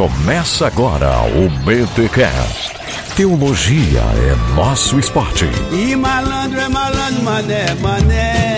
Começa 0.00 0.66
agora 0.66 1.10
o 1.26 1.50
BTCast. 1.62 2.72
Teologia 3.14 4.00
é 4.00 4.54
nosso 4.54 4.98
esporte. 4.98 5.44
E 5.70 5.94
malandro 5.94 6.58
é 6.58 6.68
malandro, 6.70 7.22
mané, 7.22 7.74
mané. 7.82 8.49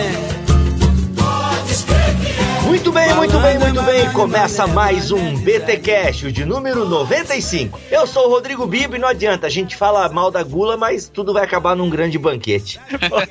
Muito 2.92 3.06
bem, 3.06 3.14
muito 3.14 3.38
bem, 3.38 3.58
muito 3.58 3.82
bem. 3.84 4.12
Começa 4.12 4.66
mais 4.66 5.10
um 5.10 5.34
BT 5.38 5.78
Cash, 5.78 6.24
o 6.24 6.32
de 6.32 6.44
número 6.44 6.86
95. 6.86 7.80
Eu 7.90 8.06
sou 8.06 8.26
o 8.26 8.28
Rodrigo 8.28 8.66
Bibo 8.66 8.96
e 8.96 8.98
não 8.98 9.08
adianta, 9.08 9.46
a 9.46 9.50
gente 9.50 9.76
fala 9.76 10.06
mal 10.10 10.30
da 10.30 10.42
gula, 10.42 10.76
mas 10.76 11.08
tudo 11.08 11.32
vai 11.32 11.42
acabar 11.42 11.74
num 11.74 11.88
grande 11.88 12.18
banquete. 12.18 12.78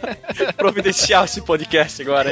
Providenciar 0.57 1.25
esse 1.25 1.41
podcast 1.41 2.01
agora. 2.01 2.31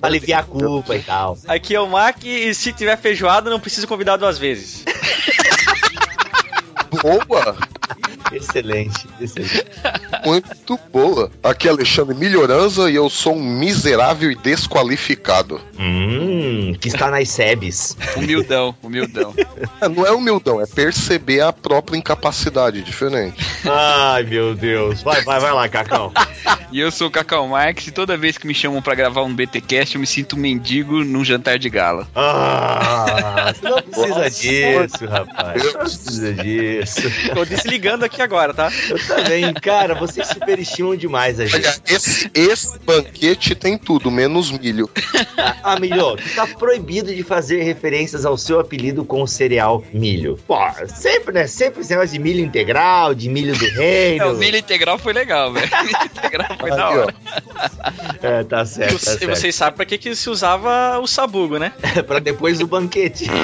Aliviar 0.00 0.42
a 0.42 0.44
culpa 0.44 0.94
e 0.94 1.02
tal. 1.02 1.36
Aqui 1.48 1.74
é 1.74 1.80
o 1.80 1.88
Mac 1.88 2.22
e 2.24 2.54
se 2.54 2.72
tiver 2.72 2.96
feijoada 2.96 3.50
não 3.50 3.58
precisa 3.58 3.84
convidar 3.84 4.16
duas 4.16 4.38
vezes. 4.38 4.84
Boa! 7.02 7.56
Excelente, 8.32 9.06
excelente. 9.20 9.64
Muito 10.24 10.78
boa. 10.92 11.30
Aqui 11.42 11.68
é 11.68 11.70
Alexandre 11.70 12.14
Melhoranza 12.14 12.90
e 12.90 12.94
eu 12.94 13.08
sou 13.10 13.36
um 13.36 13.42
miserável 13.42 14.30
e 14.30 14.36
desqualificado. 14.36 15.60
Hum, 15.78 16.74
que 16.80 16.88
está 16.88 17.10
nas 17.10 17.28
SEBs. 17.28 17.96
Humildão, 18.16 18.74
humildão. 18.82 19.34
É, 19.80 19.88
não 19.88 20.06
é 20.06 20.12
humildão, 20.12 20.60
é 20.60 20.66
perceber 20.66 21.40
a 21.40 21.52
própria 21.52 21.96
incapacidade, 21.96 22.82
diferente. 22.82 23.36
Ai, 23.64 24.22
meu 24.24 24.54
Deus. 24.54 25.02
Vai, 25.02 25.22
vai, 25.22 25.40
vai 25.40 25.52
lá, 25.52 25.68
Cacau. 25.68 26.12
E 26.72 26.78
eu 26.78 26.90
sou 26.90 27.08
o 27.08 27.10
Cacau 27.10 27.46
Marques 27.48 27.88
e 27.88 27.90
toda 27.90 28.16
vez 28.16 28.38
que 28.38 28.46
me 28.46 28.54
chamam 28.54 28.80
pra 28.80 28.94
gravar 28.94 29.22
um 29.22 29.34
BTcast 29.34 29.94
eu 29.94 30.00
me 30.00 30.06
sinto 30.06 30.36
um 30.36 30.38
mendigo 30.38 31.04
num 31.04 31.24
jantar 31.24 31.58
de 31.58 31.68
gala. 31.68 32.06
Ah, 32.14 33.52
você 33.54 33.68
não 33.68 33.82
precisa 33.82 34.30
disso, 34.30 35.06
rapaz. 35.06 35.64
Não 35.64 35.72
precisa 35.80 36.32
disso. 36.34 37.00
Tô 37.34 37.44
desligando 37.44 38.04
aqui 38.04 38.19
agora, 38.22 38.54
tá? 38.54 38.70
Eu 38.88 38.98
também, 39.06 39.52
cara, 39.54 39.94
vocês 39.94 40.28
superestimam 40.28 40.96
demais 40.96 41.38
a 41.40 41.46
gente. 41.46 41.80
Esse, 41.86 42.30
esse 42.34 42.78
banquete 42.80 43.54
tem 43.54 43.76
tudo, 43.78 44.10
menos 44.10 44.50
milho. 44.50 44.88
Ah, 45.62 45.78
milho, 45.78 46.16
tu 46.16 46.34
tá 46.34 46.46
proibido 46.46 47.14
de 47.14 47.22
fazer 47.22 47.62
referências 47.62 48.24
ao 48.24 48.36
seu 48.36 48.60
apelido 48.60 49.04
com 49.04 49.22
o 49.22 49.26
cereal 49.28 49.84
milho. 49.92 50.38
Pô, 50.46 50.56
sempre, 50.88 51.32
né? 51.34 51.46
Sempre 51.46 51.80
esse 51.80 51.90
negócio 51.90 52.12
de 52.12 52.18
milho 52.18 52.40
integral, 52.40 53.14
de 53.14 53.28
milho 53.28 53.56
do 53.56 53.64
reino. 53.64 54.24
É, 54.24 54.26
o 54.28 54.34
milho 54.34 54.56
integral 54.56 54.98
foi 54.98 55.12
legal, 55.12 55.52
velho. 55.52 55.68
O 55.72 55.84
milho 55.84 56.04
integral 56.04 56.56
foi 56.58 56.70
da 56.70 56.88
hora. 56.90 57.14
É, 58.22 58.44
tá 58.44 58.64
certo, 58.64 58.90
tá 58.92 58.96
E 58.96 58.98
certo. 59.18 59.26
vocês 59.28 59.54
sabem 59.54 59.76
pra 59.76 59.86
que, 59.86 59.98
que 59.98 60.14
se 60.14 60.28
usava 60.30 60.98
o 60.98 61.06
sabugo, 61.06 61.58
né? 61.58 61.72
pra 62.06 62.18
depois 62.18 62.58
do 62.58 62.66
banquete. 62.66 63.26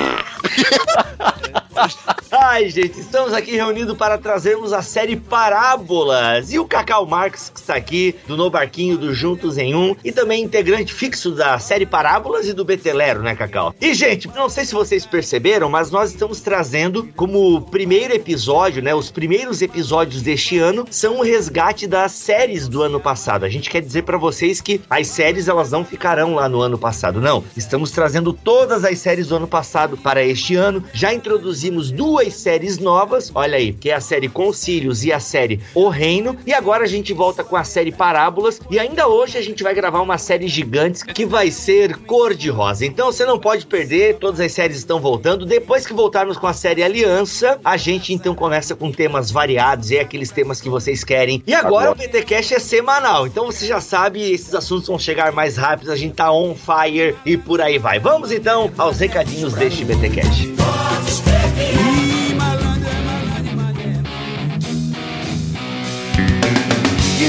Ai, 2.31 2.69
gente, 2.71 2.99
estamos 3.01 3.33
aqui 3.33 3.53
reunidos 3.53 3.97
para 3.97 4.19
trazermos 4.19 4.66
a 4.73 4.83
série 4.83 5.17
Parábolas. 5.17 6.53
E 6.53 6.59
o 6.59 6.65
Cacau 6.65 7.07
Marques, 7.07 7.51
que 7.51 7.61
está 7.61 7.75
aqui, 7.75 8.15
do 8.27 8.37
No 8.37 8.51
Barquinho 8.51 8.99
do 8.99 9.15
Juntos 9.15 9.59
em 9.59 9.75
Um, 9.75 9.95
e 10.05 10.13
também 10.13 10.43
integrante 10.43 10.93
fixo 10.93 11.31
da 11.31 11.59
série 11.59 11.87
Parábolas 11.87 12.47
e 12.47 12.53
do 12.53 12.65
Betelero, 12.65 13.23
né, 13.23 13.35
Cacau? 13.35 13.75
E, 13.81 13.95
gente, 13.95 14.29
não 14.29 14.49
sei 14.49 14.65
se 14.65 14.75
vocês 14.75 15.05
perceberam, 15.07 15.69
mas 15.69 15.91
nós 15.91 16.11
estamos 16.11 16.41
trazendo 16.41 17.09
como 17.17 17.61
primeiro 17.63 18.15
episódio, 18.15 18.83
né, 18.83 18.95
os 18.95 19.11
primeiros 19.11 19.63
episódios 19.63 20.23
deste 20.23 20.59
ano 20.59 20.87
são 20.91 21.19
o 21.19 21.23
resgate 21.23 21.87
das 21.87 22.13
séries 22.13 22.69
do 22.69 22.83
ano 22.83 23.01
passado. 23.01 23.45
A 23.45 23.49
gente 23.49 23.71
quer 23.71 23.81
dizer 23.81 24.03
para 24.03 24.19
vocês 24.19 24.61
que 24.61 24.81
as 24.89 25.07
séries 25.09 25.49
elas 25.49 25.71
não 25.71 25.85
ficarão 25.85 26.35
lá 26.35 26.49
no 26.49 26.61
ano 26.61 26.79
passado, 26.79 27.21
não. 27.21 27.45
Estamos 27.57 27.91
trazendo 27.91 28.33
todas 28.33 28.85
as 28.85 28.99
séries 28.99 29.29
do 29.29 29.37
ano 29.37 29.49
passado 29.49 29.97
para 29.97 30.25
este 30.25 30.55
ano. 30.55 30.83
Já 30.93 31.13
introduzimos 31.13 31.91
duas 31.91 32.35
séries 32.35 32.79
novas, 32.79 33.31
olha 33.35 33.57
aí, 33.57 33.73
que 33.73 33.91
é 33.91 33.95
a 33.95 34.01
série 34.01 34.29
Concílios 34.57 35.05
e 35.05 35.13
a 35.13 35.21
série 35.21 35.61
O 35.75 35.91
Reino. 35.91 36.35
E 36.47 36.55
agora 36.55 36.85
a 36.85 36.87
gente 36.87 37.13
volta 37.13 37.45
com 37.45 37.57
a 37.57 37.63
série 37.63 37.93
Parábolas. 37.93 38.59
E 38.71 38.79
ainda 38.79 39.07
hoje 39.07 39.37
a 39.37 39.43
gente 39.43 39.63
vai 39.63 39.75
gravar 39.75 40.01
uma 40.01 40.17
série 40.17 40.49
gigantes 40.49 41.03
que 41.03 41.27
vai 41.27 41.51
ser 41.51 41.99
cor 41.99 42.33
de 42.35 42.49
rosa. 42.49 42.87
Então 42.87 43.13
você 43.13 43.27
não 43.27 43.39
pode 43.39 43.67
perder, 43.67 44.17
todas 44.17 44.41
as 44.41 44.51
séries 44.53 44.79
estão 44.79 44.99
voltando. 44.99 45.45
Depois 45.45 45.87
que 45.87 45.93
voltarmos 45.93 46.39
com 46.39 46.47
a 46.47 46.55
série 46.55 46.83
Aliança, 46.83 47.61
a 47.63 47.77
gente 47.77 48.15
então 48.15 48.35
começa 48.35 48.75
com 48.75 48.91
temas 48.91 49.31
variados 49.31 49.91
e 49.91 49.99
é 49.99 50.01
aqueles 50.01 50.31
temas 50.31 50.59
que 50.59 50.71
vocês 50.71 51.05
querem. 51.05 51.43
E 51.47 51.53
agora, 51.53 51.91
Agora. 51.91 51.93
o 51.93 51.95
BTcast 51.95 52.55
é 52.55 52.59
semanal. 52.59 53.27
Então 53.27 53.45
você 53.45 53.67
já 53.67 53.81
sabe, 53.81 54.23
esses 54.33 54.55
assuntos 54.55 54.87
vão 54.87 54.99
chegar 54.99 55.33
mais 55.33 55.59
rápido, 55.59 55.93
a 55.93 55.97
gente 55.97 56.15
tá 56.15 56.33
on 56.33 56.55
fire 56.55 57.15
e 57.27 57.37
por 57.37 57.61
aí 57.61 57.79
vai. 57.79 57.99
Vamos 57.99 58.33
então 58.33 58.71
aos 58.79 58.99
recadinhos 58.99 59.53
deste 59.53 59.85
BTcast. 59.85 60.55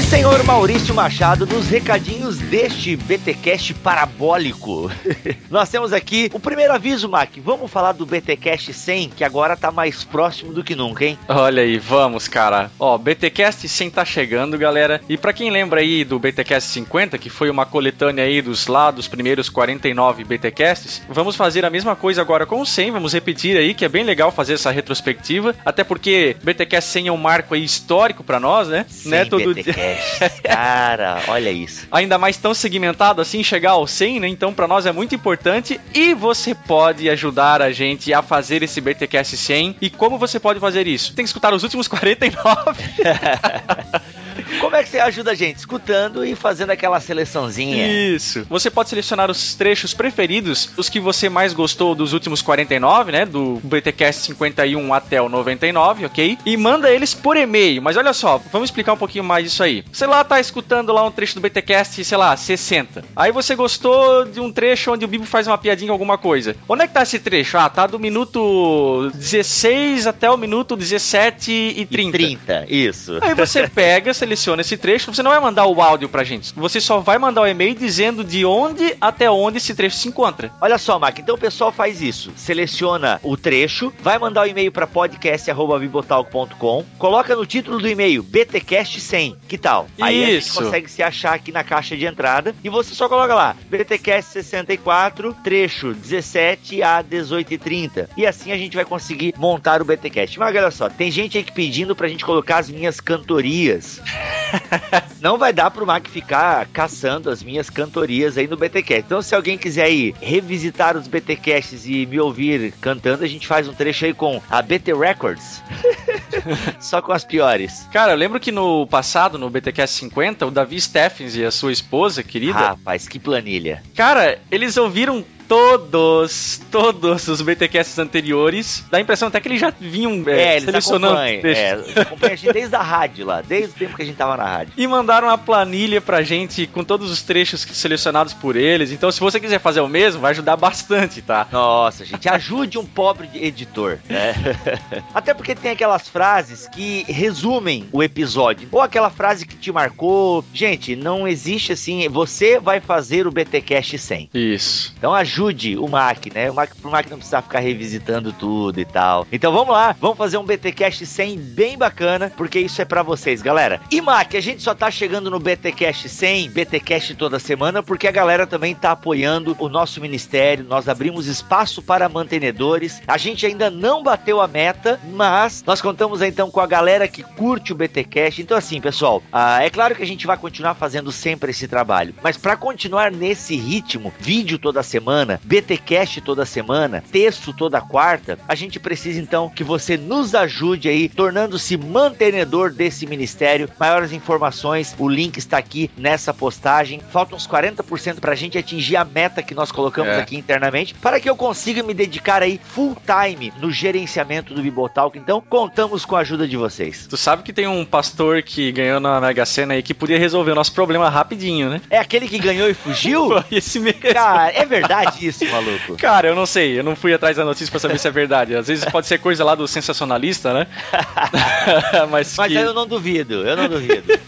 Senhor 0.08 0.42
Maurício 0.42 0.94
Machado, 0.94 1.44
nos 1.44 1.68
recadinhos 1.68 2.38
deste 2.38 2.96
BTcast 2.96 3.74
parabólico. 3.74 4.90
Nós 5.50 5.68
temos 5.68 5.92
aqui 5.92 6.30
o 6.32 6.40
primeiro 6.40 6.72
aviso, 6.72 7.06
Mac. 7.10 7.28
Vamos 7.44 7.70
falar 7.70 7.92
do 7.92 8.06
BTcast 8.06 8.72
100, 8.72 9.10
que 9.10 9.22
agora 9.22 9.54
tá 9.54 9.70
mais 9.70 10.04
próximo 10.04 10.50
do 10.54 10.64
que 10.64 10.74
nunca, 10.74 11.04
hein? 11.04 11.18
Olha 11.28 11.62
aí, 11.62 11.78
vamos, 11.78 12.26
cara. 12.26 12.70
Ó, 12.78 12.96
BTcast 12.96 13.68
100 13.68 13.90
tá 13.90 14.02
chegando, 14.02 14.56
galera. 14.56 14.98
E 15.10 15.18
pra 15.18 15.34
quem 15.34 15.50
lembra 15.50 15.80
aí 15.80 16.04
do 16.04 16.18
BTcast 16.18 16.70
50, 16.70 17.18
que 17.18 17.28
foi 17.28 17.50
uma 17.50 17.66
coletânea 17.66 18.24
aí 18.24 18.40
dos 18.40 18.66
lá 18.66 18.90
dos 18.90 19.08
primeiros 19.08 19.50
49 19.50 20.24
BTcasts, 20.24 21.02
vamos 21.10 21.36
fazer 21.36 21.66
a 21.66 21.70
mesma 21.70 21.94
coisa 21.94 22.22
agora 22.22 22.46
com 22.46 22.62
o 22.62 22.66
100, 22.66 22.92
vamos 22.92 23.12
repetir 23.12 23.58
aí, 23.58 23.74
que 23.74 23.84
é 23.84 23.88
bem 23.90 24.04
legal 24.04 24.32
fazer 24.32 24.54
essa 24.54 24.70
retrospectiva, 24.70 25.54
até 25.66 25.84
porque 25.84 26.34
BTcast 26.42 26.90
100 26.92 27.08
é 27.08 27.12
um 27.12 27.18
marco 27.18 27.54
aí 27.54 27.62
histórico 27.62 28.24
pra 28.24 28.40
nós, 28.40 28.68
né? 28.68 28.86
né? 29.04 29.26
Todo 29.26 29.54
dia. 29.54 29.97
Cara, 30.42 31.22
olha 31.28 31.50
isso. 31.50 31.86
ainda 31.90 32.18
mais 32.18 32.36
tão 32.36 32.54
segmentado 32.54 33.20
assim, 33.20 33.42
chegar 33.42 33.72
ao 33.72 33.86
100, 33.86 34.20
né? 34.20 34.28
Então, 34.28 34.52
pra 34.52 34.68
nós 34.68 34.86
é 34.86 34.92
muito 34.92 35.14
importante 35.14 35.80
e 35.94 36.14
você 36.14 36.54
pode 36.54 37.08
ajudar 37.08 37.62
a 37.62 37.70
gente 37.70 38.12
a 38.12 38.22
fazer 38.22 38.62
esse 38.62 38.80
BTcast 38.80 39.36
100. 39.36 39.76
E 39.80 39.90
como 39.90 40.18
você 40.18 40.38
pode 40.38 40.60
fazer 40.60 40.86
isso? 40.86 41.14
Tem 41.14 41.24
que 41.24 41.28
escutar 41.28 41.52
os 41.54 41.62
últimos 41.62 41.88
49. 41.88 42.82
Como 44.60 44.74
é 44.74 44.82
que 44.82 44.88
você 44.88 44.98
ajuda 44.98 45.32
a 45.32 45.34
gente? 45.34 45.58
Escutando 45.58 46.24
e 46.24 46.34
fazendo 46.34 46.70
aquela 46.70 46.98
seleçãozinha. 47.00 47.86
Isso. 47.86 48.46
Você 48.48 48.70
pode 48.70 48.88
selecionar 48.88 49.30
os 49.30 49.54
trechos 49.54 49.94
preferidos, 49.94 50.70
os 50.76 50.88
que 50.88 50.98
você 50.98 51.28
mais 51.28 51.52
gostou 51.52 51.94
dos 51.94 52.12
últimos 52.12 52.42
49, 52.42 53.12
né? 53.12 53.26
Do 53.26 53.60
BTcast 53.62 54.22
51 54.22 54.94
até 54.94 55.20
o 55.20 55.28
99, 55.28 56.06
ok? 56.06 56.38
E 56.44 56.56
manda 56.56 56.90
eles 56.90 57.14
por 57.14 57.36
e-mail. 57.36 57.82
Mas 57.82 57.96
olha 57.96 58.12
só, 58.12 58.40
vamos 58.50 58.68
explicar 58.68 58.94
um 58.94 58.96
pouquinho 58.96 59.24
mais 59.24 59.44
disso 59.44 59.62
aí. 59.62 59.84
Você 59.92 60.06
lá 60.06 60.24
tá 60.24 60.40
escutando 60.40 60.92
lá 60.92 61.04
um 61.04 61.10
trecho 61.10 61.34
do 61.34 61.40
BTcast, 61.40 62.02
sei 62.02 62.18
lá, 62.18 62.36
60. 62.36 63.04
Aí 63.14 63.30
você 63.30 63.54
gostou 63.54 64.24
de 64.24 64.40
um 64.40 64.50
trecho 64.50 64.92
onde 64.92 65.04
o 65.04 65.08
Bibo 65.08 65.26
faz 65.26 65.46
uma 65.46 65.58
piadinha 65.58 65.92
alguma 65.92 66.16
coisa. 66.18 66.56
Onde 66.68 66.84
é 66.84 66.86
que 66.86 66.94
tá 66.94 67.02
esse 67.02 67.18
trecho? 67.18 67.58
Ah, 67.58 67.68
tá 67.68 67.86
do 67.86 67.98
minuto 67.98 69.10
16 69.14 70.06
até 70.06 70.30
o 70.30 70.36
minuto 70.36 70.76
17 70.76 71.74
e 71.76 71.86
30. 71.86 72.12
30, 72.12 72.66
isso. 72.68 73.18
Aí 73.20 73.34
você 73.34 73.68
pega, 73.68 74.14
seleciona 74.14 74.37
esse 74.60 74.76
trecho, 74.76 75.12
você 75.12 75.22
não 75.22 75.30
vai 75.30 75.40
mandar 75.40 75.66
o 75.66 75.80
áudio 75.80 76.08
pra 76.08 76.24
gente. 76.24 76.52
Você 76.54 76.80
só 76.80 77.00
vai 77.00 77.18
mandar 77.18 77.42
o 77.42 77.46
e-mail 77.46 77.74
dizendo 77.74 78.24
de 78.24 78.44
onde 78.44 78.96
até 79.00 79.30
onde 79.30 79.58
esse 79.58 79.74
trecho 79.74 79.96
se 79.96 80.08
encontra. 80.08 80.52
Olha 80.60 80.78
só, 80.78 80.98
Mac, 80.98 81.18
então 81.18 81.34
o 81.34 81.38
pessoal 81.38 81.72
faz 81.72 82.00
isso. 82.02 82.32
Seleciona 82.36 83.20
o 83.22 83.36
trecho, 83.36 83.92
vai 84.00 84.18
mandar 84.18 84.42
o 84.42 84.46
e-mail 84.46 84.72
para 84.72 84.86
podcast@bibotalk.com, 84.86 86.84
coloca 86.98 87.34
no 87.34 87.46
título 87.46 87.78
do 87.78 87.88
e-mail 87.88 88.22
BTcast 88.22 89.00
100. 89.00 89.36
Que 89.48 89.58
tal? 89.58 89.88
Aí 90.00 90.22
a 90.22 90.26
gente 90.26 90.38
Isso. 90.46 90.62
consegue 90.62 90.90
se 90.90 91.02
achar 91.02 91.34
aqui 91.34 91.52
na 91.52 91.64
caixa 91.64 91.96
de 91.96 92.04
entrada 92.04 92.54
e 92.62 92.68
você 92.68 92.94
só 92.94 93.08
coloca 93.08 93.34
lá 93.34 93.56
BTcast 93.68 94.32
64, 94.32 95.34
trecho 95.42 95.94
17 95.94 96.82
a 96.82 97.02
18 97.02 97.54
e 97.54 97.58
30. 97.58 98.10
E 98.16 98.26
assim 98.26 98.52
a 98.52 98.56
gente 98.56 98.76
vai 98.76 98.84
conseguir 98.84 99.34
montar 99.36 99.80
o 99.80 99.84
BTcast. 99.84 100.38
Mas 100.38 100.54
olha 100.54 100.70
só, 100.70 100.88
tem 100.88 101.10
gente 101.10 101.38
aí 101.38 101.44
que 101.44 101.52
pedindo 101.52 101.94
pra 101.96 102.08
gente 102.08 102.24
colocar 102.24 102.58
as 102.58 102.70
minhas 102.70 103.00
cantorias. 103.00 104.00
Não 105.20 105.36
vai 105.36 105.52
dar 105.52 105.70
pro 105.70 105.86
Mac 105.86 106.06
ficar 106.08 106.66
caçando 106.66 107.30
as 107.30 107.42
minhas 107.42 107.68
cantorias 107.68 108.38
aí 108.38 108.46
no 108.46 108.56
BTcast. 108.56 109.04
Então, 109.04 109.22
se 109.22 109.34
alguém 109.34 109.58
quiser 109.58 109.84
aí 109.84 110.14
revisitar 110.20 110.96
os 110.96 111.08
BTcasts 111.08 111.86
e 111.86 112.06
me 112.06 112.20
ouvir 112.20 112.72
cantando, 112.80 113.24
a 113.24 113.28
gente 113.28 113.46
faz 113.46 113.68
um 113.68 113.74
trecho 113.74 114.04
aí 114.04 114.14
com 114.14 114.40
a 114.48 114.62
BT 114.62 114.94
Records. 114.94 115.62
Só 116.80 117.00
com 117.02 117.12
as 117.12 117.24
piores. 117.24 117.88
Cara, 117.92 118.12
eu 118.12 118.16
lembro 118.16 118.40
que 118.40 118.52
no 118.52 118.86
passado, 118.86 119.38
no 119.38 119.50
BTcast 119.50 119.96
50, 119.96 120.46
o 120.46 120.50
Davi 120.50 120.80
Steffens 120.80 121.36
e 121.36 121.44
a 121.44 121.50
sua 121.50 121.72
esposa 121.72 122.22
querida, 122.22 122.58
Rapaz, 122.58 123.08
que 123.08 123.18
planilha. 123.18 123.82
cara, 123.94 124.38
eles 124.50 124.76
ouviram 124.76 125.24
todos, 125.48 126.60
todos 126.70 127.26
os 127.26 127.40
BTcasts 127.40 127.98
anteriores. 127.98 128.84
Dá 128.90 128.98
a 128.98 129.00
impressão 129.00 129.28
até 129.28 129.40
que 129.40 129.48
eles 129.48 129.58
já 129.60 129.70
vinham 129.80 130.22
é, 130.26 130.32
É, 130.32 130.50
eles 130.52 130.64
selecionando. 130.64 131.14
acompanham. 131.18 131.54
É, 131.54 131.72
eles 131.72 131.96
acompanham 131.96 132.32
a 132.32 132.36
gente 132.36 132.52
desde 132.52 132.76
a 132.76 132.82
rádio 132.82 133.24
lá, 133.26 133.40
desde 133.40 133.70
o 133.70 133.72
tempo 133.78 133.96
que 133.96 134.02
a 134.02 134.04
gente 134.04 134.16
tava 134.16 134.36
na 134.36 134.44
rádio. 134.44 134.74
E 134.76 134.86
mandaram 134.86 135.28
uma 135.28 135.38
planilha 135.38 136.02
pra 136.02 136.22
gente 136.22 136.66
com 136.66 136.84
todos 136.84 137.10
os 137.10 137.22
trechos 137.22 137.62
selecionados 137.62 138.34
por 138.34 138.56
eles. 138.56 138.92
Então, 138.92 139.10
se 139.10 139.20
você 139.20 139.40
quiser 139.40 139.58
fazer 139.58 139.80
o 139.80 139.88
mesmo, 139.88 140.20
vai 140.20 140.32
ajudar 140.32 140.56
bastante, 140.56 141.22
tá? 141.22 141.46
Nossa, 141.50 142.04
gente, 142.04 142.28
ajude 142.28 142.76
um 142.78 142.84
pobre 142.84 143.30
editor, 143.34 143.98
né? 144.08 144.34
Até 145.14 145.32
porque 145.32 145.54
tem 145.54 145.70
aquelas 145.72 146.06
frases 146.08 146.27
que 146.74 147.04
resumem 147.08 147.88
o 147.90 148.02
episódio. 148.02 148.68
Ou 148.70 148.82
aquela 148.82 149.10
frase 149.10 149.46
que 149.46 149.56
te 149.56 149.72
marcou. 149.72 150.44
Gente, 150.52 150.94
não 150.94 151.26
existe 151.26 151.72
assim. 151.72 152.08
Você 152.08 152.60
vai 152.60 152.80
fazer 152.80 153.26
o 153.26 153.30
BTcast 153.30 153.98
100. 153.98 154.30
Isso. 154.34 154.94
Então 154.98 155.14
ajude 155.14 155.76
o 155.76 155.88
Mac, 155.88 156.26
né? 156.34 156.50
O 156.50 156.54
Mac 156.54 156.74
pro 156.74 156.90
Mac 156.90 157.08
não 157.08 157.16
precisar 157.16 157.42
ficar 157.42 157.60
revisitando 157.60 158.32
tudo 158.32 158.80
e 158.80 158.84
tal. 158.84 159.26
Então 159.32 159.52
vamos 159.52 159.70
lá, 159.74 159.96
vamos 159.98 160.18
fazer 160.18 160.36
um 160.36 160.44
BTcast 160.44 161.04
100 161.06 161.38
bem 161.38 161.78
bacana, 161.78 162.32
porque 162.36 162.58
isso 162.58 162.82
é 162.82 162.84
pra 162.84 163.02
vocês, 163.02 163.40
galera. 163.40 163.80
E 163.90 164.00
Mac, 164.00 164.34
a 164.34 164.40
gente 164.40 164.62
só 164.62 164.74
tá 164.74 164.90
chegando 164.90 165.30
no 165.30 165.38
BTcast 165.38 166.08
100, 166.08 166.50
BTcast 166.50 167.14
toda 167.14 167.38
semana, 167.38 167.82
porque 167.82 168.06
a 168.06 168.12
galera 168.12 168.46
também 168.46 168.74
tá 168.74 168.92
apoiando 168.92 169.56
o 169.58 169.68
nosso 169.68 170.00
ministério. 170.00 170.64
Nós 170.64 170.88
abrimos 170.88 171.26
espaço 171.26 171.80
para 171.82 172.08
mantenedores. 172.08 173.00
A 173.06 173.16
gente 173.16 173.46
ainda 173.46 173.70
não 173.70 174.02
bateu 174.02 174.40
a 174.40 174.48
meta, 174.48 175.00
mas 175.12 175.62
nós 175.66 175.80
contamos 175.80 176.07
então 176.26 176.50
com 176.50 176.60
a 176.60 176.66
galera 176.66 177.06
que 177.08 177.22
curte 177.22 177.72
o 177.72 177.76
BTcast. 177.76 178.42
Então 178.42 178.56
assim, 178.56 178.80
pessoal, 178.80 179.22
ah, 179.32 179.62
é 179.62 179.70
claro 179.70 179.94
que 179.94 180.02
a 180.02 180.06
gente 180.06 180.26
vai 180.26 180.36
continuar 180.36 180.74
fazendo 180.74 181.10
sempre 181.12 181.50
esse 181.50 181.68
trabalho, 181.68 182.14
mas 182.22 182.36
para 182.36 182.56
continuar 182.56 183.10
nesse 183.10 183.56
ritmo, 183.56 184.12
vídeo 184.18 184.58
toda 184.58 184.82
semana, 184.82 185.40
BTcast 185.44 186.20
toda 186.20 186.44
semana, 186.44 187.02
texto 187.10 187.52
toda 187.52 187.80
quarta, 187.80 188.38
a 188.48 188.54
gente 188.54 188.78
precisa 188.80 189.20
então 189.20 189.48
que 189.48 189.64
você 189.64 189.96
nos 189.96 190.34
ajude 190.34 190.88
aí, 190.88 191.08
tornando-se 191.08 191.76
mantenedor 191.76 192.70
desse 192.72 193.06
ministério. 193.06 193.68
Maiores 193.78 194.12
informações, 194.12 194.94
o 194.98 195.08
link 195.08 195.36
está 195.36 195.58
aqui 195.58 195.90
nessa 195.96 196.32
postagem. 196.32 197.00
Faltam 197.10 197.36
uns 197.36 197.46
40% 197.46 198.20
para 198.20 198.32
a 198.32 198.36
gente 198.36 198.56
atingir 198.58 198.96
a 198.96 199.04
meta 199.04 199.42
que 199.42 199.54
nós 199.54 199.70
colocamos 199.70 200.12
É. 200.12 200.20
aqui 200.20 200.36
internamente, 200.36 200.94
para 200.94 201.20
que 201.20 201.28
eu 201.28 201.36
consiga 201.36 201.82
me 201.82 201.92
dedicar 201.94 202.42
aí 202.42 202.60
full 202.62 202.96
time 203.04 203.52
no 203.60 203.70
gerenciamento 203.70 204.54
do 204.54 204.62
Bibotalk. 204.62 205.18
Então, 205.18 205.40
contamos 205.40 205.97
com 206.04 206.16
a 206.16 206.20
ajuda 206.20 206.46
de 206.46 206.56
vocês. 206.56 207.06
Tu 207.08 207.16
sabe 207.16 207.42
que 207.42 207.52
tem 207.52 207.66
um 207.66 207.84
pastor 207.84 208.42
que 208.42 208.70
ganhou 208.72 209.00
na 209.00 209.20
Mega 209.20 209.44
Sena 209.44 209.74
aí 209.74 209.82
que 209.82 209.94
podia 209.94 210.18
resolver 210.18 210.52
o 210.52 210.54
nosso 210.54 210.72
problema 210.72 211.08
rapidinho, 211.08 211.70
né? 211.70 211.80
É 211.90 211.98
aquele 211.98 212.28
que 212.28 212.38
ganhou 212.38 212.68
e 212.68 212.74
fugiu? 212.74 213.28
Foi 213.42 213.44
esse 213.52 213.78
mesmo. 213.80 214.00
Cara, 214.00 214.50
é 214.52 214.64
verdade 214.64 215.26
isso, 215.26 215.44
maluco. 215.46 215.96
Cara, 215.96 216.28
eu 216.28 216.34
não 216.34 216.46
sei, 216.46 216.78
eu 216.78 216.84
não 216.84 216.96
fui 216.96 217.12
atrás 217.12 217.36
da 217.36 217.44
notícia 217.44 217.70
pra 217.70 217.80
saber 217.80 217.98
se 217.98 218.08
é 218.08 218.10
verdade. 218.10 218.54
Às 218.54 218.68
vezes 218.68 218.84
pode 218.84 219.06
ser 219.06 219.18
coisa 219.18 219.44
lá 219.44 219.54
do 219.54 219.66
sensacionalista, 219.66 220.52
né? 220.52 220.66
Mas, 222.10 222.34
Mas 222.36 222.52
que... 222.52 222.58
eu 222.58 222.74
não 222.74 222.86
duvido, 222.86 223.46
eu 223.46 223.56
não 223.56 223.68
duvido. 223.68 224.18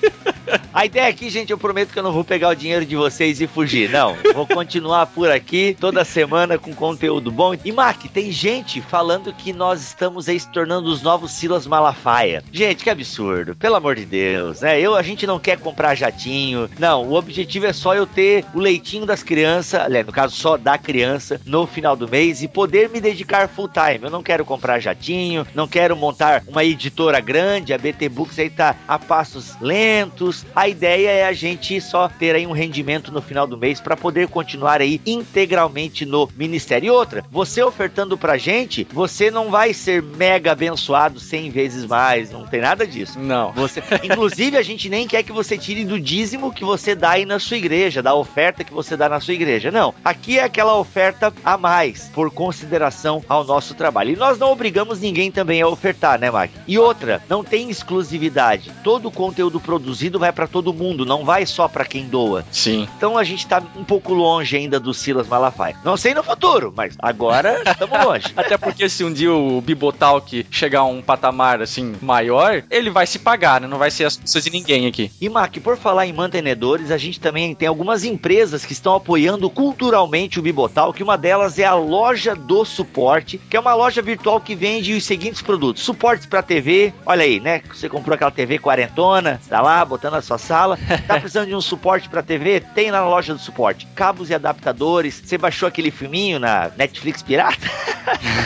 A 0.72 0.86
ideia 0.86 1.08
aqui, 1.08 1.28
gente, 1.28 1.50
eu 1.50 1.58
prometo 1.58 1.92
que 1.92 1.98
eu 1.98 2.02
não 2.02 2.12
vou 2.12 2.24
pegar 2.24 2.48
o 2.48 2.54
dinheiro 2.54 2.86
de 2.86 2.96
vocês 2.96 3.40
e 3.40 3.46
fugir. 3.46 3.90
Não, 3.90 4.16
vou 4.34 4.46
continuar 4.46 5.06
por 5.06 5.30
aqui 5.30 5.76
toda 5.78 6.04
semana 6.04 6.58
com 6.58 6.74
conteúdo 6.74 7.30
bom. 7.30 7.54
E 7.64 7.72
Mac, 7.72 8.04
tem 8.12 8.30
gente 8.30 8.80
falando 8.80 9.32
que 9.32 9.52
nós 9.52 9.82
estamos 9.82 10.28
aí 10.28 10.38
se 10.38 10.50
tornando 10.50 10.88
os 10.88 11.02
novos 11.02 11.32
Silas 11.32 11.66
Malafaia. 11.66 12.42
Gente, 12.52 12.84
que 12.84 12.90
absurdo, 12.90 13.54
pelo 13.56 13.76
amor 13.76 13.96
de 13.96 14.04
Deus, 14.04 14.60
né? 14.60 14.80
Eu, 14.80 14.94
a 14.94 15.02
gente 15.02 15.26
não 15.26 15.38
quer 15.38 15.58
comprar 15.58 15.94
jatinho. 15.94 16.70
Não, 16.78 17.04
o 17.08 17.14
objetivo 17.14 17.66
é 17.66 17.72
só 17.72 17.94
eu 17.94 18.06
ter 18.06 18.44
o 18.54 18.58
leitinho 18.58 19.04
das 19.04 19.22
crianças, 19.22 19.80
aliás, 19.80 20.06
no 20.06 20.12
caso 20.12 20.36
só 20.36 20.56
da 20.56 20.78
criança, 20.78 21.40
no 21.44 21.66
final 21.66 21.96
do 21.96 22.08
mês 22.08 22.42
e 22.42 22.48
poder 22.48 22.88
me 22.88 23.00
dedicar 23.00 23.48
full 23.48 23.68
time. 23.68 24.00
Eu 24.02 24.10
não 24.10 24.22
quero 24.22 24.44
comprar 24.44 24.78
jatinho, 24.78 25.46
não 25.54 25.66
quero 25.66 25.96
montar 25.96 26.42
uma 26.46 26.64
editora 26.64 27.20
grande, 27.20 27.74
a 27.74 27.78
BT 27.78 28.08
Books 28.08 28.38
aí 28.38 28.50
tá 28.50 28.76
a 28.86 28.98
passos 28.98 29.56
lentos. 29.60 30.29
A 30.54 30.68
ideia 30.68 31.10
é 31.10 31.26
a 31.26 31.32
gente 31.32 31.80
só 31.80 32.08
ter 32.08 32.34
aí 32.34 32.46
um 32.46 32.52
rendimento 32.52 33.12
no 33.12 33.22
final 33.22 33.46
do 33.46 33.58
mês 33.58 33.80
para 33.80 33.96
poder 33.96 34.28
continuar 34.28 34.80
aí 34.80 35.00
integralmente 35.06 36.04
no 36.04 36.28
ministério. 36.36 36.86
E 36.86 36.90
outra, 36.90 37.24
você 37.30 37.62
ofertando 37.62 38.16
pra 38.16 38.36
gente, 38.36 38.86
você 38.92 39.30
não 39.30 39.50
vai 39.50 39.72
ser 39.72 40.02
mega 40.02 40.52
abençoado 40.52 41.18
100 41.18 41.50
vezes 41.50 41.84
mais, 41.84 42.30
não 42.30 42.46
tem 42.46 42.60
nada 42.60 42.86
disso. 42.86 43.18
Não. 43.18 43.52
Você, 43.52 43.82
inclusive, 44.02 44.56
a 44.56 44.62
gente 44.62 44.88
nem 44.88 45.06
quer 45.06 45.22
que 45.22 45.32
você 45.32 45.58
tire 45.58 45.84
do 45.84 45.98
dízimo 45.98 46.52
que 46.52 46.64
você 46.64 46.94
dá 46.94 47.10
aí 47.10 47.26
na 47.26 47.38
sua 47.38 47.56
igreja, 47.56 48.02
da 48.02 48.14
oferta 48.14 48.64
que 48.64 48.72
você 48.72 48.96
dá 48.96 49.08
na 49.08 49.20
sua 49.20 49.34
igreja. 49.34 49.70
Não. 49.70 49.94
Aqui 50.04 50.38
é 50.38 50.44
aquela 50.44 50.76
oferta 50.76 51.32
a 51.44 51.56
mais, 51.56 52.08
por 52.14 52.30
consideração 52.30 53.24
ao 53.28 53.44
nosso 53.44 53.74
trabalho. 53.74 54.12
E 54.12 54.16
nós 54.16 54.38
não 54.38 54.52
obrigamos 54.52 55.00
ninguém 55.00 55.30
também 55.30 55.60
a 55.62 55.68
ofertar, 55.68 56.18
né, 56.18 56.30
Mac? 56.30 56.50
E 56.66 56.78
outra, 56.78 57.22
não 57.28 57.42
tem 57.42 57.70
exclusividade. 57.70 58.72
Todo 58.84 59.08
o 59.08 59.12
conteúdo 59.12 59.58
produzido 59.58 60.18
vai 60.20 60.32
para 60.32 60.46
todo 60.46 60.72
mundo, 60.72 61.04
não 61.04 61.24
vai 61.24 61.44
só 61.46 61.66
para 61.66 61.84
quem 61.84 62.06
doa. 62.06 62.44
Sim. 62.52 62.88
Então 62.96 63.18
a 63.18 63.24
gente 63.24 63.46
tá 63.46 63.62
um 63.76 63.84
pouco 63.84 64.14
longe 64.14 64.56
ainda 64.56 64.78
do 64.78 64.94
Silas 64.94 65.26
Malafaia. 65.26 65.76
Não 65.84 65.96
sei 65.96 66.14
no 66.14 66.22
futuro, 66.22 66.72
mas 66.76 66.96
agora 66.98 67.62
estamos 67.66 68.04
longe. 68.04 68.26
Até 68.36 68.56
porque 68.56 68.88
se 68.88 69.02
um 69.02 69.12
dia 69.12 69.32
o 69.32 69.60
Bibotalk 69.60 70.46
chegar 70.50 70.80
a 70.80 70.84
um 70.84 71.02
patamar 71.02 71.60
assim 71.60 71.96
maior, 72.00 72.62
ele 72.70 72.90
vai 72.90 73.06
se 73.06 73.18
pagar, 73.18 73.60
né? 73.60 73.66
Não 73.66 73.78
vai 73.78 73.90
ser 73.90 74.04
as 74.04 74.16
custas 74.16 74.44
de 74.44 74.50
ninguém 74.50 74.86
aqui. 74.86 75.10
E 75.20 75.28
Mac, 75.28 75.56
por 75.58 75.76
falar 75.76 76.06
em 76.06 76.12
mantenedores, 76.12 76.90
a 76.90 76.98
gente 76.98 77.18
também 77.18 77.54
tem 77.54 77.68
algumas 77.68 78.04
empresas 78.04 78.64
que 78.64 78.72
estão 78.72 78.94
apoiando 78.94 79.48
culturalmente 79.50 80.38
o 80.38 80.42
Bibotal, 80.42 80.92
que 80.92 81.02
uma 81.02 81.16
delas 81.16 81.58
é 81.58 81.64
a 81.64 81.74
Loja 81.74 82.34
do 82.34 82.64
Suporte, 82.64 83.38
que 83.38 83.56
é 83.56 83.60
uma 83.60 83.74
loja 83.74 84.02
virtual 84.02 84.40
que 84.40 84.54
vende 84.54 84.94
os 84.94 85.04
seguintes 85.04 85.42
produtos: 85.42 85.82
suportes 85.82 86.26
para 86.26 86.42
TV, 86.42 86.92
olha 87.06 87.24
aí, 87.24 87.40
né? 87.40 87.62
Você 87.72 87.88
comprou 87.88 88.14
aquela 88.14 88.30
TV 88.30 88.58
quarentona, 88.58 89.40
tá 89.48 89.60
lá 89.60 89.84
botando 89.84 90.09
na 90.10 90.22
sua 90.22 90.38
sala, 90.38 90.78
tá 91.06 91.14
precisando 91.20 91.48
de 91.48 91.54
um 91.54 91.60
suporte 91.60 92.08
para 92.08 92.22
TV? 92.22 92.60
Tem 92.74 92.90
lá 92.90 93.00
na 93.00 93.08
loja 93.08 93.34
do 93.34 93.40
suporte. 93.40 93.86
Cabos 93.94 94.30
e 94.30 94.34
adaptadores. 94.34 95.22
Você 95.24 95.38
baixou 95.38 95.68
aquele 95.68 95.90
filminho 95.90 96.38
na 96.38 96.70
Netflix 96.76 97.22
pirata? 97.22 97.58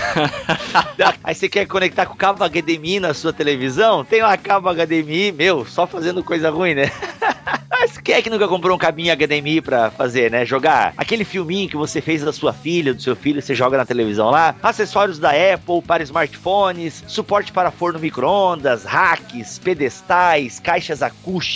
Aí 1.23 1.35
você 1.35 1.49
quer 1.49 1.67
conectar 1.67 2.07
com 2.07 2.15
cabo 2.15 2.45
HDMI 2.45 3.01
na 3.01 3.15
sua 3.15 3.33
televisão? 3.33 4.05
Tem 4.05 4.23
lá 4.23 4.37
cabo 4.37 4.73
HDMI, 4.73 5.33
meu, 5.33 5.65
só 5.65 5.87
fazendo 5.87 6.23
coisa 6.23 6.51
ruim, 6.51 6.75
né? 6.75 6.91
Mas 7.85 7.99
quem 7.99 8.15
é 8.15 8.23
que 8.23 8.31
nunca 8.31 8.49
comprou 8.49 8.75
um 8.75 8.79
cabinho 8.79 9.15
HDMI 9.15 9.61
pra 9.61 9.91
fazer, 9.91 10.31
né? 10.31 10.47
Jogar 10.47 10.95
aquele 10.97 11.25
filminho 11.25 11.69
que 11.69 11.77
você 11.77 12.01
fez 12.01 12.23
da 12.23 12.33
sua 12.33 12.53
filha, 12.53 12.95
do 12.95 13.03
seu 13.03 13.15
filho, 13.15 13.43
você 13.43 13.55
joga 13.55 13.77
na 13.77 13.85
televisão 13.85 14.31
lá. 14.31 14.55
Acessórios 14.63 15.19
da 15.19 15.31
Apple 15.31 15.83
para 15.87 16.03
smartphones, 16.03 17.05
suporte 17.07 17.53
para 17.53 17.71
forno 17.71 17.99
micro-ondas, 17.99 18.85
racks, 18.85 19.59
pedestais, 19.59 20.59
caixas 20.61 21.03
acústicas, 21.03 21.54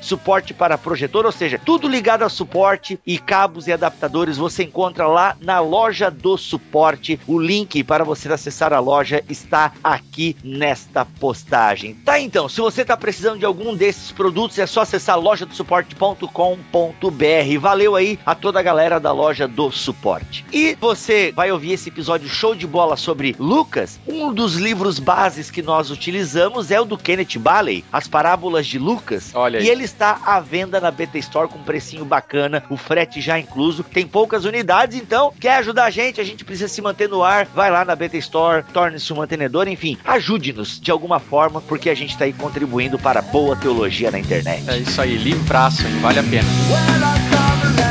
suporte 0.00 0.54
para 0.54 0.78
projetor, 0.78 1.26
ou 1.26 1.32
seja, 1.32 1.60
tudo 1.64 1.88
ligado 1.88 2.22
a 2.22 2.28
suporte 2.28 2.98
e 3.06 3.18
cabos 3.18 3.66
e 3.66 3.72
adaptadores 3.72 4.36
você 4.36 4.64
encontra 4.64 5.06
lá 5.06 5.36
na 5.40 5.60
loja 5.60 6.10
do 6.10 6.36
suporte. 6.36 7.18
O 7.26 7.38
link 7.38 7.82
para 7.84 8.04
você 8.04 8.32
acessar 8.32 8.72
a 8.72 8.78
loja 8.78 9.22
está 9.28 9.72
aqui 9.82 10.36
nesta 10.44 11.04
postagem. 11.04 11.94
Tá 11.94 12.20
então, 12.20 12.48
se 12.48 12.60
você 12.60 12.84
tá 12.84 12.96
precisando 12.96 13.38
de 13.38 13.44
algum 13.44 13.74
desses 13.74 14.12
produtos, 14.12 14.58
é 14.58 14.66
só 14.66 14.82
acessar 14.82 15.18
lojadosuporte.com.br. 15.18 17.58
Valeu 17.60 17.96
aí 17.96 18.18
a 18.24 18.34
toda 18.34 18.60
a 18.60 18.62
galera 18.62 19.00
da 19.00 19.12
loja 19.12 19.48
do 19.48 19.70
suporte. 19.70 20.44
E 20.52 20.76
você 20.80 21.32
vai 21.32 21.50
ouvir 21.50 21.72
esse 21.72 21.88
episódio 21.88 22.28
show 22.28 22.54
de 22.54 22.66
bola 22.66 22.96
sobre 22.96 23.34
Lucas. 23.38 23.98
Um 24.06 24.32
dos 24.32 24.54
livros 24.54 24.98
bases 24.98 25.50
que 25.50 25.62
nós 25.62 25.90
utilizamos 25.90 26.70
é 26.70 26.80
o 26.80 26.84
do 26.84 26.98
Kenneth 26.98 27.38
Bailey, 27.38 27.84
As 27.92 28.08
Parábolas 28.08 28.66
de 28.66 28.78
Lucas. 28.78 29.30
Olha 29.40 29.58
aí. 29.58 29.66
E 29.66 29.68
ele 29.68 29.84
está 29.84 30.20
à 30.24 30.38
venda 30.40 30.80
na 30.80 30.90
BT 30.90 31.18
Store 31.18 31.48
com 31.48 31.58
um 31.58 31.62
precinho 31.62 32.04
bacana, 32.04 32.62
o 32.68 32.76
frete 32.76 33.20
já 33.20 33.38
incluso. 33.38 33.82
Tem 33.82 34.06
poucas 34.06 34.44
unidades, 34.44 34.96
então 34.96 35.32
quer 35.38 35.56
ajudar 35.56 35.84
a 35.84 35.90
gente? 35.90 36.20
A 36.20 36.24
gente 36.24 36.44
precisa 36.44 36.68
se 36.68 36.82
manter 36.82 37.08
no 37.08 37.22
ar. 37.22 37.46
Vai 37.46 37.70
lá 37.70 37.84
na 37.84 37.96
BT 37.96 38.18
Store, 38.18 38.64
torne-se 38.72 39.12
um 39.12 39.16
mantenedor, 39.16 39.68
enfim, 39.68 39.98
ajude-nos 40.04 40.80
de 40.80 40.90
alguma 40.90 41.18
forma, 41.18 41.60
porque 41.60 41.90
a 41.90 41.94
gente 41.94 42.10
está 42.10 42.24
aí 42.24 42.32
contribuindo 42.32 42.98
para 42.98 43.20
a 43.20 43.22
boa 43.22 43.56
teologia 43.56 44.10
na 44.10 44.18
internet. 44.18 44.68
É 44.68 44.78
isso 44.78 45.00
aí, 45.00 45.16
livraço, 45.16 45.86
hein? 45.86 45.98
Vale 46.00 46.18
a 46.18 46.22
pena. 46.22 47.89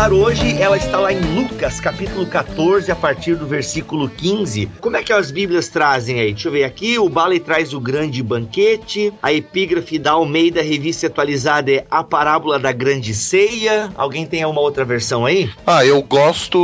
Estudar 0.00 0.12
hoje, 0.14 0.60
ela 0.62 0.78
está 0.78 0.98
lá 0.98 1.12
em 1.12 1.20
Lucas, 1.20 1.78
capítulo 1.78 2.24
14, 2.24 2.90
a 2.90 2.96
partir 2.96 3.34
do 3.34 3.46
versículo 3.46 4.08
15. 4.08 4.70
Como 4.80 4.96
é 4.96 5.02
que 5.02 5.12
as 5.12 5.30
Bíblias 5.30 5.68
trazem 5.68 6.18
aí? 6.20 6.32
Deixa 6.32 6.48
eu 6.48 6.52
ver 6.52 6.64
aqui. 6.64 6.98
O 6.98 7.10
Bale 7.10 7.38
traz 7.38 7.74
o 7.74 7.80
grande 7.80 8.22
banquete. 8.22 9.12
A 9.22 9.30
epígrafe 9.30 9.98
da 9.98 10.12
Almeida, 10.12 10.62
revista 10.62 11.06
atualizada, 11.06 11.70
é 11.70 11.84
a 11.90 12.02
parábola 12.02 12.58
da 12.58 12.72
grande 12.72 13.12
ceia. 13.12 13.90
Alguém 13.94 14.24
tem 14.26 14.42
alguma 14.42 14.62
outra 14.62 14.86
versão 14.86 15.26
aí? 15.26 15.50
Ah, 15.66 15.84
eu 15.84 16.00
gosto. 16.02 16.58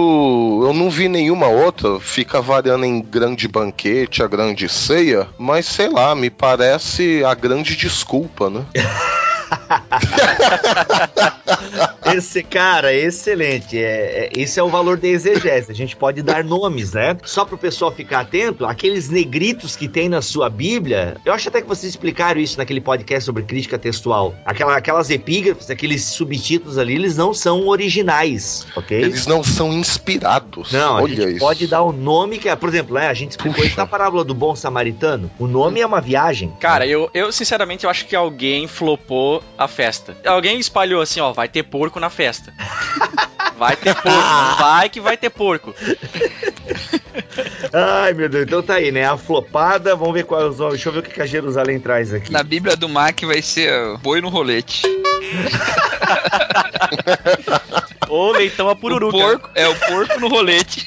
Eu 0.64 0.72
não 0.72 0.88
vi 0.88 1.06
nenhuma 1.06 1.48
outra. 1.48 2.00
Fica 2.00 2.40
variando 2.40 2.86
em 2.86 3.02
grande 3.02 3.46
banquete, 3.48 4.22
a 4.22 4.26
grande 4.26 4.66
ceia. 4.66 5.28
Mas 5.36 5.66
sei 5.66 5.90
lá, 5.90 6.14
me 6.14 6.30
parece 6.30 7.22
a 7.22 7.34
grande 7.34 7.76
desculpa, 7.76 8.48
né? 8.48 8.64
Esse 12.16 12.42
cara 12.42 12.94
é 12.94 13.04
excelente. 13.04 13.78
É, 13.78 14.30
é, 14.30 14.30
esse 14.34 14.58
é 14.58 14.62
o 14.62 14.68
valor 14.68 14.96
da 14.96 15.06
exegese. 15.06 15.70
A 15.70 15.74
gente 15.74 15.94
pode 15.94 16.22
dar 16.22 16.42
nomes, 16.42 16.94
né? 16.94 17.16
Só 17.24 17.44
para 17.44 17.54
o 17.54 17.58
pessoal 17.58 17.92
ficar 17.92 18.20
atento, 18.20 18.64
aqueles 18.64 19.10
negritos 19.10 19.76
que 19.76 19.86
tem 19.86 20.08
na 20.08 20.22
sua 20.22 20.48
Bíblia, 20.48 21.18
eu 21.26 21.32
acho 21.34 21.48
até 21.48 21.60
que 21.60 21.68
vocês 21.68 21.90
explicaram 21.90 22.40
isso 22.40 22.56
naquele 22.56 22.80
podcast 22.80 23.24
sobre 23.26 23.42
crítica 23.42 23.78
textual. 23.78 24.34
Aquela, 24.46 24.76
aquelas 24.76 25.10
epígrafes, 25.10 25.68
aqueles 25.68 26.04
subtítulos 26.04 26.78
ali, 26.78 26.94
eles 26.94 27.16
não 27.18 27.34
são 27.34 27.68
originais, 27.68 28.66
ok? 28.74 28.98
Eles 28.98 29.26
não 29.26 29.44
são 29.44 29.72
inspirados. 29.72 30.72
Não, 30.72 30.96
a 30.96 31.02
Olha 31.02 31.14
gente 31.14 31.30
isso. 31.32 31.38
pode 31.38 31.66
dar 31.66 31.82
o 31.82 31.92
nome 31.92 32.38
que 32.38 32.48
é, 32.48 32.56
por 32.56 32.70
exemplo, 32.70 32.94
né, 32.94 33.08
a 33.08 33.14
gente 33.14 33.32
explicou 33.32 33.62
isso 33.62 33.76
na 33.76 33.86
parábola 33.86 34.24
do 34.24 34.32
bom 34.32 34.56
samaritano. 34.56 35.30
O 35.38 35.46
nome 35.46 35.80
é 35.80 35.86
uma 35.86 36.00
viagem. 36.00 36.50
Cara, 36.60 36.86
eu, 36.86 37.10
eu 37.12 37.30
sinceramente 37.30 37.84
eu 37.84 37.90
acho 37.90 38.06
que 38.06 38.16
alguém 38.16 38.66
flopou 38.66 39.42
a 39.58 39.68
festa. 39.68 40.16
Alguém 40.24 40.58
espalhou 40.58 41.02
assim, 41.02 41.20
ó, 41.20 41.32
vai 41.32 41.48
ter 41.48 41.62
porco 41.62 42.00
na 42.00 42.05
festa. 42.10 42.52
Vai 43.58 43.74
ter 43.76 43.94
porco, 43.94 44.56
vai 44.58 44.88
que 44.88 45.00
vai 45.00 45.16
ter 45.16 45.30
porco. 45.30 45.74
Ai, 47.72 48.12
meu 48.12 48.28
Deus, 48.28 48.44
então 48.44 48.62
tá 48.62 48.74
aí, 48.74 48.92
né? 48.92 49.06
A 49.06 49.16
flopada, 49.16 49.96
vamos 49.96 50.12
ver 50.14 50.24
qual 50.24 50.42
é 50.42 50.44
os. 50.46 50.58
Deixa 50.58 50.88
eu 50.88 50.92
ver 50.92 50.98
o 50.98 51.02
que 51.02 51.22
a 51.22 51.26
Jerusalém 51.26 51.80
traz 51.80 52.12
aqui. 52.12 52.30
Na 52.32 52.42
Bíblia 52.42 52.76
do 52.76 52.88
Mac 52.88 53.22
vai 53.22 53.40
ser 53.40 53.72
ó, 53.72 53.96
boi 53.96 54.20
no 54.20 54.28
rolete. 54.28 54.82
Ou 58.08 58.32
leitão 58.32 58.68
a 58.68 58.72
O 58.72 58.76
pururuca. 58.76 59.16
porco, 59.16 59.50
é 59.54 59.66
o 59.68 59.74
porco 59.74 60.20
no 60.20 60.28
rolete. 60.28 60.86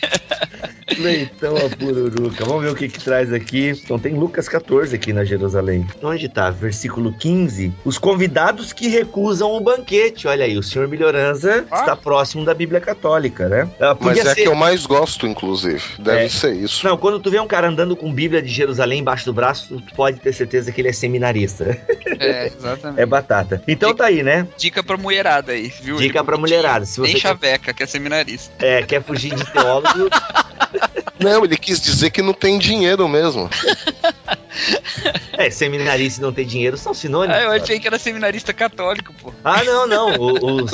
Leitão 0.98 1.56
a 1.58 1.70
pururuca. 1.76 2.46
Vamos 2.46 2.64
ver 2.64 2.70
o 2.72 2.76
que 2.76 2.88
que 2.90 3.00
traz 3.00 3.32
aqui. 3.32 3.70
Então 3.84 4.00
tem 4.00 4.14
Lucas 4.14 4.48
14 4.50 4.96
aqui 4.96 5.14
na 5.14 5.24
Jerusalém. 5.24 5.86
Onde 6.02 6.28
tá? 6.30 6.50
Versículo 6.50 7.14
15. 7.14 7.74
Os 7.86 7.98
convidados 7.98 8.74
que 8.74 8.88
recusam 8.88 9.52
o 9.52 9.60
banquete. 9.60 10.28
Olha 10.28 10.46
aí, 10.46 10.58
o 10.58 10.64
senhor 10.64 10.88
Melhorança 10.88 11.66
Ah. 11.72 11.80
está 11.80 11.96
próximo 11.96 12.44
da 12.46 12.54
Bíblia 12.54 12.80
Católica, 12.82 13.48
né? 13.48 13.70
Ah, 13.80 13.96
Mas 14.00 14.18
é 14.20 14.24
ser- 14.34 14.36
que 14.44 14.48
eu 14.48 14.56
mais 14.56 14.86
gosto, 14.86 15.28
inclusive. 15.28 15.82
Deve 16.00 16.26
É. 16.26 16.30
ser 16.30 16.54
isso. 16.56 16.86
Não, 16.86 16.98
quando 16.98 17.20
tu 17.20 17.30
vê 17.30 17.40
um 17.40 17.48
cara 17.48 17.68
andando 17.70 17.96
com 17.96 18.12
Bíblia 18.14 18.42
de 18.42 18.50
Jerusalém 18.50 19.00
embaixo 19.00 19.26
do 19.26 19.34
braço, 19.34 19.82
tu 19.82 19.94
pode 19.96 20.20
ter 20.20 20.34
certeza 20.34 20.72
que 20.72 20.82
ele 20.82 20.90
é 20.90 20.94
seminarista. 20.94 21.78
É, 22.20 22.48
exatamente. 22.48 23.00
É 23.00 23.06
batata. 23.06 23.62
Então 23.68 23.94
tá 23.94 24.06
aí, 24.06 24.24
né? 24.24 24.48
Dica 24.58 24.84
pra 24.84 24.98
mulherada 24.98 25.52
aí, 25.52 25.72
viu? 25.82 25.98
Dica 25.98 26.24
pra 26.24 26.38
mulherada. 26.38 26.86
Se 26.86 26.98
você 27.00 27.12
Tem 27.14 27.22
quer, 27.22 27.28
chaveca, 27.28 27.74
que 27.74 27.84
é 27.84 27.86
seminarista. 27.86 28.54
é, 28.66 28.82
quer 28.84 29.02
fugir 29.04 29.34
de 29.36 29.46
teólogo, 29.52 30.10
Não, 31.20 31.44
ele 31.44 31.58
quis 31.58 31.82
dizer 31.82 32.10
que 32.12 32.22
não 32.22 32.34
tem 32.34 32.58
dinheiro 32.58 33.08
mesmo. 33.08 33.50
é, 35.40 35.50
seminarista 35.50 36.20
e 36.20 36.24
não 36.24 36.34
ter 36.34 36.44
dinheiro 36.46 36.78
são 36.78 36.94
sinônimos. 36.94 37.36
Ah, 37.38 37.42
eu 37.44 37.50
cara. 37.52 37.64
achei 37.64 37.80
que 37.80 37.88
era 37.88 37.98
seminarista 37.98 38.52
católico, 38.54 39.14
pô. 39.22 39.34
Ah, 39.44 39.64
não, 39.64 39.88
não. 39.88 40.16
O, 40.18 40.28
o, 40.34 40.62
o, 40.64 40.66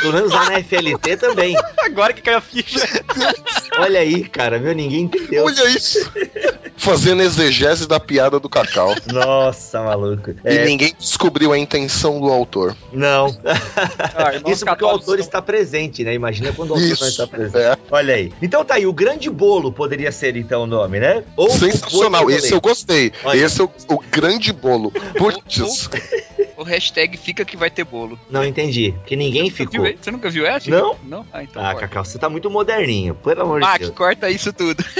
pelo 0.00 0.12
menos 0.12 0.30
lá 0.32 0.50
na 0.50 0.62
FLT 0.62 1.16
também. 1.16 1.56
Agora 1.84 2.12
que 2.12 2.22
caiu 2.22 2.38
a 2.38 2.40
ficha. 2.40 2.78
Olha 3.78 4.00
aí, 4.00 4.24
cara, 4.28 4.58
meu, 4.58 4.72
ninguém 4.74 5.02
entendeu. 5.02 5.44
Olha 5.44 5.68
isso. 5.68 5.98
Fazendo 6.76 7.22
exegese 7.22 7.86
da 7.88 7.98
piada 7.98 8.38
do 8.38 8.48
Cacau. 8.48 8.94
Nossa, 9.12 9.82
maluco. 9.82 10.30
E 10.30 10.36
É, 10.44 10.64
ninguém 10.64 10.94
descobriu 10.98 11.52
a 11.52 11.58
intenção 11.58 12.20
do 12.20 12.28
autor. 12.30 12.76
não. 12.92 13.36
Ah, 13.44 14.34
Isso 14.50 14.64
porque 14.64 14.84
o 14.84 14.88
autor 14.88 15.16
são- 15.16 15.24
está 15.24 15.40
presente, 15.42 16.04
né? 16.04 16.14
Imagina 16.14 16.52
quando 16.52 16.70
o 16.70 16.74
autor 16.74 16.86
não 16.86 16.92
Isso. 16.94 17.04
está 17.06 17.26
presente. 17.26 17.56
É. 17.64 17.76
Olha 17.90 18.14
aí. 18.14 18.32
Então 18.42 18.64
tá 18.64 18.74
aí, 18.74 18.86
o 18.86 18.92
grande 18.92 19.28
bolo 19.30 19.72
poderia 19.72 20.12
ser 20.12 20.36
então 20.36 20.62
o 20.62 20.66
nome, 20.66 21.00
né? 21.00 21.24
Ou 21.36 21.50
Sensacional. 21.50 22.30
Esse 22.30 22.52
eu 22.52 22.60
gostei. 22.60 23.12
Olha. 23.24 23.38
Esse 23.44 23.60
é 23.60 23.64
o, 23.64 23.70
o 23.88 23.98
grande 24.10 24.52
bolo. 24.52 24.90
Putz. 25.16 25.88
O 26.56 26.62
hashtag 26.62 27.16
fica 27.16 27.44
que 27.44 27.56
vai 27.56 27.68
ter 27.70 27.84
bolo. 27.84 28.18
Não 28.30 28.44
entendi, 28.44 28.92
porque 28.98 29.16
ninguém 29.16 29.50
Você 29.50 29.56
ficou. 29.56 29.82
viu, 29.84 29.96
você 30.00 30.10
nunca 30.10 30.30
viu 30.30 30.46
essa? 30.46 30.70
Não. 30.70 30.96
Não? 31.04 31.26
Ah, 31.32 31.42
então 31.42 31.60
Ah, 31.62 31.72
corta. 31.72 31.80
Cacau, 31.88 32.04
você 32.04 32.18
tá 32.18 32.28
muito 32.28 32.48
moderninho, 32.48 33.14
pelo 33.16 33.42
amor 33.42 33.60
de 33.60 33.66
Mac, 33.66 33.78
Deus. 33.80 33.90
corta 33.94 34.30
isso 34.30 34.52
tudo. 34.52 34.84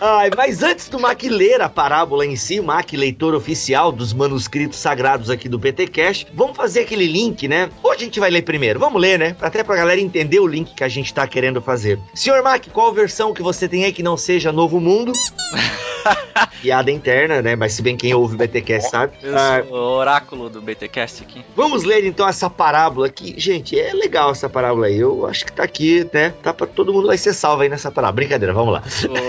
Ai, 0.00 0.30
mas 0.36 0.62
antes 0.64 0.88
do 0.88 0.98
Mac 0.98 1.22
ler 1.22 1.60
a 1.62 1.68
parábola 1.68 2.26
em 2.26 2.34
si, 2.34 2.58
o 2.58 2.64
Mac, 2.64 2.92
leitor 2.92 3.34
oficial 3.34 3.92
dos 3.92 4.12
manuscritos 4.12 4.78
sagrados 4.78 5.30
aqui 5.30 5.48
do 5.48 5.60
PT 5.60 5.86
Cash, 5.86 6.26
vamos 6.34 6.56
fazer 6.56 6.80
aquele 6.80 7.06
link, 7.06 7.46
né? 7.46 7.70
Ou 7.82 7.92
a 7.92 7.96
gente 7.96 8.18
vai 8.18 8.28
ler 8.30 8.42
primeiro? 8.42 8.80
Vamos 8.80 9.00
ler, 9.00 9.16
né? 9.18 9.36
Até 9.40 9.62
pra 9.62 9.76
galera 9.76 10.00
entender 10.00 10.40
o 10.40 10.46
link 10.46 10.74
que 10.74 10.82
a 10.82 10.88
gente 10.88 11.14
tá 11.14 11.26
querendo 11.26 11.62
fazer. 11.62 11.98
Senhor 12.14 12.42
Mac, 12.42 12.66
qual 12.72 12.92
versão 12.92 13.32
que 13.32 13.42
você 13.42 13.68
tem 13.68 13.84
aí 13.84 13.92
que 13.92 14.02
não 14.02 14.16
seja 14.16 14.50
Novo 14.52 14.80
Mundo? 14.80 15.12
Piada 16.60 16.90
interna, 16.90 17.42
né? 17.42 17.56
Mas 17.56 17.72
se 17.74 17.82
bem 17.82 17.96
quem 17.96 18.14
ouve 18.14 18.34
o 18.34 18.38
BTcast 18.38 18.90
sabe. 18.90 19.12
Eu 19.22 19.36
Ah, 19.36 19.62
sou 19.66 19.72
o 19.76 19.96
oráculo 19.98 20.48
do 20.48 20.60
BTcast 20.60 21.22
aqui. 21.22 21.44
Vamos 21.56 21.84
ler 21.84 22.04
então 22.04 22.28
essa 22.28 22.48
parábola 22.48 23.06
aqui. 23.06 23.34
Gente, 23.36 23.78
é 23.78 23.92
legal 23.92 24.30
essa 24.30 24.48
parábola 24.48 24.86
aí. 24.86 24.98
Eu 24.98 25.26
acho 25.26 25.44
que 25.44 25.52
tá 25.52 25.62
aqui, 25.64 26.06
né? 26.12 26.32
Tá 26.42 26.52
pra 26.54 26.66
todo 26.66 26.92
mundo 26.92 27.06
vai 27.08 27.18
ser 27.18 27.32
salvo 27.34 27.62
aí 27.62 27.68
nessa 27.68 27.90
parábola. 27.90 28.12
Brincadeira, 28.16 28.52
vamos 28.54 28.72
lá. 28.74 28.82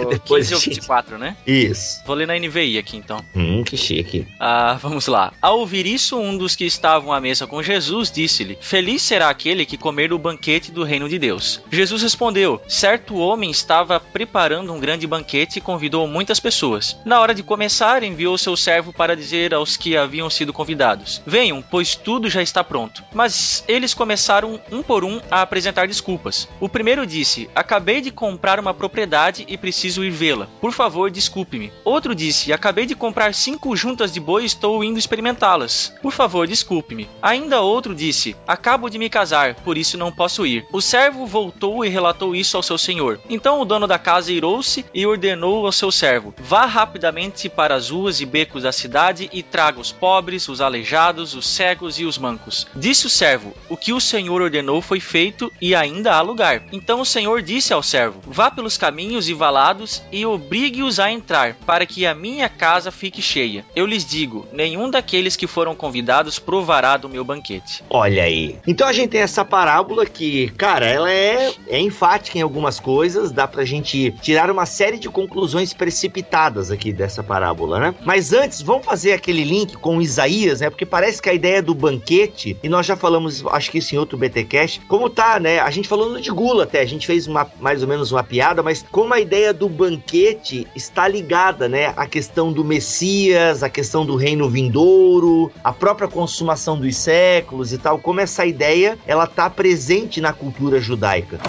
O 0.05 0.09
Depois 0.09 0.47
15 0.49 0.53
ou 0.53 0.59
a 0.59 0.63
gente- 0.63 0.73
24, 0.75 1.17
né? 1.17 1.35
Isso. 1.45 2.01
Vou 2.05 2.15
ler 2.15 2.27
na 2.27 2.37
NVI 2.37 2.77
aqui 2.77 2.97
então. 2.97 3.23
Hum, 3.35 3.63
que 3.63 3.75
chique. 3.77 4.27
Ah, 4.39 4.77
vamos 4.81 5.07
lá. 5.07 5.33
Ao 5.41 5.59
ouvir 5.59 5.85
isso, 5.85 6.17
um 6.19 6.37
dos 6.37 6.55
que 6.55 6.65
estavam 6.65 7.11
à 7.11 7.19
mesa 7.19 7.47
com 7.47 7.61
Jesus 7.63 8.11
disse-lhe: 8.11 8.57
Feliz 8.61 9.01
será 9.01 9.29
aquele 9.29 9.65
que 9.65 9.77
comer 9.77 10.13
o 10.13 10.17
banquete 10.19 10.71
do 10.71 10.83
reino 10.83 11.09
de 11.09 11.17
Deus. 11.19 11.61
Jesus 11.71 12.01
respondeu: 12.01 12.61
Certo 12.67 13.15
homem 13.17 13.49
estava 13.51 13.99
preparando 13.99 14.73
um 14.73 14.79
grande 14.79 15.07
banquete 15.07 15.57
e 15.57 15.61
convidou 15.61 16.07
muitas 16.07 16.39
pessoas. 16.39 16.92
Na 17.05 17.19
hora 17.19 17.33
de 17.33 17.43
começar, 17.43 18.03
enviou 18.03 18.37
seu 18.37 18.55
servo 18.55 18.93
para 18.93 19.15
dizer 19.15 19.53
aos 19.53 19.75
que 19.75 19.97
haviam 19.97 20.29
sido 20.29 20.53
convidados: 20.53 21.21
Venham, 21.25 21.61
pois 21.61 21.95
tudo 21.95 22.29
já 22.29 22.41
está 22.41 22.63
pronto. 22.63 23.03
Mas 23.13 23.63
eles 23.67 23.93
começaram 23.93 24.59
um 24.71 24.81
por 24.81 25.03
um 25.03 25.19
a 25.29 25.41
apresentar 25.41 25.87
desculpas. 25.87 26.47
O 26.59 26.69
primeiro 26.69 27.05
disse: 27.05 27.49
Acabei 27.55 28.01
de 28.01 28.11
comprar 28.11 28.59
uma 28.59 28.73
propriedade 28.73 29.45
e 29.47 29.57
preciso 29.57 30.03
ir 30.03 30.11
vê-la. 30.11 30.47
Por 30.61 30.71
favor, 30.71 31.11
desculpe-me. 31.11 31.71
Outro 31.83 32.15
disse: 32.15 32.53
Acabei 32.53 32.85
de 32.85 32.95
comprar 32.95 33.33
cinco 33.33 33.75
juntas 33.75 34.11
de 34.11 34.19
boi 34.19 34.43
e 34.43 34.45
estou 34.45 34.83
indo 34.83 34.99
experimentá-las. 34.99 35.93
Por 36.01 36.11
favor, 36.11 36.47
desculpe-me. 36.47 37.09
Ainda 37.21 37.61
outro 37.61 37.93
disse: 37.95 38.35
Acabo 38.47 38.89
de 38.89 38.97
me 38.97 39.09
casar, 39.09 39.55
por 39.55 39.77
isso 39.77 39.97
não 39.97 40.11
posso 40.11 40.45
ir. 40.45 40.65
O 40.71 40.81
servo 40.81 41.25
voltou 41.25 41.83
e 41.85 41.89
relatou 41.89 42.35
isso 42.35 42.57
ao 42.57 42.63
seu 42.63 42.77
senhor. 42.77 43.19
Então 43.29 43.59
o 43.59 43.65
dono 43.65 43.87
da 43.87 43.99
casa 43.99 44.31
irou-se 44.31 44.85
e 44.93 45.05
ordenou 45.05 45.65
ao 45.65 45.71
seu 45.71 45.91
servo: 45.91 46.33
Vá 46.37 46.65
rapidamente 46.73 47.47
para 47.47 47.75
as 47.75 47.91
ruas 47.91 48.19
e 48.19 48.25
becos 48.25 48.63
da 48.63 48.71
cidade 48.71 49.29
e 49.31 49.43
traga 49.43 49.79
os 49.79 49.91
pobres, 49.91 50.49
os 50.49 50.59
aleijados, 50.59 51.35
os 51.35 51.47
cegos 51.47 51.99
e 51.99 52.03
os 52.03 52.17
mancos. 52.17 52.65
Disse 52.75 53.05
o 53.05 53.09
servo: 53.09 53.53
O 53.69 53.77
que 53.77 53.93
o 53.93 54.01
senhor 54.01 54.41
ordenou 54.41 54.81
foi 54.81 54.99
feito 54.99 55.53
e 55.61 55.75
ainda 55.75 56.15
há 56.15 56.21
lugar. 56.21 56.63
Então 56.71 56.99
o 56.99 57.05
senhor 57.05 57.43
disse 57.43 57.71
ao 57.71 57.83
servo: 57.83 58.19
Vá 58.25 58.49
pelos 58.49 58.75
caminhos 58.75 59.29
e 59.29 59.35
valados 59.35 60.01
e 60.11 60.25
obrigue-os 60.25 60.99
a 60.99 61.11
entrar, 61.11 61.53
para 61.63 61.85
que 61.85 62.07
a 62.07 62.15
minha 62.15 62.49
casa 62.49 62.91
fique 62.91 63.21
cheia. 63.21 63.63
Eu 63.75 63.85
lhes 63.85 64.03
digo: 64.03 64.47
nenhum 64.51 64.89
daqueles 64.89 65.35
que 65.35 65.45
foram 65.45 65.75
convidados 65.75 66.39
provará 66.39 66.97
do 66.97 67.07
meu 67.07 67.23
banquete. 67.23 67.83
Olha 67.87 68.23
aí. 68.23 68.57
Então 68.65 68.87
a 68.87 68.93
gente 68.93 69.09
tem 69.09 69.21
essa 69.21 69.45
parábola 69.45 70.07
que, 70.07 70.49
cara, 70.57 70.87
ela 70.87 71.11
é, 71.11 71.53
é 71.67 71.79
enfática 71.79 72.39
em 72.39 72.41
algumas 72.41 72.79
coisas, 72.79 73.31
dá 73.31 73.47
pra 73.47 73.63
gente 73.63 74.11
tirar 74.23 74.49
uma 74.49 74.65
série 74.65 74.97
de 74.97 75.07
conclusões 75.07 75.71
precipitadas 75.71 76.62
aqui 76.71 76.91
dessa 76.91 77.23
parábola, 77.23 77.79
né? 77.79 77.95
Mas 78.05 78.33
antes, 78.33 78.61
vamos 78.61 78.85
fazer 78.85 79.13
aquele 79.13 79.43
link 79.43 79.75
com 79.77 80.01
Isaías, 80.01 80.61
né? 80.61 80.69
Porque 80.69 80.85
parece 80.85 81.21
que 81.21 81.29
a 81.29 81.33
ideia 81.33 81.61
do 81.61 81.73
banquete, 81.73 82.57
e 82.63 82.69
nós 82.69 82.85
já 82.85 82.95
falamos, 82.95 83.43
acho 83.47 83.71
que 83.71 83.77
isso 83.77 83.95
em 83.95 83.97
outro 83.97 84.17
BTcast, 84.17 84.81
como 84.87 85.09
tá, 85.09 85.39
né? 85.39 85.59
A 85.59 85.69
gente 85.69 85.87
falou 85.87 86.09
no 86.09 86.21
de 86.21 86.31
gula 86.31 86.63
até, 86.63 86.81
a 86.81 86.85
gente 86.85 87.07
fez 87.07 87.27
uma, 87.27 87.49
mais 87.59 87.81
ou 87.81 87.87
menos 87.87 88.11
uma 88.11 88.23
piada, 88.23 88.63
mas 88.63 88.85
como 88.91 89.13
a 89.13 89.19
ideia 89.19 89.53
do 89.53 89.67
banquete 89.67 90.67
está 90.75 91.07
ligada, 91.07 91.67
né? 91.67 91.93
A 91.95 92.05
questão 92.05 92.51
do 92.51 92.63
Messias, 92.63 93.63
a 93.63 93.69
questão 93.69 94.05
do 94.05 94.15
reino 94.15 94.49
vindouro, 94.49 95.51
a 95.63 95.71
própria 95.73 96.07
consumação 96.07 96.77
dos 96.77 96.95
séculos 96.95 97.73
e 97.73 97.77
tal, 97.77 97.99
como 97.99 98.19
essa 98.19 98.45
ideia, 98.45 98.97
ela 99.05 99.27
tá 99.27 99.49
presente 99.49 100.21
na 100.21 100.33
cultura 100.33 100.79
judaica. 100.79 101.39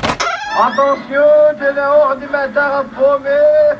Atenção, 0.57 1.55
tem 1.59 1.83
a 1.83 1.93
hora 1.93 2.21
de 2.21 2.27
matar 2.29 2.81
a 2.81 2.85
fome. 2.85 3.29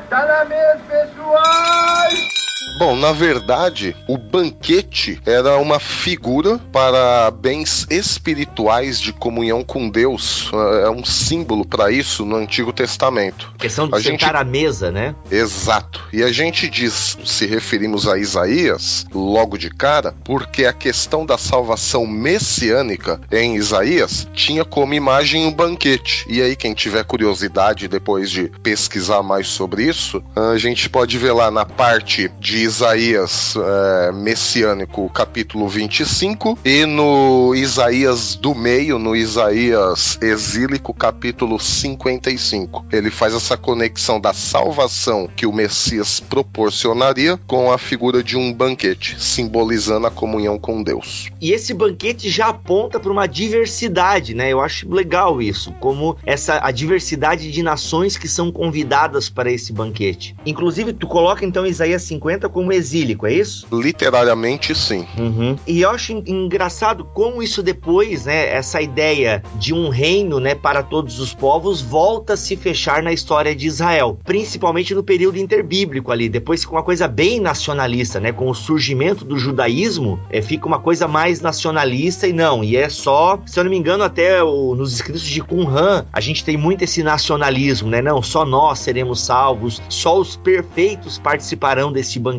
Tá 0.09 0.25
na 0.25 0.43
mesa, 0.43 0.79
pessoal. 0.89 2.44
Bom, 2.77 2.95
na 2.95 3.13
verdade, 3.13 3.95
o 4.07 4.17
banquete 4.17 5.21
era 5.25 5.57
uma 5.57 5.79
figura 5.79 6.59
para 6.73 7.31
bens 7.31 7.87
espirituais 7.89 8.99
de 8.99 9.13
comunhão 9.13 9.63
com 9.63 9.89
Deus. 9.89 10.49
É 10.83 10.89
um 10.89 11.05
símbolo 11.05 11.65
para 11.65 11.89
isso 11.89 12.25
no 12.25 12.35
Antigo 12.35 12.73
Testamento. 12.73 13.53
Questão 13.57 13.87
de 13.87 13.95
A 13.95 13.97
sentar 14.01 14.11
gente- 14.11 14.35
à 14.35 14.43
mesa, 14.43 14.91
né? 14.91 15.15
Exato. 15.31 16.03
E 16.11 16.21
a 16.21 16.31
gente 16.33 16.67
diz, 16.67 17.17
se 17.23 17.45
referimos 17.45 18.07
a 18.09 18.17
Isaías, 18.17 19.05
logo 19.13 19.57
de 19.57 19.69
cara, 19.69 20.13
porque 20.25 20.65
a 20.65 20.73
questão 20.73 21.25
da 21.25 21.37
salvação 21.37 22.05
messiânica 22.05 23.21
em 23.31 23.55
Isaías 23.55 24.27
tinha 24.33 24.65
como 24.65 24.93
imagem 24.93 25.45
um 25.45 25.51
banquete. 25.53 26.25
E 26.27 26.41
aí, 26.41 26.55
quem 26.57 26.73
tiver 26.73 27.05
curiosidade 27.05 27.87
depois 27.87 28.29
de 28.29 28.49
pesquisar 28.61 29.23
mais 29.23 29.47
sobre 29.47 29.83
isso, 29.83 30.21
a 30.35 30.57
gente 30.57 30.89
pode 30.89 31.17
ver 31.17 31.31
lá 31.31 31.49
na 31.49 31.65
parte 31.65 32.29
de 32.39 32.54
Isaías 32.55 33.55
é, 33.57 34.11
messiânico, 34.11 35.09
capítulo 35.09 35.67
25, 35.67 36.57
e 36.63 36.85
no 36.85 37.53
Isaías 37.53 38.35
do 38.35 38.55
meio, 38.55 38.97
no 38.97 39.15
Isaías 39.15 40.17
exílico, 40.21 40.93
capítulo 40.93 41.59
55. 41.59 42.85
Ele 42.91 43.11
faz 43.11 43.33
essa 43.33 43.57
conexão 43.57 44.19
da 44.19 44.33
salvação 44.33 45.29
que 45.35 45.45
o 45.45 45.51
Messias 45.51 46.19
proporcionaria 46.19 47.37
com 47.45 47.71
a 47.71 47.77
figura 47.77 48.23
de 48.23 48.37
um 48.37 48.53
banquete, 48.53 49.21
simbolizando 49.21 50.07
a 50.07 50.11
comunhão 50.11 50.57
com 50.57 50.81
Deus. 50.81 51.29
E 51.41 51.51
esse 51.51 51.73
banquete 51.73 52.29
já 52.29 52.47
aponta 52.47 52.99
para 52.99 53.11
uma 53.11 53.27
diversidade, 53.27 54.33
né? 54.33 54.51
Eu 54.51 54.61
acho 54.61 54.89
legal 54.89 55.41
isso, 55.41 55.73
como 55.79 56.17
essa 56.25 56.59
a 56.63 56.71
diversidade 56.71 57.51
de 57.51 57.61
nações 57.61 58.17
que 58.17 58.27
são 58.27 58.51
convidadas 58.51 59.29
para 59.29 59.51
esse 59.51 59.73
banquete. 59.73 60.35
Inclusive, 60.45 60.93
tu 60.93 61.07
coloca 61.07 61.45
então 61.45 61.65
Isaías 61.65 62.03
50 62.03 62.44
como 62.49 62.71
exílico, 62.71 63.25
é 63.27 63.33
isso? 63.33 63.67
Literariamente, 63.71 64.75
sim. 64.75 65.05
Uhum. 65.17 65.55
E 65.65 65.81
eu 65.81 65.89
acho 65.89 66.11
en- 66.13 66.23
engraçado 66.27 67.05
como 67.13 67.41
isso 67.41 67.63
depois, 67.63 68.25
né, 68.25 68.49
essa 68.53 68.81
ideia 68.81 69.41
de 69.55 69.73
um 69.73 69.89
reino, 69.89 70.39
né, 70.39 70.53
para 70.55 70.83
todos 70.83 71.19
os 71.19 71.33
povos 71.33 71.81
volta 71.81 72.33
a 72.33 72.37
se 72.37 72.55
fechar 72.55 73.01
na 73.01 73.11
história 73.13 73.55
de 73.55 73.67
Israel, 73.67 74.19
principalmente 74.23 74.93
no 74.93 75.03
período 75.03 75.37
interbíblico 75.37 76.11
ali, 76.11 76.29
depois 76.29 76.61
fica 76.61 76.73
uma 76.73 76.83
coisa 76.83 77.07
bem 77.07 77.39
nacionalista, 77.39 78.19
né, 78.19 78.31
com 78.31 78.49
o 78.49 78.53
surgimento 78.55 79.23
do 79.25 79.37
judaísmo, 79.37 80.19
é, 80.29 80.41
fica 80.41 80.67
uma 80.67 80.79
coisa 80.79 81.07
mais 81.07 81.41
nacionalista 81.41 82.27
e 82.27 82.33
não, 82.33 82.63
e 82.63 82.75
é 82.75 82.89
só, 82.89 83.39
se 83.45 83.59
eu 83.59 83.63
não 83.63 83.71
me 83.71 83.77
engano, 83.77 84.03
até 84.03 84.43
o- 84.43 84.75
nos 84.75 84.93
escritos 84.93 85.21
de 85.23 85.41
Qumran, 85.41 86.05
a 86.11 86.19
gente 86.21 86.43
tem 86.43 86.57
muito 86.57 86.83
esse 86.83 87.01
nacionalismo, 87.03 87.89
né, 87.89 88.01
não, 88.01 88.21
só 88.21 88.45
nós 88.45 88.79
seremos 88.79 89.21
salvos, 89.21 89.81
só 89.89 90.19
os 90.19 90.35
perfeitos 90.35 91.17
participarão 91.17 91.91
desse 91.91 92.19
banquete. 92.19 92.34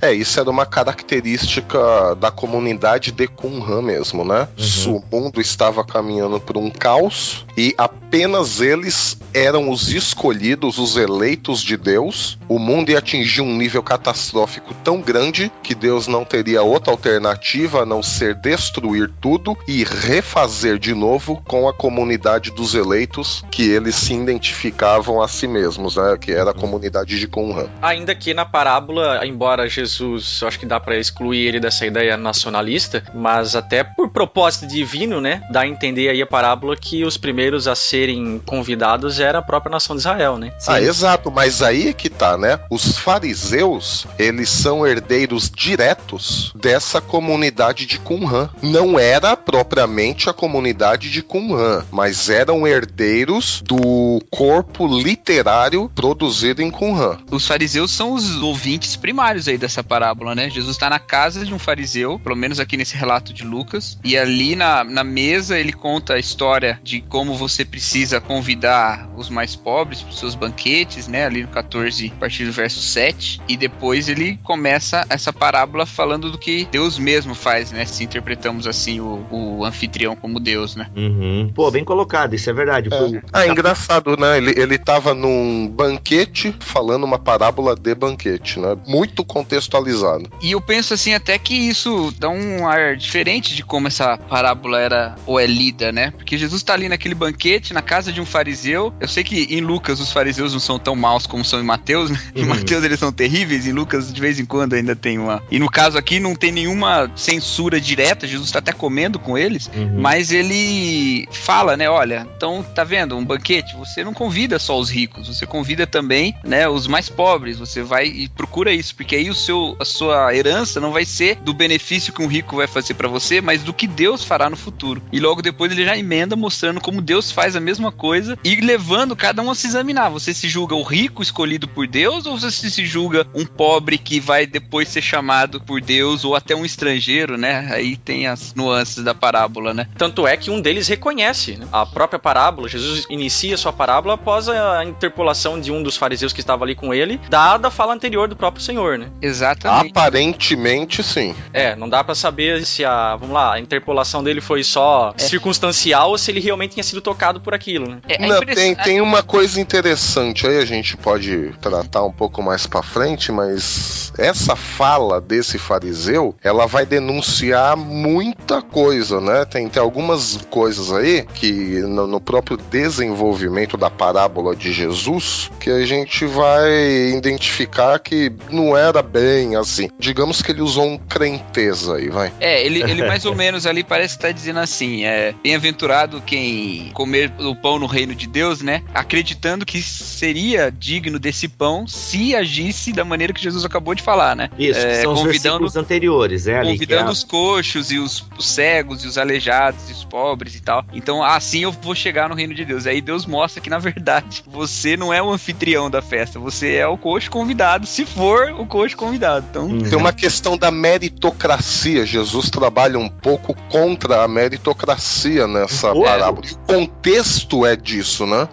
É, 0.00 0.12
isso 0.12 0.38
era 0.38 0.50
uma 0.50 0.66
característica 0.66 2.14
da 2.16 2.30
comunidade 2.30 3.12
de 3.12 3.26
Qumran 3.26 3.82
mesmo, 3.82 4.24
né? 4.24 4.48
Uhum. 4.86 4.96
O 4.96 5.16
mundo 5.16 5.40
estava 5.40 5.84
caminhando 5.84 6.40
por 6.40 6.56
um 6.56 6.70
caos 6.70 7.44
e 7.56 7.74
apenas 7.76 8.60
eles 8.60 9.18
eram 9.34 9.70
os 9.70 9.90
escolhidos, 9.92 10.78
os 10.78 10.96
eleitos 10.96 11.62
de 11.62 11.76
Deus. 11.76 12.38
O 12.48 12.58
mundo 12.58 12.90
ia 12.90 12.98
atingir 12.98 13.40
um 13.40 13.56
nível 13.56 13.82
catastrófico 13.82 14.74
tão 14.84 15.00
grande 15.00 15.50
que 15.62 15.74
Deus 15.74 16.06
não 16.06 16.24
teria 16.24 16.62
outra 16.62 16.92
alternativa 16.92 17.82
a 17.82 17.86
não 17.86 18.02
ser 18.02 18.34
destruir 18.34 19.10
tudo 19.20 19.56
e 19.66 19.84
refazer 19.84 20.78
de 20.78 20.94
novo 20.94 21.42
com 21.46 21.68
a 21.68 21.72
comunidade 21.72 22.50
dos 22.50 22.74
eleitos 22.74 23.44
que 23.50 23.68
eles 23.68 23.94
se 23.94 24.14
identificavam 24.14 25.22
a 25.22 25.28
si 25.28 25.46
mesmos, 25.46 25.96
né? 25.96 26.16
Que 26.20 26.32
era 26.32 26.50
a 26.50 26.54
comunidade 26.54 27.18
de 27.18 27.26
Qumran. 27.26 27.68
Ainda 27.80 28.14
que 28.14 28.34
na 28.34 28.44
parábola, 28.44 29.01
embora 29.24 29.68
Jesus, 29.68 30.40
eu 30.42 30.48
acho 30.48 30.58
que 30.58 30.66
dá 30.66 30.78
pra 30.78 30.96
excluir 30.96 31.46
ele 31.46 31.60
dessa 31.60 31.86
ideia 31.86 32.16
nacionalista, 32.16 33.02
mas 33.14 33.56
até 33.56 33.84
por 33.84 34.10
propósito 34.10 34.66
divino, 34.66 35.20
né, 35.20 35.42
dá 35.50 35.60
a 35.60 35.68
entender 35.68 36.08
aí 36.08 36.22
a 36.22 36.26
parábola 36.26 36.76
que 36.76 37.04
os 37.04 37.16
primeiros 37.16 37.66
a 37.66 37.74
serem 37.74 38.40
convidados 38.44 39.20
era 39.20 39.38
a 39.38 39.42
própria 39.42 39.70
nação 39.70 39.96
de 39.96 40.00
Israel, 40.00 40.38
né? 40.38 40.52
Ah, 40.66 40.80
exato, 40.80 41.30
mas 41.30 41.62
aí 41.62 41.88
é 41.88 41.92
que 41.92 42.08
tá, 42.08 42.36
né? 42.36 42.58
Os 42.70 42.98
fariseus, 42.98 44.06
eles 44.18 44.48
são 44.48 44.86
herdeiros 44.86 45.50
diretos 45.50 46.52
dessa 46.54 47.00
comunidade 47.00 47.86
de 47.86 47.98
Qumran. 47.98 48.48
Não 48.62 48.98
era 48.98 49.36
propriamente 49.36 50.28
a 50.28 50.32
comunidade 50.32 51.10
de 51.10 51.22
Qumran, 51.22 51.84
mas 51.90 52.28
eram 52.28 52.66
herdeiros 52.66 53.62
do 53.64 54.20
corpo 54.30 54.86
literário 54.86 55.90
produzido 55.94 56.62
em 56.62 56.70
Qumran. 56.70 57.18
Os 57.30 57.46
fariseus 57.46 57.90
são 57.90 58.12
os 58.12 58.42
ouvintes 58.42 58.91
primários 58.96 59.48
aí 59.48 59.58
dessa 59.58 59.82
parábola, 59.82 60.34
né? 60.34 60.48
Jesus 60.50 60.76
está 60.76 60.88
na 60.90 60.98
casa 60.98 61.44
de 61.44 61.52
um 61.52 61.58
fariseu, 61.58 62.18
pelo 62.18 62.36
menos 62.36 62.60
aqui 62.60 62.76
nesse 62.76 62.96
relato 62.96 63.32
de 63.32 63.44
Lucas, 63.44 63.98
e 64.04 64.16
ali 64.16 64.54
na, 64.56 64.84
na 64.84 65.04
mesa 65.04 65.58
ele 65.58 65.72
conta 65.72 66.14
a 66.14 66.18
história 66.18 66.80
de 66.82 67.00
como 67.00 67.34
você 67.34 67.64
precisa 67.64 68.20
convidar 68.20 69.08
os 69.16 69.28
mais 69.28 69.54
pobres 69.56 70.00
para 70.02 70.10
os 70.10 70.18
seus 70.18 70.34
banquetes, 70.34 71.06
né? 71.08 71.26
Ali 71.26 71.42
no 71.42 71.48
14, 71.48 72.12
a 72.16 72.20
partir 72.20 72.44
do 72.44 72.52
verso 72.52 72.80
7, 72.80 73.40
e 73.48 73.56
depois 73.56 74.08
ele 74.08 74.38
começa 74.42 75.04
essa 75.08 75.32
parábola 75.32 75.86
falando 75.86 76.30
do 76.30 76.38
que 76.38 76.66
Deus 76.70 76.98
mesmo 76.98 77.34
faz, 77.34 77.70
né? 77.72 77.84
Se 77.84 78.04
interpretamos 78.04 78.66
assim 78.66 79.00
o, 79.00 79.26
o 79.30 79.64
anfitrião 79.64 80.14
como 80.16 80.40
Deus, 80.40 80.76
né? 80.76 80.88
Uhum. 80.96 81.50
Pô, 81.54 81.70
bem 81.70 81.84
colocado, 81.84 82.34
isso 82.34 82.48
é 82.50 82.52
verdade. 82.52 82.88
Foi- 82.88 83.20
Ah, 83.32 83.46
engraçado, 83.46 84.16
né? 84.16 84.36
Ele, 84.38 84.54
ele 84.56 84.78
tava 84.78 85.14
num 85.14 85.68
banquete 85.68 86.54
falando 86.60 87.04
uma 87.04 87.18
parábola 87.18 87.74
de 87.74 87.94
banquete, 87.94 88.58
né? 88.58 88.76
Muito 88.86 89.24
contextualizado. 89.24 90.30
E 90.40 90.52
eu 90.52 90.60
penso 90.60 90.94
assim 90.94 91.14
até 91.14 91.38
que 91.38 91.54
isso 91.54 92.12
dá 92.18 92.28
um 92.28 92.66
ar 92.66 92.96
diferente 92.96 93.54
de 93.54 93.62
como 93.62 93.88
essa 93.88 94.16
parábola 94.16 94.80
era 94.80 95.14
ou 95.26 95.38
é 95.38 95.46
lida, 95.46 95.92
né? 95.92 96.10
Porque 96.12 96.36
Jesus 96.36 96.62
tá 96.62 96.72
ali 96.74 96.88
naquele 96.88 97.14
banquete 97.14 97.72
na 97.72 97.82
casa 97.82 98.12
de 98.12 98.20
um 98.20 98.26
fariseu. 98.26 98.92
Eu 99.00 99.08
sei 99.08 99.22
que 99.24 99.44
em 99.54 99.60
Lucas 99.60 100.00
os 100.00 100.12
fariseus 100.12 100.52
não 100.52 100.60
são 100.60 100.78
tão 100.78 100.96
maus 100.96 101.26
como 101.26 101.44
são 101.44 101.60
em 101.60 101.64
Mateus, 101.64 102.10
né? 102.10 102.20
Em 102.34 102.42
Uhum. 102.42 102.48
Mateus 102.48 102.82
eles 102.84 102.98
são 102.98 103.12
terríveis, 103.12 103.66
em 103.66 103.72
Lucas 103.72 104.12
de 104.12 104.20
vez 104.20 104.38
em 104.40 104.44
quando 104.44 104.74
ainda 104.74 104.96
tem 104.96 105.18
uma. 105.18 105.42
E 105.50 105.58
no 105.58 105.70
caso 105.70 105.96
aqui 105.96 106.18
não 106.18 106.34
tem 106.34 106.50
nenhuma 106.52 107.10
censura 107.14 107.80
direta, 107.80 108.26
Jesus 108.26 108.50
tá 108.50 108.58
até 108.58 108.72
comendo 108.72 109.18
com 109.18 109.36
eles. 109.38 109.70
Uhum. 109.74 110.00
Mas 110.00 110.32
ele 110.32 111.28
fala, 111.30 111.76
né? 111.76 111.88
Olha, 111.88 112.26
então 112.36 112.62
tá 112.74 112.84
vendo, 112.84 113.16
um 113.16 113.24
banquete, 113.24 113.76
você 113.76 114.02
não 114.04 114.12
convida 114.12 114.58
só 114.58 114.78
os 114.78 114.90
ricos, 114.90 115.28
você 115.28 115.46
convida 115.46 115.86
também, 115.86 116.34
né, 116.44 116.68
os 116.68 116.86
mais 116.86 117.08
pobres. 117.08 117.58
Você 117.58 117.82
vai 117.82 118.06
e 118.06 118.28
procura 118.28 118.71
isso, 118.74 118.94
porque 118.94 119.16
aí 119.16 119.30
o 119.30 119.34
seu, 119.34 119.76
a 119.78 119.84
sua 119.84 120.34
herança 120.34 120.80
não 120.80 120.92
vai 120.92 121.04
ser 121.04 121.36
do 121.36 121.52
benefício 121.52 122.12
que 122.12 122.22
um 122.22 122.26
rico 122.26 122.56
vai 122.56 122.66
fazer 122.66 122.94
pra 122.94 123.08
você, 123.08 123.40
mas 123.40 123.62
do 123.62 123.72
que 123.72 123.86
Deus 123.86 124.24
fará 124.24 124.48
no 124.48 124.56
futuro. 124.56 125.02
E 125.12 125.20
logo 125.20 125.42
depois 125.42 125.72
ele 125.72 125.84
já 125.84 125.96
emenda 125.96 126.36
mostrando 126.36 126.80
como 126.80 127.00
Deus 127.00 127.30
faz 127.30 127.56
a 127.56 127.60
mesma 127.60 127.92
coisa 127.92 128.38
e 128.44 128.56
levando 128.56 129.16
cada 129.16 129.42
um 129.42 129.50
a 129.50 129.54
se 129.54 129.66
examinar. 129.66 130.10
Você 130.10 130.34
se 130.34 130.48
julga 130.48 130.74
o 130.74 130.82
rico 130.82 131.22
escolhido 131.22 131.68
por 131.68 131.86
Deus 131.86 132.26
ou 132.26 132.38
você 132.38 132.50
se 132.50 132.84
julga 132.84 133.26
um 133.34 133.44
pobre 133.44 133.98
que 133.98 134.20
vai 134.20 134.46
depois 134.46 134.88
ser 134.88 135.02
chamado 135.02 135.60
por 135.60 135.80
Deus 135.80 136.24
ou 136.24 136.34
até 136.34 136.54
um 136.54 136.64
estrangeiro, 136.64 137.36
né? 137.36 137.68
Aí 137.72 137.96
tem 137.96 138.26
as 138.26 138.54
nuances 138.54 139.04
da 139.04 139.14
parábola, 139.14 139.74
né? 139.74 139.86
Tanto 139.96 140.26
é 140.26 140.36
que 140.36 140.50
um 140.50 140.60
deles 140.60 140.88
reconhece 140.88 141.56
né? 141.56 141.66
a 141.72 141.84
própria 141.84 142.18
parábola. 142.18 142.68
Jesus 142.68 143.06
inicia 143.08 143.56
sua 143.56 143.72
parábola 143.72 144.14
após 144.14 144.48
a 144.48 144.84
interpolação 144.84 145.60
de 145.60 145.70
um 145.70 145.82
dos 145.82 145.96
fariseus 145.96 146.32
que 146.32 146.40
estava 146.40 146.64
ali 146.64 146.74
com 146.74 146.92
ele, 146.92 147.20
dada 147.28 147.68
a 147.68 147.70
fala 147.70 147.94
anterior 147.94 148.28
do 148.28 148.36
próprio 148.36 148.61
Senhor, 148.62 148.98
né? 148.98 149.08
Exatamente. 149.20 149.90
Aparentemente, 149.90 151.02
sim. 151.02 151.34
É, 151.52 151.74
não 151.76 151.88
dá 151.88 152.02
pra 152.02 152.14
saber 152.14 152.64
se 152.64 152.84
a, 152.84 153.16
vamos 153.16 153.34
lá, 153.34 153.54
a 153.54 153.60
interpolação 153.60 154.22
dele 154.22 154.40
foi 154.40 154.62
só 154.64 155.12
É. 155.16 155.22
circunstancial 155.22 156.10
ou 156.10 156.18
se 156.18 156.30
ele 156.30 156.40
realmente 156.40 156.72
tinha 156.72 156.84
sido 156.84 157.00
tocado 157.00 157.40
por 157.40 157.54
aquilo, 157.54 157.88
né? 157.88 157.98
É, 158.08 158.24
é 158.24 158.26
Não, 158.26 158.40
tem, 158.40 158.74
tem 158.74 159.00
uma 159.00 159.22
coisa 159.22 159.60
interessante 159.60 160.46
aí, 160.46 160.58
a 160.58 160.64
gente 160.64 160.96
pode 160.96 161.52
tratar 161.60 162.04
um 162.04 162.12
pouco 162.12 162.42
mais 162.42 162.66
pra 162.66 162.82
frente, 162.82 163.32
mas 163.32 164.12
essa 164.18 164.56
fala 164.56 165.20
desse 165.20 165.58
fariseu, 165.58 166.34
ela 166.42 166.66
vai 166.66 166.86
denunciar 166.86 167.76
muita 167.76 168.62
coisa, 168.62 169.20
né? 169.20 169.44
Tem, 169.44 169.68
tem 169.68 169.82
algumas 169.82 170.38
coisas 170.50 170.92
aí 170.92 171.26
que 171.34 171.80
no, 171.82 172.06
no 172.06 172.20
próprio 172.20 172.56
desenvolvimento 172.56 173.76
da 173.76 173.90
parábola 173.90 174.54
de 174.54 174.72
Jesus 174.72 175.50
que 175.58 175.70
a 175.70 175.84
gente 175.84 176.24
vai 176.26 176.70
identificar 177.16 177.98
que 177.98 178.32
não 178.52 178.76
era 178.76 179.02
bem 179.02 179.56
assim. 179.56 179.88
Digamos 179.98 180.42
que 180.42 180.50
ele 180.52 180.60
usou 180.62 180.84
um 180.86 180.98
crenteza 180.98 181.96
aí, 181.96 182.08
vai. 182.08 182.32
É, 182.40 182.64
ele, 182.64 182.82
ele 182.82 183.02
mais 183.06 183.24
ou 183.24 183.34
menos 183.34 183.66
ali 183.66 183.82
parece 183.82 184.14
estar 184.16 184.32
dizendo 184.32 184.58
assim: 184.60 185.04
é 185.04 185.34
bem-aventurado 185.42 186.20
quem 186.24 186.90
comer 186.92 187.32
o 187.40 187.54
pão 187.54 187.78
no 187.78 187.86
reino 187.86 188.14
de 188.14 188.26
Deus, 188.26 188.60
né? 188.62 188.82
Acreditando 188.94 189.64
que 189.64 189.80
seria 189.82 190.70
digno 190.70 191.18
desse 191.18 191.48
pão 191.48 191.86
se 191.86 192.34
agisse 192.34 192.92
da 192.92 193.04
maneira 193.04 193.32
que 193.32 193.42
Jesus 193.42 193.64
acabou 193.64 193.94
de 193.94 194.02
falar, 194.02 194.34
né? 194.36 194.50
Isso, 194.58 194.78
É, 194.80 195.02
são 195.02 195.12
os 195.12 195.20
convidando- 195.20 195.28
versículos 195.58 195.76
anteriores, 195.76 196.46
né? 196.46 196.58
Ali, 196.58 196.68
que 196.78 196.84
é 196.84 196.86
Convidando 196.86 197.08
a- 197.08 197.12
os 197.12 197.24
coxos 197.24 197.90
e 197.90 197.98
os, 197.98 198.24
os 198.38 198.48
cegos 198.48 199.04
e 199.04 199.06
os 199.06 199.18
aleijados 199.18 199.88
e 199.88 199.92
os 199.92 200.04
pobres 200.04 200.54
e 200.54 200.60
tal. 200.60 200.84
Então, 200.92 201.22
assim 201.22 201.60
eu 201.62 201.72
vou 201.72 201.94
chegar 201.94 202.28
no 202.28 202.34
reino 202.34 202.54
de 202.54 202.64
Deus. 202.64 202.86
Aí 202.86 203.00
Deus 203.00 203.26
mostra 203.26 203.60
que, 203.60 203.70
na 203.70 203.78
verdade, 203.78 204.42
você 204.46 204.96
não 204.96 205.12
é 205.12 205.22
o 205.22 205.30
anfitrião 205.30 205.90
da 205.90 206.02
festa, 206.02 206.38
você 206.38 206.74
é 206.74 206.86
o 206.86 206.96
coxo 206.96 207.30
convidado, 207.30 207.86
se 207.86 208.04
for 208.04 208.41
o 208.50 208.66
coxo 208.66 208.96
convidado. 208.96 209.46
Então, 209.50 209.66
Hum. 209.66 209.78
Tem 209.82 209.96
uma 209.98 210.12
questão 210.12 210.56
da 210.56 210.70
meritocracia. 210.70 212.04
Jesus 212.06 212.50
trabalha 212.50 212.98
um 212.98 213.08
pouco 213.08 213.54
contra 213.70 214.22
a 214.24 214.28
meritocracia 214.28 215.46
nessa 215.46 215.92
Ué. 215.92 216.04
parábola. 216.04 216.46
E 216.46 216.52
o 216.52 216.56
contexto 216.58 217.64
é 217.66 217.76
disso, 217.76 218.26
né? 218.26 218.48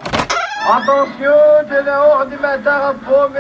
Atenção, 0.61 2.09
ordem 2.09 2.37
de 2.37 2.41
matar 2.41 2.91
a 2.91 2.93
fome. 2.93 3.39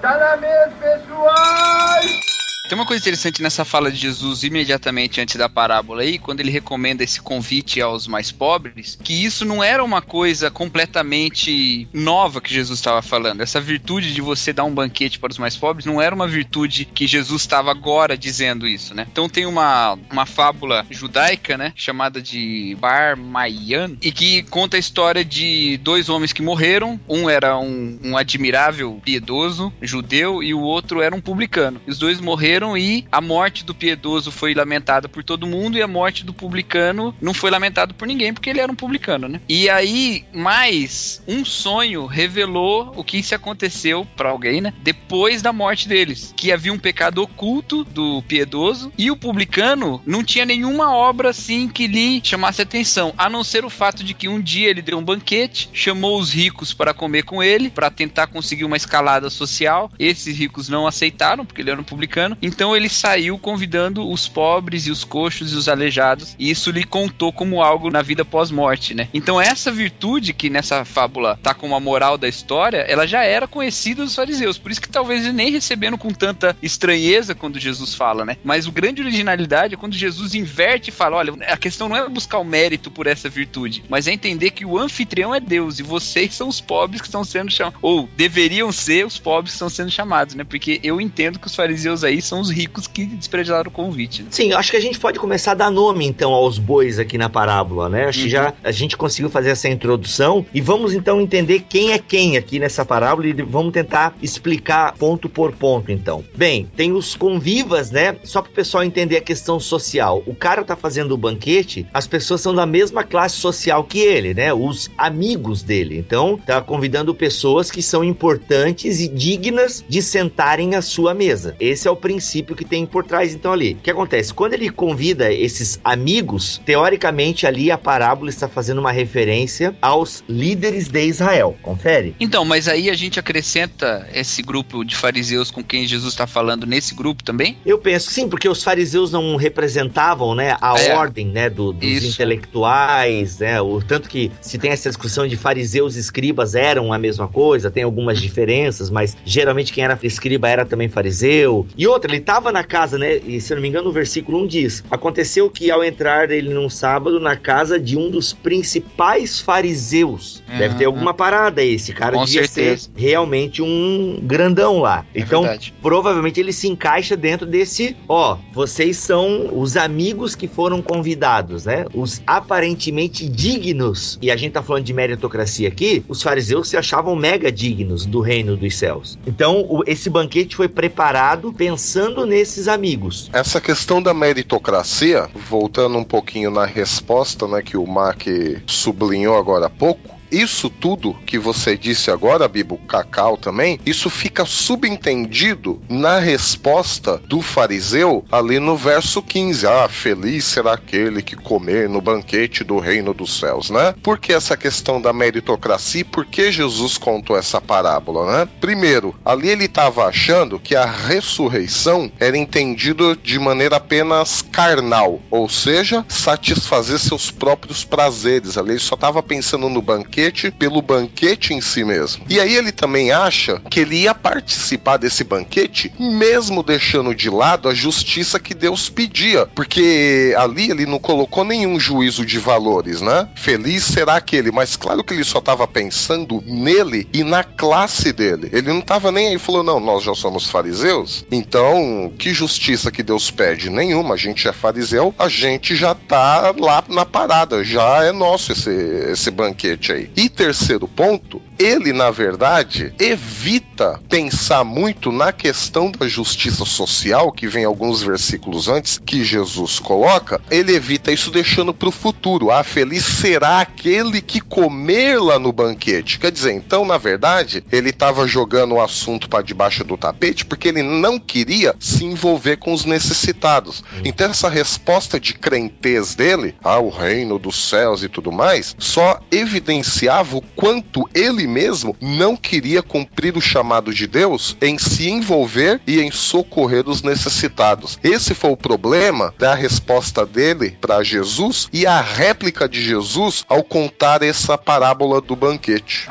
Tá 0.00 0.16
na 0.16 0.36
mesa, 0.36 0.72
pessoal. 0.80 2.31
Tem 2.72 2.78
uma 2.78 2.86
coisa 2.86 3.02
interessante 3.02 3.42
nessa 3.42 3.66
fala 3.66 3.92
de 3.92 3.98
Jesus 3.98 4.44
imediatamente 4.44 5.20
antes 5.20 5.36
da 5.36 5.46
parábola 5.46 6.00
aí, 6.00 6.18
quando 6.18 6.40
ele 6.40 6.50
recomenda 6.50 7.04
esse 7.04 7.20
convite 7.20 7.82
aos 7.82 8.06
mais 8.06 8.32
pobres, 8.32 8.98
que 9.04 9.12
isso 9.12 9.44
não 9.44 9.62
era 9.62 9.84
uma 9.84 10.00
coisa 10.00 10.50
completamente 10.50 11.86
nova 11.92 12.40
que 12.40 12.54
Jesus 12.54 12.78
estava 12.78 13.02
falando. 13.02 13.42
Essa 13.42 13.60
virtude 13.60 14.14
de 14.14 14.22
você 14.22 14.54
dar 14.54 14.64
um 14.64 14.72
banquete 14.72 15.18
para 15.18 15.30
os 15.30 15.36
mais 15.36 15.54
pobres 15.54 15.84
não 15.84 16.00
era 16.00 16.14
uma 16.14 16.26
virtude 16.26 16.86
que 16.86 17.06
Jesus 17.06 17.42
estava 17.42 17.70
agora 17.70 18.16
dizendo 18.16 18.66
isso, 18.66 18.94
né? 18.94 19.06
Então 19.12 19.28
tem 19.28 19.44
uma, 19.44 19.98
uma 20.10 20.24
fábula 20.24 20.86
judaica, 20.90 21.58
né, 21.58 21.74
chamada 21.76 22.22
de 22.22 22.74
Bar 22.80 23.18
Mayan, 23.18 23.98
e 24.00 24.10
que 24.10 24.44
conta 24.44 24.78
a 24.78 24.80
história 24.80 25.22
de 25.22 25.76
dois 25.82 26.08
homens 26.08 26.32
que 26.32 26.40
morreram. 26.40 26.98
Um 27.06 27.28
era 27.28 27.58
um, 27.58 27.98
um 28.02 28.16
admirável 28.16 28.98
piedoso 29.04 29.70
judeu 29.82 30.42
e 30.42 30.54
o 30.54 30.60
outro 30.60 31.02
era 31.02 31.14
um 31.14 31.20
publicano. 31.20 31.78
Os 31.86 31.98
dois 31.98 32.18
morreram 32.18 32.61
e 32.76 33.06
a 33.10 33.20
morte 33.20 33.64
do 33.64 33.74
piedoso 33.74 34.30
foi 34.30 34.54
lamentada 34.54 35.08
por 35.08 35.24
todo 35.24 35.46
mundo 35.46 35.76
e 35.76 35.82
a 35.82 35.88
morte 35.88 36.24
do 36.24 36.32
publicano 36.32 37.14
não 37.20 37.34
foi 37.34 37.50
lamentada 37.50 37.92
por 37.92 38.06
ninguém 38.06 38.32
porque 38.32 38.50
ele 38.50 38.60
era 38.60 38.70
um 38.70 38.76
publicano, 38.76 39.28
né? 39.28 39.40
E 39.48 39.68
aí, 39.68 40.24
mais 40.32 41.22
um 41.26 41.44
sonho 41.44 42.06
revelou 42.06 42.92
o 42.96 43.04
que 43.04 43.22
se 43.22 43.34
aconteceu 43.34 44.06
para 44.16 44.30
alguém, 44.30 44.60
né? 44.60 44.72
Depois 44.82 45.42
da 45.42 45.52
morte 45.52 45.88
deles, 45.88 46.32
que 46.36 46.52
havia 46.52 46.72
um 46.72 46.78
pecado 46.78 47.22
oculto 47.22 47.84
do 47.84 48.22
piedoso 48.22 48.92
e 48.96 49.10
o 49.10 49.16
publicano 49.16 50.00
não 50.06 50.22
tinha 50.24 50.44
nenhuma 50.44 50.94
obra 50.94 51.30
assim 51.30 51.68
que 51.68 51.86
lhe 51.86 52.20
chamasse 52.22 52.62
atenção, 52.62 53.12
a 53.16 53.28
não 53.28 53.44
ser 53.44 53.64
o 53.64 53.70
fato 53.70 54.04
de 54.04 54.14
que 54.14 54.28
um 54.28 54.40
dia 54.40 54.68
ele 54.68 54.82
deu 54.82 54.98
um 54.98 55.04
banquete, 55.04 55.68
chamou 55.72 56.18
os 56.18 56.32
ricos 56.32 56.72
para 56.72 56.94
comer 56.94 57.22
com 57.24 57.42
ele, 57.42 57.70
para 57.70 57.90
tentar 57.90 58.26
conseguir 58.26 58.64
uma 58.64 58.76
escalada 58.76 59.30
social. 59.30 59.90
Esses 59.98 60.36
ricos 60.36 60.68
não 60.68 60.86
aceitaram 60.86 61.44
porque 61.44 61.60
ele 61.60 61.70
era 61.70 61.80
um 61.80 61.84
publicano. 61.84 62.36
Então 62.52 62.76
ele 62.76 62.90
saiu 62.90 63.38
convidando 63.38 64.06
os 64.06 64.28
pobres 64.28 64.86
e 64.86 64.90
os 64.90 65.04
coxos 65.04 65.54
e 65.54 65.56
os 65.56 65.70
aleijados, 65.70 66.36
e 66.38 66.50
isso 66.50 66.70
lhe 66.70 66.84
contou 66.84 67.32
como 67.32 67.62
algo 67.62 67.90
na 67.90 68.02
vida 68.02 68.26
pós-morte, 68.26 68.94
né? 68.94 69.08
Então 69.14 69.40
essa 69.40 69.72
virtude 69.72 70.34
que 70.34 70.50
nessa 70.50 70.84
fábula 70.84 71.38
tá 71.42 71.54
como 71.54 71.74
a 71.74 71.80
moral 71.80 72.18
da 72.18 72.28
história, 72.28 72.84
ela 72.88 73.06
já 73.06 73.24
era 73.24 73.48
conhecida 73.48 74.04
dos 74.04 74.14
fariseus, 74.14 74.58
por 74.58 74.70
isso 74.70 74.82
que 74.82 74.88
talvez 74.88 75.22
eles 75.22 75.34
nem 75.34 75.50
recebendo 75.50 75.96
com 75.96 76.10
tanta 76.10 76.54
estranheza 76.62 77.34
quando 77.34 77.58
Jesus 77.58 77.94
fala, 77.94 78.22
né? 78.22 78.36
Mas 78.44 78.66
o 78.66 78.72
grande 78.72 79.00
originalidade 79.00 79.72
é 79.72 79.78
quando 79.78 79.94
Jesus 79.94 80.34
inverte 80.34 80.90
e 80.90 80.92
fala, 80.92 81.16
olha, 81.16 81.32
a 81.48 81.56
questão 81.56 81.88
não 81.88 81.96
é 81.96 82.06
buscar 82.06 82.38
o 82.38 82.44
mérito 82.44 82.90
por 82.90 83.06
essa 83.06 83.30
virtude, 83.30 83.82
mas 83.88 84.06
é 84.06 84.12
entender 84.12 84.50
que 84.50 84.66
o 84.66 84.78
anfitrião 84.78 85.34
é 85.34 85.40
Deus 85.40 85.78
e 85.78 85.82
vocês 85.82 86.34
são 86.34 86.48
os 86.48 86.60
pobres 86.60 87.00
que 87.00 87.08
estão 87.08 87.24
sendo 87.24 87.50
chamados, 87.50 87.78
ou 87.80 88.06
deveriam 88.14 88.70
ser 88.70 89.06
os 89.06 89.18
pobres 89.18 89.52
que 89.52 89.56
estão 89.56 89.70
sendo 89.70 89.90
chamados, 89.90 90.34
né? 90.34 90.44
Porque 90.44 90.80
eu 90.82 91.00
entendo 91.00 91.38
que 91.38 91.46
os 91.46 91.54
fariseus 91.54 92.04
aí 92.04 92.20
são 92.32 92.40
os 92.40 92.50
ricos 92.50 92.86
que 92.86 93.04
desprezaram 93.04 93.68
o 93.68 93.70
convite. 93.70 94.22
Né? 94.22 94.28
Sim, 94.30 94.52
acho 94.54 94.70
que 94.70 94.76
a 94.78 94.80
gente 94.80 94.98
pode 94.98 95.18
começar 95.18 95.50
a 95.50 95.54
dar 95.54 95.70
nome 95.70 96.06
então 96.06 96.32
aos 96.32 96.58
bois 96.58 96.98
aqui 96.98 97.18
na 97.18 97.28
parábola, 97.28 97.90
né? 97.90 98.06
Acho 98.06 98.20
que 98.20 98.24
Uhum. 98.24 98.30
já 98.30 98.54
a 98.64 98.72
gente 98.72 98.96
conseguiu 98.96 99.28
fazer 99.28 99.50
essa 99.50 99.68
introdução 99.68 100.46
e 100.54 100.60
vamos 100.60 100.94
então 100.94 101.20
entender 101.20 101.60
quem 101.68 101.92
é 101.92 101.98
quem 101.98 102.38
aqui 102.38 102.58
nessa 102.58 102.86
parábola 102.86 103.26
e 103.28 103.34
vamos 103.34 103.72
tentar 103.74 104.14
explicar 104.22 104.94
ponto 104.94 105.28
por 105.28 105.52
ponto 105.52 105.92
então. 105.92 106.24
Bem, 106.34 106.66
tem 106.74 106.92
os 106.92 107.14
convivas, 107.14 107.90
né? 107.90 108.16
Só 108.24 108.40
para 108.40 108.50
o 108.50 108.54
pessoal 108.54 108.82
entender 108.82 109.18
a 109.18 109.20
questão 109.20 109.60
social. 109.60 110.22
O 110.26 110.34
cara 110.34 110.64
tá 110.64 110.74
fazendo 110.74 111.12
o 111.12 111.18
banquete, 111.18 111.86
as 111.92 112.06
pessoas 112.06 112.40
são 112.40 112.54
da 112.54 112.64
mesma 112.64 113.04
classe 113.04 113.36
social 113.36 113.84
que 113.84 113.98
ele, 113.98 114.32
né? 114.32 114.54
Os 114.54 114.90
amigos 114.96 115.62
dele. 115.62 115.98
Então, 115.98 116.38
tá 116.46 116.62
convidando 116.62 117.14
pessoas 117.14 117.70
que 117.70 117.82
são 117.82 118.02
importantes 118.02 119.00
e 119.00 119.08
dignas 119.08 119.84
de 119.86 120.00
sentarem 120.00 120.74
à 120.74 120.80
sua 120.80 121.12
mesa. 121.12 121.54
Esse 121.60 121.86
é 121.86 121.90
o 121.90 121.96
princípio 121.96 122.21
que 122.56 122.64
tem 122.64 122.86
por 122.86 123.04
trás 123.04 123.34
então 123.34 123.52
ali. 123.52 123.72
O 123.74 123.76
que 123.82 123.90
acontece? 123.90 124.32
Quando 124.32 124.54
ele 124.54 124.70
convida 124.70 125.32
esses 125.32 125.78
amigos, 125.84 126.60
teoricamente 126.64 127.46
ali 127.46 127.70
a 127.70 127.78
parábola 127.78 128.30
está 128.30 128.48
fazendo 128.48 128.78
uma 128.78 128.92
referência 128.92 129.76
aos 129.82 130.22
líderes 130.28 130.88
de 130.88 131.04
Israel. 131.04 131.56
Confere? 131.62 132.14
Então, 132.20 132.44
mas 132.44 132.68
aí 132.68 132.88
a 132.90 132.94
gente 132.94 133.18
acrescenta 133.18 134.08
esse 134.14 134.42
grupo 134.42 134.84
de 134.84 134.96
fariseus 134.96 135.50
com 135.50 135.62
quem 135.62 135.86
Jesus 135.86 136.12
está 136.12 136.26
falando 136.26 136.66
nesse 136.66 136.94
grupo 136.94 137.22
também? 137.22 137.56
Eu 137.66 137.78
penso 137.78 138.10
sim, 138.10 138.28
porque 138.28 138.48
os 138.48 138.62
fariseus 138.62 139.10
não 139.12 139.36
representavam, 139.36 140.34
né, 140.34 140.56
a 140.60 140.78
É. 140.78 140.94
ordem, 140.94 141.26
né, 141.26 141.48
do- 141.50 141.72
dos 141.72 141.84
Isso. 141.88 142.06
intelectuais, 142.12 143.38
né, 143.38 143.60
o 143.60 143.80
tanto 143.80 144.08
que 144.08 144.30
se 144.40 144.58
tem 144.58 144.70
essa 144.70 144.88
discussão 144.88 145.26
de 145.26 145.36
fariseus 145.36 145.96
e 145.96 146.00
escribas 146.00 146.54
eram 146.54 146.92
a 146.92 146.98
mesma 146.98 147.26
coisa, 147.28 147.70
tem 147.70 147.82
algumas 147.82 148.20
diferenças, 148.20 148.90
mas 148.90 149.16
geralmente 149.24 149.72
quem 149.72 149.84
era 149.84 149.98
escriba 150.02 150.48
era 150.48 150.64
também 150.64 150.88
fariseu. 150.88 151.66
E 151.76 151.86
outra, 151.86 152.11
ele 152.12 152.20
estava 152.22 152.52
na 152.52 152.62
casa, 152.64 152.98
né, 152.98 153.16
e 153.18 153.40
se 153.40 153.52
eu 153.52 153.56
não 153.56 153.62
me 153.62 153.68
engano 153.68 153.88
o 153.88 153.92
versículo 153.92 154.38
1 154.42 154.46
diz: 154.46 154.84
"Aconteceu 154.90 155.48
que 155.50 155.70
ao 155.70 155.82
entrar 155.84 156.30
ele 156.30 156.52
num 156.52 156.68
sábado 156.68 157.18
na 157.20 157.36
casa 157.36 157.78
de 157.78 157.96
um 157.96 158.10
dos 158.10 158.32
principais 158.32 159.40
fariseus". 159.40 160.42
Deve 160.58 160.74
ter 160.74 160.86
Uhum. 160.86 160.92
alguma 160.92 161.14
parada 161.14 161.60
aí, 161.62 161.74
esse 161.74 161.92
cara 161.92 162.16
Com 162.16 162.24
devia 162.24 162.46
certeza. 162.46 162.90
ser 162.94 163.00
realmente 163.00 163.62
um 163.62 164.20
grandão 164.22 164.80
lá. 164.80 165.04
É 165.14 165.20
então, 165.20 165.42
verdade. 165.42 165.72
provavelmente 165.80 166.38
ele 166.38 166.52
se 166.52 166.68
encaixa 166.68 167.16
dentro 167.16 167.46
desse, 167.46 167.96
ó, 168.08 168.36
vocês 168.52 168.96
são 168.98 169.48
os 169.58 169.76
amigos 169.76 170.34
que 170.34 170.46
foram 170.46 170.82
convidados, 170.82 171.64
né? 171.64 171.86
Os 171.94 172.20
aparentemente 172.26 173.26
dignos. 173.28 174.18
E 174.20 174.30
a 174.30 174.36
gente 174.36 174.52
tá 174.52 174.62
falando 174.62 174.84
de 174.84 174.92
meritocracia 174.92 175.68
aqui, 175.68 176.04
os 176.08 176.22
fariseus 176.22 176.68
se 176.68 176.76
achavam 176.76 177.16
mega 177.16 177.50
dignos 177.50 178.04
do 178.04 178.20
reino 178.20 178.56
dos 178.56 178.76
céus. 178.76 179.18
Então, 179.26 179.82
esse 179.86 180.10
banquete 180.10 180.54
foi 180.56 180.68
preparado 180.68 181.52
pensando 181.52 182.01
nesses 182.26 182.68
amigos. 182.68 183.30
Essa 183.32 183.60
questão 183.60 184.02
da 184.02 184.14
meritocracia, 184.14 185.28
voltando 185.48 185.98
um 185.98 186.04
pouquinho 186.04 186.50
na 186.50 186.64
resposta 186.64 187.46
né, 187.48 187.62
que 187.62 187.76
o 187.76 187.86
Mark 187.86 188.26
sublinhou 188.66 189.36
agora 189.36 189.66
há 189.66 189.70
pouco, 189.70 190.11
isso 190.32 190.70
tudo 190.70 191.14
que 191.26 191.38
você 191.38 191.76
disse 191.76 192.10
agora, 192.10 192.48
Bibo, 192.48 192.78
Cacau 192.88 193.36
também, 193.36 193.78
isso 193.84 194.08
fica 194.08 194.46
subentendido 194.46 195.80
na 195.88 196.18
resposta 196.18 197.18
do 197.28 197.42
fariseu 197.42 198.24
ali 198.32 198.58
no 198.58 198.74
verso 198.74 199.22
15. 199.22 199.66
Ah, 199.66 199.88
feliz 199.88 200.46
será 200.46 200.72
aquele 200.72 201.22
que 201.22 201.36
comer 201.36 201.88
no 201.88 202.00
banquete 202.00 202.64
do 202.64 202.78
reino 202.78 203.12
dos 203.12 203.38
céus, 203.38 203.68
né? 203.68 203.94
Por 204.02 204.18
que 204.18 204.32
essa 204.32 204.56
questão 204.56 205.00
da 205.00 205.12
meritocracia 205.12 206.00
e 206.00 206.04
por 206.04 206.24
que 206.24 206.50
Jesus 206.50 206.96
contou 206.96 207.36
essa 207.36 207.60
parábola, 207.60 208.32
né? 208.32 208.48
Primeiro, 208.60 209.14
ali 209.24 209.50
ele 209.50 209.66
estava 209.66 210.06
achando 210.06 210.58
que 210.58 210.74
a 210.74 210.86
ressurreição 210.86 212.10
era 212.18 212.38
entendido 212.38 213.14
de 213.16 213.38
maneira 213.38 213.76
apenas 213.76 214.40
carnal, 214.40 215.20
ou 215.30 215.48
seja, 215.48 216.04
satisfazer 216.08 216.98
seus 216.98 217.30
próprios 217.30 217.84
prazeres. 217.84 218.56
Ali 218.56 218.70
ele 218.70 218.78
só 218.78 218.94
estava 218.94 219.22
pensando 219.22 219.68
no 219.68 219.82
banquete 219.82 220.21
pelo 220.58 220.82
banquete 220.82 221.54
em 221.54 221.60
si 221.60 221.84
mesmo. 221.84 222.24
E 222.28 222.38
aí 222.38 222.54
ele 222.54 222.72
também 222.72 223.12
acha 223.12 223.60
que 223.70 223.80
ele 223.80 224.02
ia 224.02 224.14
participar 224.14 224.96
desse 224.96 225.24
banquete, 225.24 225.92
mesmo 225.98 226.62
deixando 226.62 227.14
de 227.14 227.30
lado 227.30 227.68
a 227.68 227.74
justiça 227.74 228.38
que 228.38 228.54
Deus 228.54 228.88
pedia, 228.88 229.46
porque 229.46 230.34
ali 230.38 230.70
ele 230.70 230.86
não 230.86 230.98
colocou 230.98 231.44
nenhum 231.44 231.78
juízo 231.78 232.24
de 232.24 232.38
valores, 232.38 233.00
né? 233.00 233.28
Feliz 233.34 233.84
será 233.84 234.16
aquele, 234.16 234.50
mas 234.50 234.76
claro 234.76 235.02
que 235.02 235.14
ele 235.14 235.24
só 235.24 235.38
estava 235.38 235.66
pensando 235.66 236.42
nele 236.46 237.08
e 237.12 237.24
na 237.24 237.42
classe 237.42 238.12
dele. 238.12 238.48
Ele 238.52 238.68
não 238.68 238.80
estava 238.80 239.10
nem 239.10 239.28
aí 239.28 239.38
falou 239.38 239.62
não, 239.62 239.80
nós 239.80 240.02
já 240.02 240.14
somos 240.14 240.48
fariseus, 240.48 241.24
então 241.30 242.12
que 242.18 242.32
justiça 242.32 242.90
que 242.90 243.02
Deus 243.02 243.30
pede? 243.30 243.70
Nenhuma. 243.70 244.14
A 244.14 244.18
gente 244.18 244.46
é 244.46 244.52
fariseu, 244.52 245.14
a 245.18 245.28
gente 245.28 245.74
já 245.74 245.94
tá 245.94 246.54
lá 246.58 246.84
na 246.88 247.04
parada, 247.04 247.64
já 247.64 248.04
é 248.04 248.12
nosso 248.12 248.52
esse 248.52 248.70
esse 249.10 249.30
banquete 249.30 249.92
aí. 249.92 250.10
E 250.16 250.28
terceiro 250.28 250.86
ponto, 250.86 251.40
ele, 251.62 251.92
na 251.92 252.10
verdade, 252.10 252.92
evita 252.98 254.00
pensar 254.08 254.64
muito 254.64 255.12
na 255.12 255.32
questão 255.32 255.90
da 255.90 256.08
justiça 256.08 256.64
social, 256.64 257.30
que 257.32 257.46
vem 257.46 257.64
alguns 257.64 258.02
versículos 258.02 258.68
antes, 258.68 258.98
que 258.98 259.24
Jesus 259.24 259.78
coloca. 259.78 260.40
Ele 260.50 260.74
evita 260.74 261.12
isso 261.12 261.30
deixando 261.30 261.72
para 261.72 261.88
o 261.88 261.92
futuro. 261.92 262.50
Ah, 262.50 262.64
feliz 262.64 263.04
será 263.04 263.60
aquele 263.60 264.20
que 264.20 264.40
comer 264.40 265.20
lá 265.20 265.38
no 265.38 265.52
banquete. 265.52 266.18
Quer 266.18 266.32
dizer, 266.32 266.52
então, 266.52 266.84
na 266.84 266.98
verdade, 266.98 267.64
ele 267.70 267.90
estava 267.90 268.26
jogando 268.26 268.74
o 268.74 268.80
assunto 268.80 269.28
para 269.28 269.42
debaixo 269.42 269.84
do 269.84 269.96
tapete 269.96 270.44
porque 270.44 270.68
ele 270.68 270.82
não 270.82 271.18
queria 271.18 271.74
se 271.78 272.04
envolver 272.04 272.56
com 272.56 272.72
os 272.72 272.84
necessitados. 272.84 273.84
Então, 274.04 274.30
essa 274.30 274.48
resposta 274.48 275.20
de 275.20 275.34
crentez 275.34 276.14
dele, 276.14 276.54
ah, 276.62 276.78
o 276.78 276.88
reino 276.88 277.38
dos 277.38 277.68
céus 277.68 278.02
e 278.02 278.08
tudo 278.08 278.32
mais, 278.32 278.74
só 278.78 279.20
evidenciava 279.30 280.36
o 280.36 280.42
quanto 280.42 281.08
ele 281.14 281.46
mesmo 281.52 281.94
não 282.00 282.34
queria 282.34 282.82
cumprir 282.82 283.36
o 283.36 283.40
chamado 283.40 283.92
de 283.92 284.06
Deus 284.06 284.56
em 284.60 284.78
se 284.78 285.10
envolver 285.10 285.80
e 285.86 286.00
em 286.00 286.10
socorrer 286.10 286.88
os 286.88 287.02
necessitados. 287.02 287.98
Esse 288.02 288.34
foi 288.34 288.50
o 288.50 288.56
problema 288.56 289.34
da 289.38 289.54
resposta 289.54 290.24
dele 290.24 290.76
para 290.80 291.02
Jesus 291.02 291.68
e 291.72 291.86
a 291.86 292.00
réplica 292.00 292.68
de 292.68 292.82
Jesus 292.82 293.44
ao 293.48 293.62
contar 293.62 294.22
essa 294.22 294.56
parábola 294.56 295.20
do 295.20 295.36
banquete. 295.36 296.08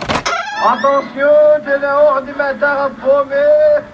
Fome. 3.00 3.36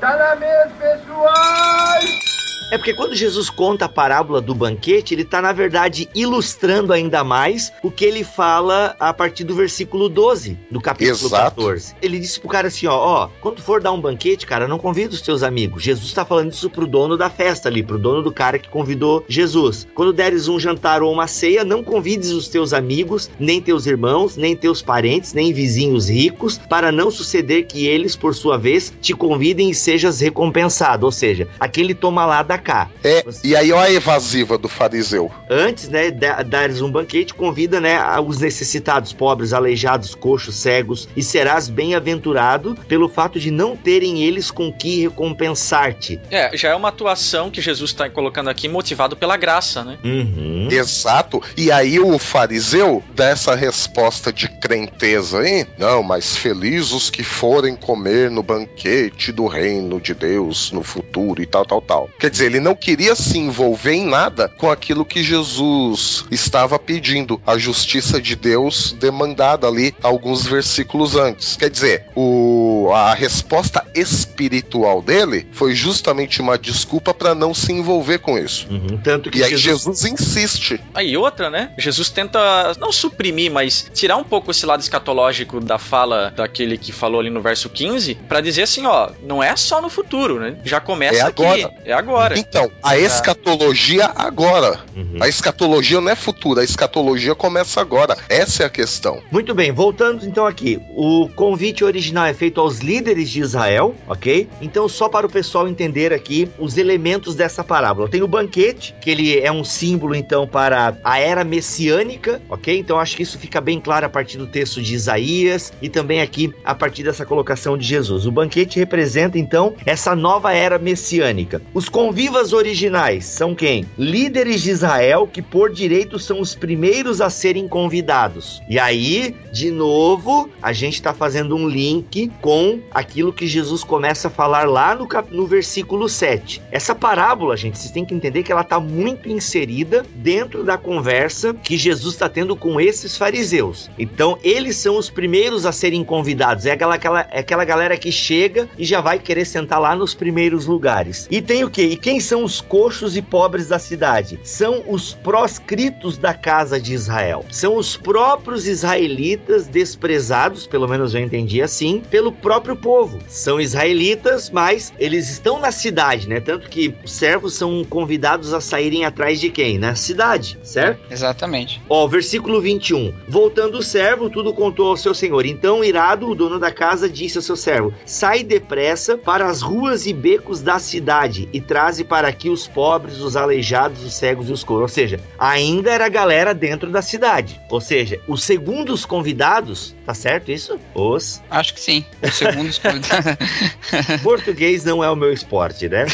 Tá 0.01 0.37
pessoal. 0.79 2.46
É 2.69 2.77
porque 2.77 2.93
quando 2.93 3.15
Jesus 3.15 3.49
conta 3.49 3.85
a 3.85 3.89
parábola 3.89 4.41
do 4.41 4.53
banquete, 4.53 5.13
ele 5.13 5.21
está, 5.21 5.41
na 5.41 5.53
verdade, 5.53 6.09
ilustrando 6.13 6.91
ainda 6.91 7.23
mais 7.23 7.71
o 7.81 7.89
que 7.89 8.03
ele 8.03 8.25
fala 8.25 8.93
a 8.99 9.13
partir 9.13 9.45
do 9.45 9.55
versículo 9.55 10.09
12 10.09 10.57
do 10.69 10.81
capítulo 10.81 11.27
Exato. 11.27 11.61
14. 11.61 11.95
Ele 12.01 12.19
disse 12.19 12.41
pro 12.41 12.49
cara 12.49 12.67
assim: 12.67 12.85
ó, 12.87 12.95
ó, 12.97 13.29
quando 13.39 13.61
for 13.61 13.81
dar 13.81 13.93
um 13.93 14.01
banquete, 14.01 14.45
cara, 14.45 14.67
não 14.67 14.77
convida 14.77 15.13
os 15.13 15.21
teus 15.21 15.43
amigos. 15.43 15.81
Jesus 15.81 16.07
está 16.07 16.25
falando 16.25 16.51
isso 16.51 16.69
pro 16.69 16.85
dono 16.85 17.15
da 17.15 17.29
festa 17.29 17.69
ali, 17.69 17.81
pro 17.81 17.97
dono 17.97 18.21
do 18.21 18.33
cara 18.33 18.59
que 18.59 18.67
convidou 18.67 19.23
Jesus. 19.29 19.87
Quando 19.95 20.11
deres 20.11 20.49
um 20.49 20.59
jantar 20.59 21.01
ou 21.01 21.13
uma 21.13 21.25
ceia, 21.25 21.63
não 21.63 21.81
convides 21.81 22.31
os 22.31 22.49
teus 22.49 22.73
amigos, 22.73 23.29
nem 23.39 23.61
teus 23.61 23.85
irmãos, 23.85 24.35
nem 24.35 24.57
teus 24.57 24.81
parentes, 24.81 25.33
nem 25.33 25.53
vizinhos 25.53 26.09
ricos, 26.09 26.57
para 26.57 26.91
não 26.91 27.09
suceder 27.09 27.65
que 27.65 27.87
eles, 27.87 28.13
por 28.13 28.35
sua 28.35 28.57
vez, 28.57 28.91
te 29.01 29.13
convidem 29.13 29.69
e 29.69 29.75
sejas 29.75 30.19
recompensado. 30.19 31.05
Ou 31.05 31.11
seja, 31.13 31.47
aquele 31.57 31.93
toma 31.93 32.25
lá 32.25 32.43
da 32.43 32.56
cá. 32.57 32.89
É, 33.03 33.23
e 33.43 33.55
aí 33.55 33.71
ó 33.71 33.79
a 33.79 33.91
evasiva 33.91 34.57
do 34.57 34.67
fariseu. 34.67 35.31
Antes, 35.49 35.89
né, 35.89 36.11
da- 36.11 36.41
dares 36.43 36.81
um 36.81 36.91
banquete, 36.91 37.33
convida, 37.33 37.79
né, 37.79 37.99
os 38.19 38.39
necessitados, 38.39 39.13
pobres, 39.13 39.53
aleijados, 39.53 40.15
coxos, 40.15 40.55
cegos, 40.55 41.07
e 41.15 41.23
serás 41.23 41.67
bem-aventurado 41.69 42.75
pelo 42.87 43.07
fato 43.09 43.39
de 43.39 43.51
não 43.51 43.75
terem 43.75 44.23
eles 44.23 44.51
com 44.51 44.71
que 44.71 45.01
recompensar-te. 45.01 46.19
É, 46.31 46.55
já 46.55 46.69
é 46.69 46.75
uma 46.75 46.89
atuação 46.89 47.49
que 47.49 47.61
Jesus 47.61 47.91
está 47.91 48.09
colocando 48.09 48.49
aqui 48.49 48.67
motivado 48.67 49.15
pela 49.15 49.37
graça, 49.37 49.83
né? 49.83 49.97
Uhum. 50.03 50.67
Exato. 50.71 51.41
E 51.55 51.71
aí 51.71 51.99
o 51.99 52.17
fariseu 52.17 53.03
dá 53.15 53.29
essa 53.29 53.55
resposta 53.55 54.31
de 54.31 54.47
crenteza 54.47 55.39
aí. 55.39 55.65
Não, 55.77 56.01
mas 56.03 56.35
felizes 56.35 56.91
os 56.91 57.09
que 57.09 57.23
forem 57.23 57.75
comer 57.75 58.29
no 58.31 58.43
banquete 58.43 59.31
do 59.31 59.47
reino 59.47 59.99
de 59.99 60.13
Deus 60.13 60.71
no 60.71 60.83
futuro 60.83 61.41
e 61.41 61.45
tal, 61.45 61.65
tal, 61.65 61.81
tal. 61.81 62.09
Quer 62.19 62.29
dizer, 62.29 62.46
ele 62.47 62.59
não 62.59 62.73
queria 62.73 63.15
se 63.15 63.37
envolver 63.37 63.93
em 63.93 64.05
nada 64.05 64.49
com 64.49 64.71
aquilo 64.71 65.05
que 65.05 65.21
Jesus 65.21 66.25
estava 66.31 66.79
pedindo. 66.79 67.39
A 67.45 67.57
justiça 67.57 68.21
de 68.21 68.35
Deus 68.35 68.95
demandada 68.99 69.67
ali 69.67 69.93
alguns 70.01 70.45
versículos 70.45 71.15
antes. 71.15 71.55
Quer 71.55 71.69
dizer, 71.69 72.05
o, 72.15 72.66
a 72.93 73.13
resposta 73.13 73.85
espiritual 73.95 75.01
dele 75.01 75.47
foi 75.51 75.73
justamente 75.73 76.41
uma 76.41 76.57
desculpa 76.57 77.13
para 77.13 77.33
não 77.33 77.53
se 77.53 77.71
envolver 77.71 78.19
com 78.19 78.37
isso. 78.37 78.67
Uhum. 78.69 78.97
Tanto 79.03 79.29
que 79.29 79.39
E 79.39 79.43
aí 79.43 79.55
Jesus... 79.57 79.77
Jesus 79.97 80.05
insiste. 80.05 80.79
Aí 80.93 81.15
outra, 81.15 81.49
né? 81.49 81.71
Jesus 81.77 82.09
tenta 82.09 82.73
não 82.79 82.91
suprimir, 82.91 83.51
mas 83.51 83.89
tirar 83.93 84.17
um 84.17 84.23
pouco 84.23 84.51
esse 84.51 84.65
lado 84.65 84.81
escatológico 84.81 85.59
da 85.59 85.77
fala 85.77 86.33
daquele 86.35 86.77
que 86.77 86.91
falou 86.91 87.19
ali 87.19 87.29
no 87.29 87.41
verso 87.41 87.69
15, 87.69 88.15
pra 88.27 88.41
dizer 88.41 88.63
assim, 88.63 88.85
ó, 88.85 89.09
não 89.23 89.41
é 89.41 89.55
só 89.55 89.81
no 89.81 89.89
futuro, 89.89 90.39
né? 90.39 90.57
Já 90.63 90.79
começa 90.79 91.17
É 91.19 91.21
aqui. 91.21 91.43
agora. 91.45 91.73
É 91.85 91.93
agora. 91.93 92.37
Então, 92.39 92.71
a 92.83 92.97
escatologia 92.97 94.11
agora. 94.15 94.79
Uhum. 94.95 95.17
A 95.21 95.27
escatologia 95.27 96.01
não 96.01 96.11
é 96.11 96.15
futura, 96.15 96.61
a 96.61 96.63
escatologia 96.63 97.35
começa 97.35 97.79
agora. 97.81 98.17
Essa 98.29 98.63
é 98.63 98.65
a 98.65 98.69
questão. 98.69 99.21
Muito 99.31 99.53
bem, 99.53 99.71
voltando 99.71 100.25
então 100.25 100.45
aqui. 100.45 100.79
O 100.95 101.29
convite 101.35 101.83
original 101.83 102.25
é 102.25 102.33
feito 102.33 102.59
aos 102.67 102.79
líderes 102.79 103.29
de 103.29 103.39
Israel, 103.39 103.95
ok? 104.09 104.49
Então, 104.61 104.89
só 104.89 105.07
para 105.07 105.25
o 105.25 105.31
pessoal 105.31 105.69
entender 105.69 106.11
aqui 106.11 106.49
os 106.59 106.77
elementos 106.77 107.33
dessa 107.33 107.63
parábola. 107.63 108.09
Tem 108.09 108.21
o 108.21 108.27
banquete, 108.27 108.93
que 109.01 109.09
ele 109.09 109.39
é 109.39 109.49
um 109.49 109.63
símbolo 109.63 110.13
então 110.13 110.45
para 110.45 110.97
a 111.01 111.17
era 111.17 111.45
messiânica, 111.45 112.41
ok? 112.49 112.77
Então, 112.77 112.99
acho 112.99 113.15
que 113.15 113.23
isso 113.23 113.39
fica 113.39 113.61
bem 113.61 113.79
claro 113.79 114.05
a 114.05 114.09
partir 114.09 114.37
do 114.37 114.45
texto 114.45 114.81
de 114.81 114.93
Isaías 114.93 115.71
e 115.81 115.87
também 115.87 116.19
aqui 116.19 116.53
a 116.65 116.75
partir 116.75 117.03
dessa 117.03 117.25
colocação 117.25 117.77
de 117.77 117.85
Jesus. 117.85 118.25
O 118.25 118.31
banquete 118.31 118.79
representa 118.79 119.39
então 119.39 119.73
essa 119.85 120.13
nova 120.13 120.53
era 120.53 120.77
messiânica. 120.77 121.61
Os 121.73 121.87
convivas 121.87 122.51
originais 122.51 123.23
são 123.23 123.55
quem? 123.55 123.85
Líderes 123.97 124.61
de 124.61 124.71
Israel 124.71 125.25
que 125.25 125.41
por 125.41 125.71
direito 125.71 126.19
são 126.19 126.41
os 126.41 126.53
primeiros 126.53 127.21
a 127.21 127.29
serem 127.29 127.65
convidados. 127.65 128.61
E 128.69 128.77
aí, 128.77 129.33
de 129.53 129.71
novo, 129.71 130.49
a 130.61 130.73
gente 130.73 130.95
está 130.95 131.13
fazendo 131.13 131.55
um 131.55 131.67
link 131.67 132.29
com 132.41 132.56
aquilo 132.91 133.33
que 133.33 133.45
Jesus 133.47 133.83
começa 133.83 134.27
a 134.27 134.31
falar 134.31 134.67
lá 134.67 134.95
no, 134.95 135.07
cap- 135.07 135.33
no 135.33 135.45
versículo 135.45 136.07
7. 136.09 136.61
Essa 136.71 136.93
parábola, 136.95 137.55
gente, 137.57 137.77
vocês 137.77 137.91
têm 137.91 138.05
que 138.05 138.13
entender 138.13 138.43
que 138.43 138.51
ela 138.51 138.61
está 138.61 138.79
muito 138.79 139.29
inserida 139.29 140.05
dentro 140.15 140.63
da 140.63 140.77
conversa 140.77 141.53
que 141.53 141.77
Jesus 141.77 142.13
está 142.15 142.27
tendo 142.29 142.55
com 142.55 142.79
esses 142.79 143.17
fariseus. 143.17 143.89
Então, 143.97 144.37
eles 144.43 144.75
são 144.77 144.97
os 144.97 145.09
primeiros 145.09 145.65
a 145.65 145.71
serem 145.71 146.03
convidados. 146.03 146.65
É 146.65 146.71
aquela, 146.71 146.95
aquela, 146.95 147.21
é 147.31 147.39
aquela 147.39 147.65
galera 147.65 147.97
que 147.97 148.11
chega 148.11 148.67
e 148.77 148.85
já 148.85 149.01
vai 149.01 149.19
querer 149.19 149.45
sentar 149.45 149.79
lá 149.79 149.95
nos 149.95 150.13
primeiros 150.13 150.65
lugares. 150.65 151.27
E 151.29 151.41
tem 151.41 151.63
o 151.63 151.69
quê? 151.69 151.83
E 151.83 151.97
quem 151.97 152.19
são 152.19 152.43
os 152.43 152.61
coxos 152.61 153.15
e 153.17 153.21
pobres 153.21 153.67
da 153.67 153.79
cidade? 153.79 154.39
São 154.43 154.83
os 154.87 155.13
proscritos 155.13 156.17
da 156.17 156.33
casa 156.33 156.79
de 156.79 156.93
Israel. 156.93 157.45
São 157.51 157.75
os 157.75 157.95
próprios 157.97 158.67
israelitas 158.67 159.67
desprezados, 159.67 160.65
pelo 160.67 160.87
menos 160.87 161.13
eu 161.13 161.21
entendi 161.21 161.61
assim, 161.61 162.01
pelo 162.09 162.31
próprio 162.47 162.77
povo. 162.77 163.19
São 163.27 163.59
israelitas, 163.59 164.49
mas 164.49 164.93
eles 164.97 165.29
estão 165.29 165.59
na 165.59 165.69
cidade, 165.69 166.29
né? 166.29 166.39
Tanto 166.39 166.69
que 166.69 166.95
os 167.03 167.11
servos 167.11 167.55
são 167.55 167.83
convidados 167.83 168.53
a 168.53 168.61
saírem 168.61 169.03
atrás 169.03 169.37
de 169.41 169.49
quem? 169.49 169.77
Na 169.77 169.95
cidade, 169.95 170.57
certo? 170.63 171.01
Exatamente. 171.11 171.81
Ó, 171.89 172.07
versículo 172.07 172.61
21. 172.61 173.13
Voltando 173.27 173.79
o 173.79 173.83
servo, 173.83 174.29
tudo 174.29 174.53
contou 174.53 174.87
ao 174.87 174.95
seu 174.95 175.13
senhor. 175.13 175.45
Então, 175.45 175.83
irado, 175.83 176.29
o 176.29 176.35
dono 176.35 176.57
da 176.57 176.71
casa 176.71 177.09
disse 177.09 177.37
ao 177.37 177.41
seu 177.41 177.57
servo: 177.57 177.93
Sai 178.05 178.45
depressa 178.45 179.17
para 179.17 179.47
as 179.47 179.61
ruas 179.61 180.05
e 180.05 180.13
becos 180.13 180.61
da 180.61 180.79
cidade 180.79 181.49
e 181.51 181.59
traze 181.59 182.05
para 182.05 182.29
aqui 182.29 182.49
os 182.49 182.65
pobres, 182.65 183.19
os 183.19 183.35
aleijados, 183.35 184.05
os 184.05 184.13
cegos 184.13 184.47
e 184.47 184.53
os 184.53 184.63
coros. 184.63 184.83
Ou 184.83 184.87
seja, 184.87 185.19
ainda 185.37 185.91
era 185.91 186.05
a 186.05 186.09
galera 186.09 186.53
dentro 186.53 186.89
da 186.89 187.01
cidade. 187.01 187.59
Ou 187.69 187.81
seja, 187.81 188.21
os 188.25 188.41
segundos 188.41 189.05
convidados, 189.05 189.93
tá 190.05 190.13
certo 190.13 190.49
isso? 190.49 190.79
Os. 190.95 191.41
Acho 191.49 191.73
que 191.73 191.81
sim. 191.81 192.05
Segundo 192.37 192.81
convidados. 192.81 194.21
Português 194.23 194.83
não 194.83 195.03
é 195.03 195.09
o 195.09 195.15
meu 195.15 195.31
esporte, 195.31 195.87
né? 195.89 196.05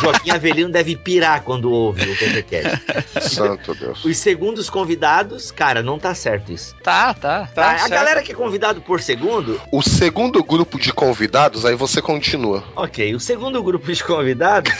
Joaquim 0.00 0.30
Avelino 0.30 0.70
deve 0.70 0.96
pirar 0.96 1.42
quando 1.42 1.70
ouve 1.70 2.08
o 2.10 2.16
podcast. 2.18 2.80
Santo 3.20 3.74
Deus. 3.74 4.04
Os 4.04 4.16
segundos 4.16 4.68
convidados, 4.70 5.50
cara, 5.50 5.82
não 5.82 5.98
tá 5.98 6.14
certo 6.14 6.52
isso. 6.52 6.74
tá, 6.82 7.14
tá. 7.14 7.48
Tá, 7.54 7.72
a 7.72 7.78
certo. 7.78 7.90
galera 7.90 8.22
que 8.22 8.32
é 8.32 8.34
convidado 8.34 8.80
por 8.80 9.00
segundo, 9.00 9.60
O 9.70 9.82
segundo 9.82 10.42
grupo 10.42 10.78
de 10.78 10.92
convidados, 10.92 11.64
aí 11.64 11.74
você 11.74 12.00
continua. 12.00 12.64
ok. 12.76 13.14
O 13.14 13.20
segundo 13.20 13.62
grupo 13.62 13.92
de 13.92 14.02
convidados 14.04 14.72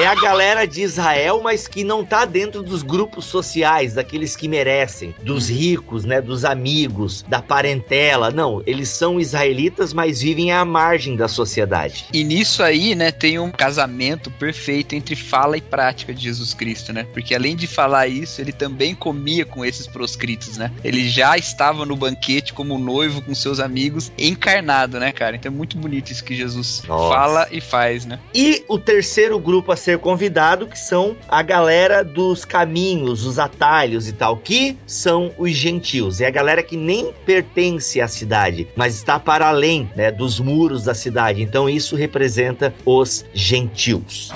é 0.00 0.06
a 0.06 0.14
galera 0.14 0.66
de 0.66 0.82
Israel, 0.82 1.40
mas 1.42 1.68
que 1.68 1.84
não 1.84 2.04
tá 2.04 2.24
dentro 2.24 2.62
dos 2.62 2.82
grupos 2.82 3.24
sociais, 3.26 3.94
daqueles 3.94 4.34
que 4.36 4.48
merecem, 4.48 5.14
dos 5.22 5.48
ricos, 5.48 6.04
né, 6.04 6.20
dos 6.20 6.44
amigos, 6.44 7.22
da 7.28 7.40
parentela. 7.42 8.30
Não, 8.30 8.62
eles 8.66 8.88
são 8.88 9.20
israelitas, 9.20 9.92
mas 9.92 10.20
vivem 10.20 10.39
à 10.48 10.64
margem 10.64 11.16
da 11.16 11.28
sociedade. 11.28 12.06
E 12.12 12.24
nisso 12.24 12.62
aí, 12.62 12.94
né, 12.94 13.10
tem 13.10 13.38
um 13.38 13.50
casamento 13.50 14.30
perfeito 14.30 14.94
entre 14.94 15.16
fala 15.16 15.56
e 15.56 15.60
prática 15.60 16.14
de 16.14 16.22
Jesus 16.22 16.54
Cristo, 16.54 16.92
né? 16.92 17.06
Porque 17.12 17.34
além 17.34 17.56
de 17.56 17.66
falar 17.66 18.06
isso, 18.06 18.40
ele 18.40 18.52
também 18.52 18.94
comia 18.94 19.44
com 19.44 19.64
esses 19.64 19.86
proscritos, 19.86 20.56
né? 20.56 20.70
Ele 20.84 21.08
já 21.08 21.36
estava 21.36 21.84
no 21.84 21.96
banquete 21.96 22.52
como 22.52 22.78
noivo 22.78 23.22
com 23.22 23.34
seus 23.34 23.60
amigos, 23.60 24.12
encarnado, 24.16 24.98
né, 24.98 25.12
cara? 25.12 25.36
Então 25.36 25.50
é 25.52 25.54
muito 25.54 25.76
bonito 25.76 26.10
isso 26.10 26.24
que 26.24 26.34
Jesus 26.34 26.82
Nossa. 26.86 27.14
fala 27.14 27.48
e 27.50 27.60
faz, 27.60 28.06
né? 28.06 28.18
E 28.34 28.64
o 28.68 28.78
terceiro 28.78 29.38
grupo 29.38 29.72
a 29.72 29.76
ser 29.76 29.98
convidado, 29.98 30.66
que 30.66 30.78
são 30.78 31.16
a 31.28 31.42
galera 31.42 32.04
dos 32.04 32.44
caminhos, 32.44 33.26
os 33.26 33.38
atalhos 33.38 34.08
e 34.08 34.12
tal, 34.12 34.36
que 34.36 34.76
são 34.86 35.32
os 35.36 35.50
gentios. 35.52 36.20
É 36.20 36.26
a 36.26 36.30
galera 36.30 36.62
que 36.62 36.76
nem 36.76 37.12
pertence 37.24 38.00
à 38.00 38.08
cidade, 38.08 38.68
mas 38.76 38.94
está 38.94 39.18
para 39.18 39.48
além 39.48 39.90
né, 39.96 40.10
dos 40.10 40.29
muros 40.38 40.84
da 40.84 40.94
cidade. 40.94 41.42
Então 41.42 41.68
isso 41.68 41.96
representa 41.96 42.72
os 42.84 43.24
gentios. 43.34 44.30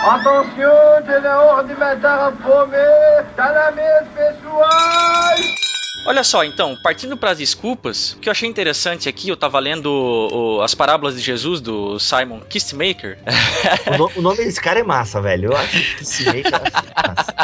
Attention, 0.00 1.04
j'ai 1.06 1.18
l'ordre 1.20 1.74
de 1.74 1.80
matar 1.80 2.28
a 2.28 2.32
fome. 2.32 2.76
Tá 3.36 3.52
na 3.52 3.70
mesa, 3.72 4.06
pessoal. 4.16 4.68
Olha 6.06 6.24
só, 6.24 6.42
então, 6.44 6.76
partindo 6.82 7.16
para 7.16 7.32
as 7.32 7.38
desculpas, 7.38 8.12
o 8.12 8.18
que 8.20 8.28
eu 8.28 8.30
achei 8.30 8.48
interessante 8.48 9.08
aqui, 9.08 9.28
eu 9.28 9.36
tava 9.36 9.58
lendo 9.58 9.88
o- 9.92 10.62
as 10.62 10.74
parábolas 10.74 11.16
de 11.16 11.20
Jesus 11.20 11.60
do 11.60 11.98
Simon 11.98 12.40
Kistmaker. 12.48 13.18
O, 13.92 13.98
no- 13.98 14.10
o 14.16 14.22
nome 14.22 14.36
desse 14.38 14.60
cara 14.60 14.78
é 14.78 14.82
massa, 14.82 15.20
velho. 15.20 15.50
Eu 15.52 15.56
acho 15.56 15.70
que 15.72 15.78
eu 15.78 16.30
acho 16.40 16.46
massa. 17.16 17.34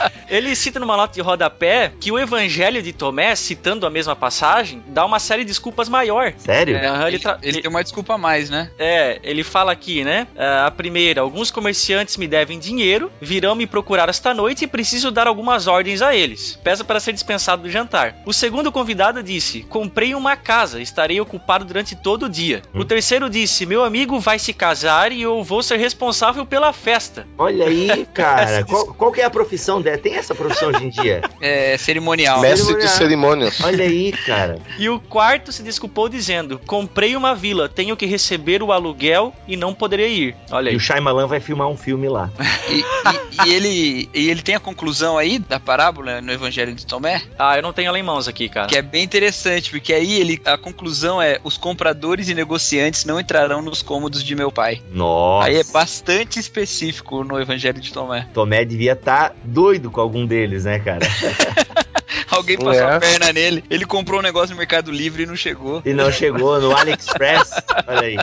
Ele 0.32 0.56
cita 0.56 0.80
numa 0.80 0.96
nota 0.96 1.12
de 1.14 1.20
rodapé 1.20 1.92
que 2.00 2.10
o 2.10 2.18
evangelho 2.18 2.82
de 2.82 2.92
Tomé, 2.92 3.34
citando 3.36 3.86
a 3.86 3.90
mesma 3.90 4.16
passagem, 4.16 4.82
dá 4.88 5.04
uma 5.04 5.18
série 5.18 5.42
de 5.44 5.48
desculpas 5.48 5.88
maior. 5.88 6.32
Sério? 6.38 6.76
É, 6.76 6.86
ele, 6.86 7.06
Ele, 7.08 7.18
tra- 7.18 7.38
ele 7.42 7.60
tem 7.60 7.70
uma 7.70 7.82
desculpa 7.82 8.14
a 8.14 8.18
mais, 8.18 8.48
né? 8.48 8.70
É, 8.78 9.20
ele 9.22 9.44
fala 9.44 9.70
aqui, 9.72 10.02
né? 10.04 10.26
ah, 10.36 10.66
A 10.66 10.70
primeira, 10.70 11.20
alguns 11.20 11.50
comerciantes 11.50 12.16
me 12.16 12.26
devem 12.26 12.58
dinheiro, 12.58 13.12
virão 13.20 13.54
me 13.54 13.66
procurar 13.66 14.08
esta 14.08 14.32
noite 14.32 14.64
e 14.64 14.66
preciso 14.66 15.10
dar 15.10 15.26
algumas 15.26 15.66
ordens 15.66 16.00
a 16.00 16.14
eles. 16.16 16.58
Peça 16.64 16.82
para 16.82 16.98
ser 16.98 17.12
dispensado 17.12 17.62
do 17.64 17.70
jantar. 17.70 18.16
O 18.24 18.32
segundo 18.32 18.72
convidado 18.72 19.22
disse: 19.22 19.60
Comprei 19.62 20.14
uma 20.14 20.34
casa, 20.36 20.80
estarei 20.80 21.20
ocupado 21.20 21.64
durante 21.66 21.94
todo 21.94 22.24
o 22.24 22.28
dia. 22.28 22.62
O 22.72 22.84
terceiro 22.84 23.28
disse: 23.28 23.66
Meu 23.66 23.84
amigo 23.84 24.18
vai 24.18 24.38
se 24.38 24.54
casar 24.54 25.12
e 25.12 25.20
eu 25.22 25.42
vou 25.42 25.62
ser 25.62 25.76
responsável 25.76 26.46
pela 26.46 26.72
festa. 26.72 27.26
Olha 27.36 27.66
aí, 27.66 28.06
cara. 28.14 28.64
Qual, 28.64 28.86
qual 28.94 29.12
que 29.12 29.20
é 29.20 29.24
a 29.24 29.30
profissão 29.30 29.80
dela? 29.82 29.98
Tem 29.98 30.14
essa 30.22 30.34
profissão 30.34 30.68
hoje 30.70 30.84
em 30.84 30.90
dia? 30.90 31.22
É 31.40 31.76
cerimonial. 31.76 32.40
Mestre 32.40 32.74
de 32.78 32.88
cerimônias. 32.88 33.60
Olha 33.62 33.84
aí, 33.84 34.12
cara. 34.12 34.58
E 34.78 34.88
o 34.88 35.00
quarto 35.00 35.50
se 35.52 35.62
desculpou 35.62 36.08
dizendo: 36.08 36.58
Comprei 36.66 37.16
uma 37.16 37.34
vila, 37.34 37.68
tenho 37.68 37.96
que 37.96 38.06
receber 38.06 38.62
o 38.62 38.70
aluguel 38.72 39.34
e 39.48 39.56
não 39.56 39.74
poderei 39.74 40.12
ir. 40.14 40.36
Olha 40.50 40.66
E 40.68 40.70
aí. 40.70 40.76
o 40.76 40.80
Shyamalan 40.80 41.26
vai 41.26 41.40
filmar 41.40 41.68
um 41.68 41.76
filme 41.76 42.08
lá. 42.08 42.30
E, 42.68 42.78
e- 42.78 43.46
e 43.48 43.54
ele, 43.54 44.08
e 44.14 44.30
ele 44.30 44.42
tem 44.42 44.54
a 44.54 44.60
conclusão 44.60 45.18
aí 45.18 45.38
da 45.38 45.58
parábola 45.58 46.20
no 46.20 46.30
Evangelho 46.32 46.74
de 46.74 46.86
Tomé, 46.86 47.22
Ah, 47.38 47.56
eu 47.56 47.62
não 47.62 47.72
tenho 47.72 47.88
ela 47.88 47.98
em 47.98 48.02
mãos 48.02 48.28
aqui, 48.28 48.48
cara. 48.48 48.68
que 48.68 48.76
é 48.76 48.82
bem 48.82 49.02
interessante, 49.02 49.70
porque 49.70 49.92
aí 49.92 50.20
ele, 50.20 50.40
a 50.44 50.56
conclusão 50.56 51.20
é: 51.20 51.40
os 51.42 51.56
compradores 51.56 52.28
e 52.28 52.34
negociantes 52.34 53.04
não 53.04 53.18
entrarão 53.18 53.62
nos 53.62 53.82
cômodos 53.82 54.22
de 54.22 54.34
meu 54.36 54.52
pai. 54.52 54.80
Nossa. 54.92 55.48
Aí 55.48 55.56
é 55.56 55.64
bastante 55.64 56.38
específico 56.38 57.24
no 57.24 57.40
Evangelho 57.40 57.80
de 57.80 57.92
Tomé. 57.92 58.28
Tomé 58.32 58.64
devia 58.64 58.92
estar 58.92 59.34
doido 59.42 59.90
com 59.90 60.00
algum 60.00 60.11
deles, 60.26 60.64
né, 60.64 60.78
cara? 60.78 61.06
Alguém 62.30 62.56
passou 62.56 62.72
É. 62.88 62.96
a 62.96 63.00
perna 63.00 63.32
nele, 63.32 63.62
ele 63.68 63.84
comprou 63.84 64.20
um 64.20 64.22
negócio 64.22 64.50
no 64.50 64.56
Mercado 64.58 64.90
Livre 64.90 65.22
e 65.24 65.26
não 65.26 65.36
chegou. 65.36 65.82
E 65.84 65.92
não 65.92 66.10
chegou 66.10 66.60
no 66.60 66.72
AliExpress. 66.76 67.52
Olha 67.86 68.00
aí. 68.00 68.16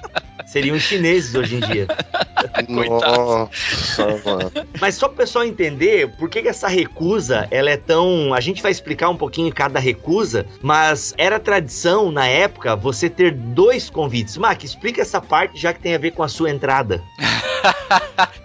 Seriam 0.51 0.79
chineses 0.79 1.35
hoje 1.35 1.55
em 1.55 1.59
dia. 1.59 1.88
Nossa, 2.67 4.05
mano. 4.25 4.51
Mas 4.79 4.95
só 4.95 5.07
para 5.07 5.13
o 5.13 5.17
pessoal 5.17 5.45
entender 5.45 6.09
por 6.17 6.29
que, 6.29 6.41
que 6.41 6.47
essa 6.47 6.67
recusa 6.67 7.47
ela 7.51 7.69
é 7.69 7.77
tão. 7.77 8.33
A 8.33 8.39
gente 8.39 8.62
vai 8.62 8.71
explicar 8.71 9.09
um 9.09 9.17
pouquinho 9.17 9.53
cada 9.53 9.79
recusa, 9.79 10.45
mas 10.62 11.13
era 11.17 11.39
tradição 11.39 12.12
na 12.12 12.27
época 12.27 12.75
você 12.75 13.09
ter 13.09 13.31
dois 13.33 13.89
convites. 13.89 14.38
Mac, 14.38 14.63
explica 14.63 15.01
essa 15.01 15.21
parte 15.21 15.59
já 15.59 15.73
que 15.73 15.79
tem 15.81 15.93
a 15.95 15.99
ver 15.99 16.12
com 16.12 16.23
a 16.23 16.27
sua 16.27 16.49
entrada. 16.49 17.03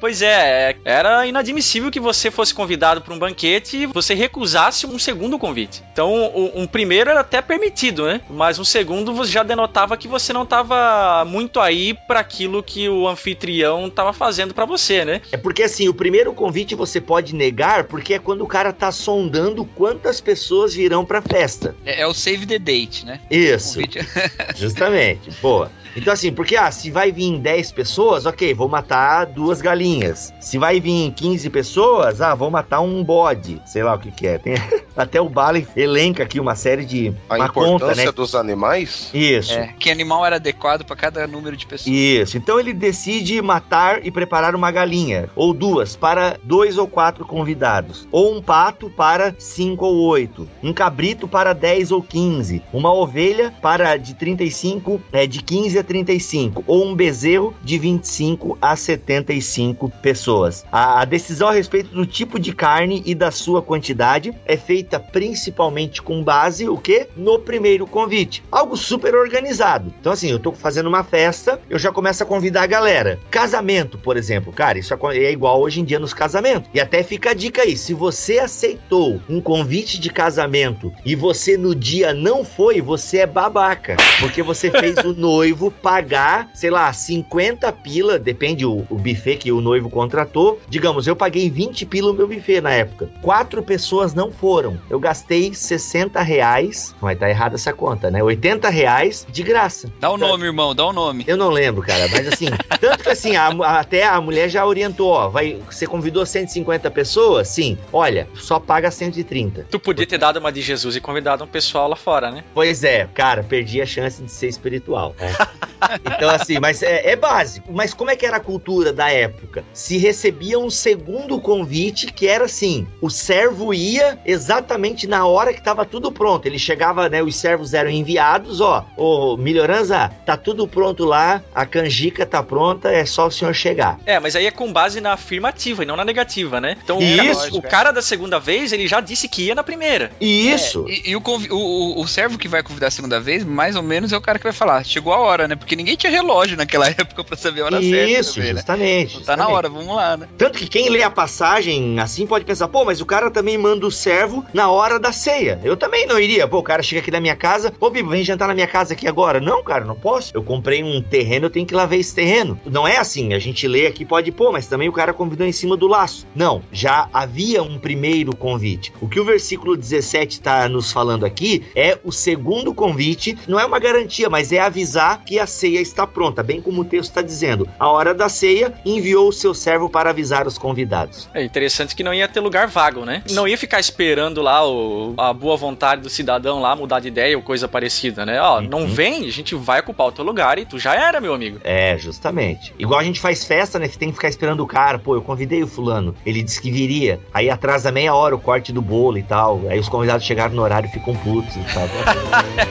Pois 0.00 0.20
é, 0.22 0.76
era 0.84 1.26
inadmissível 1.26 1.90
que 1.90 2.00
você 2.00 2.30
fosse 2.30 2.52
convidado 2.52 3.00
para 3.00 3.14
um 3.14 3.18
banquete 3.18 3.76
e 3.78 3.86
você 3.86 4.12
recusasse 4.14 4.86
um 4.86 4.98
segundo 4.98 5.38
convite. 5.38 5.82
Então, 5.92 6.12
o- 6.34 6.52
um 6.60 6.66
primeiro 6.66 7.10
era 7.10 7.20
até 7.20 7.40
permitido, 7.40 8.04
né? 8.06 8.20
Mas 8.28 8.58
um 8.58 8.64
segundo 8.64 9.14
você 9.14 9.30
já 9.32 9.42
denotava 9.42 9.96
que 9.96 10.08
você 10.08 10.32
não 10.32 10.42
estava 10.42 11.24
muito 11.24 11.60
aí 11.60 11.93
para 11.94 12.20
aquilo 12.20 12.62
que 12.62 12.88
o 12.88 13.08
anfitrião 13.08 13.86
estava 13.86 14.12
fazendo 14.12 14.54
para 14.54 14.64
você, 14.64 15.04
né? 15.04 15.20
É 15.32 15.36
porque 15.36 15.62
assim, 15.62 15.88
o 15.88 15.94
primeiro 15.94 16.32
convite 16.32 16.74
você 16.74 17.00
pode 17.00 17.34
negar 17.34 17.84
porque 17.84 18.14
é 18.14 18.18
quando 18.18 18.42
o 18.42 18.46
cara 18.46 18.72
tá 18.72 18.90
sondando 18.90 19.64
quantas 19.64 20.20
pessoas 20.20 20.74
virão 20.74 21.04
pra 21.04 21.22
festa. 21.22 21.74
É, 21.84 22.02
é 22.02 22.06
o 22.06 22.14
save 22.14 22.46
the 22.46 22.58
date, 22.58 23.04
né? 23.04 23.20
Isso. 23.30 23.80
Justamente, 24.56 25.30
boa. 25.42 25.70
Então, 25.96 26.12
assim, 26.12 26.32
porque 26.32 26.56
ah, 26.56 26.70
se 26.70 26.90
vai 26.90 27.12
vir 27.12 27.38
10 27.38 27.72
pessoas, 27.72 28.26
ok, 28.26 28.52
vou 28.54 28.68
matar 28.68 29.26
duas 29.26 29.60
galinhas. 29.60 30.32
Se 30.40 30.58
vai 30.58 30.80
vir 30.80 31.12
15 31.12 31.50
pessoas, 31.50 32.20
ah, 32.20 32.34
vou 32.34 32.50
matar 32.50 32.80
um 32.80 33.02
bode. 33.02 33.60
Sei 33.64 33.82
lá 33.82 33.94
o 33.94 33.98
que, 33.98 34.10
que 34.10 34.26
é. 34.26 34.38
Tem- 34.38 34.54
até 34.96 35.20
o 35.20 35.28
Balen 35.28 35.66
elenca 35.76 36.22
aqui 36.22 36.38
uma 36.38 36.54
série 36.54 36.84
de. 36.84 37.14
A 37.28 37.36
uma 37.36 37.46
importância 37.46 37.78
conta, 37.78 37.94
né? 37.94 38.12
dos 38.12 38.34
animais? 38.34 39.10
Isso. 39.12 39.52
É, 39.52 39.74
que 39.78 39.90
animal 39.90 40.24
era 40.24 40.36
adequado 40.36 40.84
para 40.84 40.96
cada 40.96 41.26
número 41.26 41.56
de 41.56 41.66
pessoas. 41.66 41.94
Isso. 41.94 42.36
Então 42.36 42.58
ele 42.58 42.72
decide 42.72 43.40
matar 43.42 44.04
e 44.04 44.10
preparar 44.10 44.54
uma 44.54 44.70
galinha, 44.70 45.28
ou 45.34 45.52
duas, 45.52 45.96
para 45.96 46.38
dois 46.42 46.78
ou 46.78 46.86
quatro 46.86 47.24
convidados. 47.24 48.06
Ou 48.10 48.36
um 48.36 48.42
pato 48.42 48.90
para 48.90 49.34
cinco 49.38 49.84
ou 49.86 49.96
oito. 50.08 50.48
Um 50.62 50.72
cabrito 50.72 51.28
para 51.28 51.52
10 51.52 51.92
ou 51.92 52.02
15. 52.02 52.62
Uma 52.72 52.92
ovelha 52.92 53.52
para 53.60 53.96
de 53.96 54.14
35, 54.14 55.00
é, 55.12 55.26
de 55.26 55.42
15 55.42 55.78
a 55.78 55.83
35. 55.84 56.64
Ou 56.66 56.84
um 56.84 56.94
bezerro 56.94 57.54
de 57.62 57.78
25 57.78 58.58
a 58.60 58.74
75 58.74 59.90
pessoas. 60.02 60.64
A, 60.72 61.02
a 61.02 61.04
decisão 61.04 61.48
a 61.48 61.52
respeito 61.52 61.94
do 61.94 62.06
tipo 62.06 62.38
de 62.38 62.52
carne 62.52 63.02
e 63.06 63.14
da 63.14 63.30
sua 63.30 63.62
quantidade 63.62 64.32
é 64.44 64.56
feita 64.56 64.98
principalmente 64.98 66.02
com 66.02 66.22
base 66.22 66.68
o 66.68 66.76
que? 66.76 67.08
No 67.16 67.38
primeiro 67.38 67.86
convite. 67.86 68.42
Algo 68.50 68.76
super 68.76 69.14
organizado. 69.14 69.92
Então 70.00 70.12
assim, 70.12 70.30
eu 70.30 70.38
tô 70.38 70.52
fazendo 70.52 70.88
uma 70.88 71.04
festa, 71.04 71.60
eu 71.68 71.78
já 71.78 71.92
começo 71.92 72.22
a 72.22 72.26
convidar 72.26 72.62
a 72.62 72.66
galera. 72.66 73.20
Casamento, 73.30 73.98
por 73.98 74.16
exemplo, 74.16 74.52
cara, 74.52 74.78
isso 74.78 74.94
é 75.12 75.30
igual 75.30 75.60
hoje 75.60 75.80
em 75.80 75.84
dia 75.84 75.98
nos 75.98 76.14
casamentos. 76.14 76.70
E 76.72 76.80
até 76.80 77.02
fica 77.02 77.30
a 77.30 77.34
dica 77.34 77.62
aí, 77.62 77.76
se 77.76 77.92
você 77.92 78.38
aceitou 78.38 79.20
um 79.28 79.40
convite 79.40 80.00
de 80.00 80.10
casamento 80.10 80.92
e 81.04 81.14
você 81.14 81.56
no 81.56 81.74
dia 81.74 82.14
não 82.14 82.44
foi, 82.44 82.80
você 82.80 83.18
é 83.18 83.26
babaca, 83.26 83.96
porque 84.20 84.42
você 84.42 84.70
fez 84.70 84.96
o 84.98 85.12
noivo 85.14 85.73
pagar, 85.82 86.48
sei 86.54 86.70
lá, 86.70 86.92
50 86.92 87.70
pila, 87.72 88.18
depende 88.18 88.64
o, 88.64 88.86
o 88.88 88.96
buffet 88.96 89.36
que 89.36 89.52
o 89.52 89.60
noivo 89.60 89.90
contratou. 89.90 90.60
Digamos, 90.68 91.06
eu 91.06 91.14
paguei 91.16 91.50
20 91.50 91.84
pila 91.86 92.08
no 92.12 92.14
meu 92.18 92.28
buffet 92.28 92.60
na 92.60 92.70
época. 92.72 93.10
Quatro 93.22 93.62
pessoas 93.62 94.14
não 94.14 94.30
foram. 94.32 94.78
Eu 94.88 94.98
gastei 94.98 95.52
60 95.52 96.20
reais. 96.22 96.94
Vai 97.00 97.14
estar 97.14 97.28
errada 97.28 97.54
essa 97.56 97.72
conta, 97.72 98.10
né? 98.10 98.22
80 98.22 98.68
reais 98.68 99.26
de 99.30 99.42
graça. 99.42 99.90
Dá 100.00 100.10
o 100.10 100.16
nome, 100.16 100.44
irmão, 100.44 100.74
dá 100.74 100.86
o 100.86 100.92
nome. 100.92 101.24
Eu 101.26 101.36
não 101.36 101.50
lembro, 101.50 101.82
cara, 101.82 102.08
mas 102.08 102.26
assim, 102.28 102.46
tanto 102.80 103.02
que 103.04 103.10
assim, 103.10 103.36
a- 103.36 103.48
até 103.78 104.06
a 104.06 104.20
mulher 104.20 104.48
já 104.48 104.64
orientou, 104.66 105.10
ó, 105.10 105.28
vai, 105.28 105.58
você 105.70 105.86
convidou 105.86 106.24
150 106.24 106.90
pessoas? 106.90 107.48
Sim. 107.48 107.76
Olha, 107.92 108.28
só 108.34 108.58
paga 108.58 108.90
130. 108.90 109.66
Tu 109.70 109.78
podia 109.78 110.06
ter 110.06 110.18
dado 110.18 110.38
uma 110.38 110.50
de 110.52 110.60
Jesus 110.62 110.96
e 110.96 111.00
convidado 111.00 111.44
um 111.44 111.46
pessoal 111.46 111.88
lá 111.88 111.96
fora, 111.96 112.30
né? 112.30 112.44
Pois 112.54 112.84
é, 112.84 113.06
cara, 113.14 113.42
perdi 113.42 113.80
a 113.80 113.86
chance 113.86 114.22
de 114.22 114.30
ser 114.30 114.48
espiritual. 114.48 115.14
né? 115.18 115.32
Então, 116.04 116.30
assim, 116.30 116.58
mas 116.60 116.82
é, 116.82 117.10
é 117.10 117.16
básico. 117.16 117.72
Mas 117.72 117.92
como 117.94 118.10
é 118.10 118.16
que 118.16 118.24
era 118.26 118.36
a 118.36 118.40
cultura 118.40 118.92
da 118.92 119.10
época? 119.10 119.64
Se 119.72 119.96
recebia 119.98 120.58
um 120.58 120.70
segundo 120.70 121.40
convite 121.40 122.06
que 122.12 122.26
era 122.26 122.44
assim: 122.44 122.86
o 123.00 123.10
servo 123.10 123.72
ia 123.74 124.18
exatamente 124.24 125.06
na 125.06 125.26
hora 125.26 125.52
que 125.52 125.62
tava 125.62 125.84
tudo 125.84 126.10
pronto. 126.12 126.46
Ele 126.46 126.58
chegava, 126.58 127.08
né? 127.08 127.22
Os 127.22 127.36
servos 127.36 127.74
eram 127.74 127.90
enviados, 127.90 128.60
ó. 128.60 128.86
Ô, 128.96 129.36
Melhorança, 129.36 130.10
tá 130.24 130.36
tudo 130.36 130.66
pronto 130.66 131.04
lá, 131.04 131.42
a 131.54 131.64
canjica 131.66 132.24
tá 132.26 132.42
pronta, 132.42 132.90
é 132.90 133.04
só 133.04 133.26
o 133.26 133.30
senhor 133.30 133.54
chegar. 133.54 133.98
É, 134.06 134.18
mas 134.20 134.36
aí 134.36 134.46
é 134.46 134.50
com 134.50 134.72
base 134.72 135.00
na 135.00 135.12
afirmativa 135.12 135.82
e 135.82 135.86
não 135.86 135.96
na 135.96 136.04
negativa, 136.04 136.60
né? 136.60 136.76
Então 136.82 136.98
o 136.98 137.02
Isso. 137.02 137.40
cara- 137.40 137.54
o 137.54 137.62
cara 137.62 137.90
da 137.92 138.02
segunda 138.02 138.38
vez, 138.38 138.72
ele 138.72 138.86
já 138.86 139.00
disse 139.00 139.28
que 139.28 139.42
ia 139.46 139.54
na 139.54 139.62
primeira. 139.62 140.12
E 140.20 140.50
isso. 140.50 140.86
E, 140.88 141.10
e 141.10 141.16
o, 141.16 141.20
convi- 141.20 141.50
o, 141.50 141.56
o, 141.56 142.00
o 142.02 142.06
servo 142.08 142.38
que 142.38 142.48
vai 142.48 142.62
convidar 142.62 142.88
a 142.88 142.90
segunda 142.90 143.20
vez, 143.20 143.44
mais 143.44 143.76
ou 143.76 143.82
menos, 143.82 144.12
é 144.12 144.16
o 144.16 144.20
cara 144.20 144.38
que 144.38 144.44
vai 144.44 144.52
falar. 144.52 144.84
Chegou 144.84 145.12
a 145.12 145.18
hora, 145.18 145.48
né? 145.48 145.53
Porque 145.56 145.76
ninguém 145.76 145.96
tinha 145.96 146.10
relógio 146.10 146.56
naquela 146.56 146.88
época 146.90 147.24
pra 147.24 147.36
saber 147.36 147.62
a 147.62 147.64
hora 147.66 147.82
certa. 147.82 148.10
Isso, 148.10 148.40
né? 148.40 148.52
justamente. 148.52 149.22
Tá 149.24 149.36
na 149.36 149.48
hora, 149.48 149.68
vamos 149.68 149.94
lá, 149.94 150.16
né? 150.16 150.28
Tanto 150.36 150.58
que 150.58 150.66
quem 150.66 150.88
lê 150.88 151.02
a 151.02 151.10
passagem 151.10 151.98
assim 151.98 152.26
pode 152.26 152.44
pensar, 152.44 152.68
pô, 152.68 152.84
mas 152.84 153.00
o 153.00 153.06
cara 153.06 153.30
também 153.30 153.56
manda 153.58 153.86
o 153.86 153.90
servo 153.90 154.44
na 154.52 154.70
hora 154.70 154.98
da 154.98 155.12
ceia. 155.12 155.60
Eu 155.62 155.76
também 155.76 156.06
não 156.06 156.18
iria. 156.18 156.46
Pô, 156.46 156.58
o 156.58 156.62
cara 156.62 156.82
chega 156.82 157.00
aqui 157.00 157.10
na 157.10 157.20
minha 157.20 157.36
casa, 157.36 157.72
ô 157.78 157.90
Bibo, 157.90 158.10
vem 158.10 158.24
jantar 158.24 158.48
na 158.48 158.54
minha 158.54 158.66
casa 158.66 158.94
aqui 158.94 159.06
agora. 159.06 159.40
Não, 159.40 159.62
cara, 159.62 159.84
não 159.84 159.94
posso. 159.94 160.32
Eu 160.34 160.42
comprei 160.42 160.82
um 160.82 161.02
terreno, 161.02 161.46
eu 161.46 161.50
tenho 161.50 161.66
que 161.66 161.74
lá 161.74 161.86
ver 161.86 161.98
esse 161.98 162.14
terreno. 162.14 162.58
Não 162.66 162.86
é 162.86 162.96
assim, 162.96 163.32
a 163.34 163.38
gente 163.38 163.66
lê 163.66 163.86
aqui, 163.86 164.04
pode 164.04 164.30
pôr, 164.32 164.52
mas 164.52 164.66
também 164.66 164.88
o 164.88 164.92
cara 164.92 165.12
convidou 165.12 165.46
em 165.46 165.52
cima 165.52 165.76
do 165.76 165.86
laço. 165.86 166.26
Não, 166.34 166.62
já 166.72 167.08
havia 167.12 167.62
um 167.62 167.78
primeiro 167.78 168.36
convite. 168.36 168.92
O 169.00 169.08
que 169.08 169.20
o 169.20 169.24
versículo 169.24 169.76
17 169.76 170.34
está 170.34 170.68
nos 170.68 170.92
falando 170.92 171.24
aqui 171.24 171.64
é 171.74 171.98
o 172.04 172.12
segundo 172.12 172.74
convite, 172.74 173.36
não 173.46 173.58
é 173.58 173.64
uma 173.64 173.78
garantia, 173.78 174.28
mas 174.28 174.52
é 174.52 174.58
avisar 174.58 175.24
que 175.24 175.33
a 175.38 175.46
ceia 175.46 175.80
está 175.80 176.06
pronta, 176.06 176.42
bem 176.42 176.60
como 176.60 176.82
o 176.82 176.84
texto 176.84 177.10
está 177.10 177.22
dizendo. 177.22 177.68
A 177.78 177.88
hora 177.88 178.14
da 178.14 178.28
ceia 178.28 178.72
enviou 178.84 179.28
o 179.28 179.32
seu 179.32 179.54
servo 179.54 179.88
para 179.88 180.10
avisar 180.10 180.46
os 180.46 180.58
convidados. 180.58 181.28
É 181.34 181.42
interessante 181.44 181.94
que 181.94 182.02
não 182.02 182.12
ia 182.14 182.28
ter 182.28 182.40
lugar 182.40 182.66
vago, 182.68 183.04
né? 183.04 183.22
Não 183.30 183.46
ia 183.48 183.56
ficar 183.58 183.80
esperando 183.80 184.42
lá 184.42 184.66
o, 184.68 185.14
a 185.18 185.32
boa 185.32 185.56
vontade 185.56 186.02
do 186.02 186.08
cidadão 186.10 186.60
lá 186.60 186.74
mudar 186.76 187.00
de 187.00 187.08
ideia 187.08 187.36
ou 187.36 187.42
coisa 187.42 187.66
parecida, 187.68 188.24
né? 188.26 188.40
Ó, 188.40 188.54
Uhum. 188.60 188.68
não 188.68 188.86
vem, 188.86 189.26
a 189.26 189.32
gente 189.32 189.54
vai 189.54 189.80
ocupar 189.80 190.06
o 190.08 190.12
teu 190.12 190.24
lugar 190.24 190.58
e 190.58 190.64
tu 190.64 190.78
já 190.78 190.94
era, 190.94 191.20
meu 191.20 191.34
amigo. 191.34 191.58
É, 191.64 191.96
justamente. 191.98 192.72
Igual 192.78 193.00
a 193.00 193.04
gente 193.04 193.18
faz 193.20 193.44
festa, 193.44 193.78
né? 193.78 193.88
Você 193.88 193.98
tem 193.98 194.08
que 194.10 194.14
ficar 194.14 194.28
esperando 194.28 194.60
o 194.62 194.66
cara. 194.66 194.98
Pô, 194.98 195.14
eu 195.16 195.22
convidei 195.22 195.62
o 195.62 195.66
fulano. 195.66 196.14
Ele 196.24 196.42
disse 196.42 196.60
que 196.60 196.70
viria. 196.70 197.20
Aí 197.32 197.50
atrasa 197.50 197.90
meia 197.90 198.14
hora 198.14 198.34
o 198.34 198.38
corte 198.38 198.72
do 198.72 198.80
bolo 198.82 199.18
e 199.18 199.22
tal. 199.22 199.62
Aí 199.68 199.78
os 199.78 199.88
convidados 199.88 200.24
chegaram 200.24 200.54
no 200.54 200.62
horário 200.62 200.88
e 200.88 200.92
ficam 200.92 201.14
putos, 201.16 201.54
sabe? 201.72 201.90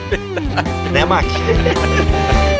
né, 0.92 1.04
Mac? 1.04 1.24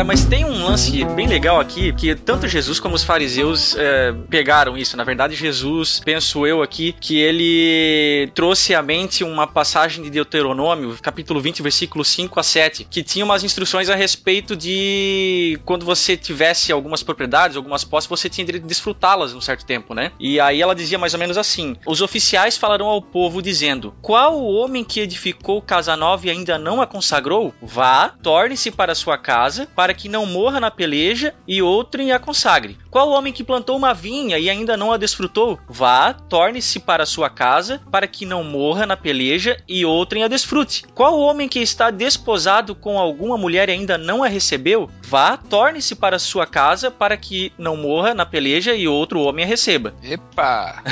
Cara, 0.00 0.04
mas 0.06 0.24
tem 0.24 0.46
um 0.46 0.59
lance 0.70 1.04
bem 1.16 1.26
legal 1.26 1.58
aqui, 1.58 1.92
que 1.92 2.14
tanto 2.14 2.46
Jesus 2.46 2.78
como 2.78 2.94
os 2.94 3.02
fariseus 3.02 3.74
é, 3.76 4.12
pegaram 4.28 4.78
isso. 4.78 4.96
Na 4.96 5.02
verdade, 5.02 5.34
Jesus, 5.34 6.00
penso 6.04 6.46
eu 6.46 6.62
aqui, 6.62 6.92
que 6.92 7.18
ele 7.18 8.30
trouxe 8.36 8.72
à 8.72 8.80
mente 8.80 9.24
uma 9.24 9.48
passagem 9.48 10.04
de 10.04 10.10
Deuteronômio, 10.10 10.96
capítulo 11.02 11.40
20, 11.40 11.60
versículo 11.60 12.04
5 12.04 12.38
a 12.38 12.42
7, 12.44 12.86
que 12.88 13.02
tinha 13.02 13.24
umas 13.24 13.42
instruções 13.42 13.90
a 13.90 13.96
respeito 13.96 14.54
de 14.54 15.58
quando 15.64 15.84
você 15.84 16.16
tivesse 16.16 16.70
algumas 16.70 17.02
propriedades, 17.02 17.56
algumas 17.56 17.82
posses, 17.82 18.08
você 18.08 18.28
tinha 18.28 18.44
direito 18.44 18.62
de 18.62 18.68
desfrutá-las 18.68 19.34
um 19.34 19.40
certo 19.40 19.66
tempo, 19.66 19.92
né? 19.92 20.12
E 20.20 20.38
aí 20.38 20.62
ela 20.62 20.74
dizia 20.74 20.98
mais 20.98 21.14
ou 21.14 21.18
menos 21.18 21.36
assim: 21.36 21.74
Os 21.84 22.00
oficiais 22.00 22.56
falarão 22.56 22.86
ao 22.86 23.02
povo 23.02 23.42
dizendo: 23.42 23.92
Qual 24.00 24.38
o 24.38 24.54
homem 24.54 24.84
que 24.84 25.00
edificou 25.00 25.60
casa 25.60 25.96
nova 25.96 26.28
e 26.28 26.30
ainda 26.30 26.56
não 26.60 26.80
a 26.80 26.86
consagrou? 26.86 27.52
Vá, 27.60 28.14
torne-se 28.22 28.70
para 28.70 28.94
sua 28.94 29.18
casa, 29.18 29.66
para 29.74 29.92
que 29.92 30.08
não 30.08 30.24
morra 30.26 30.59
na 30.60 30.70
peleja 30.70 31.34
e 31.48 31.62
outrem 31.62 32.12
a 32.12 32.18
consagre. 32.18 32.78
Qual 32.90 33.08
o 33.08 33.12
homem 33.12 33.32
que 33.32 33.44
plantou 33.44 33.76
uma 33.76 33.94
vinha 33.94 34.36
e 34.36 34.50
ainda 34.50 34.76
não 34.76 34.92
a 34.92 34.96
desfrutou? 34.96 35.60
Vá, 35.68 36.12
torne-se 36.12 36.80
para 36.80 37.06
sua 37.06 37.30
casa, 37.30 37.80
para 37.88 38.08
que 38.08 38.26
não 38.26 38.42
morra 38.42 38.84
na 38.84 38.96
peleja 38.96 39.56
e 39.68 39.84
outrem 39.84 40.24
a 40.24 40.28
desfrute. 40.28 40.84
Qual 40.92 41.16
o 41.16 41.22
homem 41.22 41.48
que 41.48 41.60
está 41.60 41.90
desposado 41.90 42.74
com 42.74 42.98
alguma 42.98 43.38
mulher 43.38 43.68
e 43.68 43.72
ainda 43.72 43.96
não 43.96 44.24
a 44.24 44.28
recebeu? 44.28 44.90
Vá, 45.02 45.36
torne-se 45.36 45.94
para 45.94 46.18
sua 46.18 46.46
casa, 46.46 46.90
para 46.90 47.16
que 47.16 47.52
não 47.56 47.76
morra 47.76 48.12
na 48.12 48.26
peleja 48.26 48.74
e 48.74 48.88
outro 48.88 49.20
homem 49.20 49.44
a 49.44 49.48
receba. 49.48 49.94
Epa! 50.02 50.82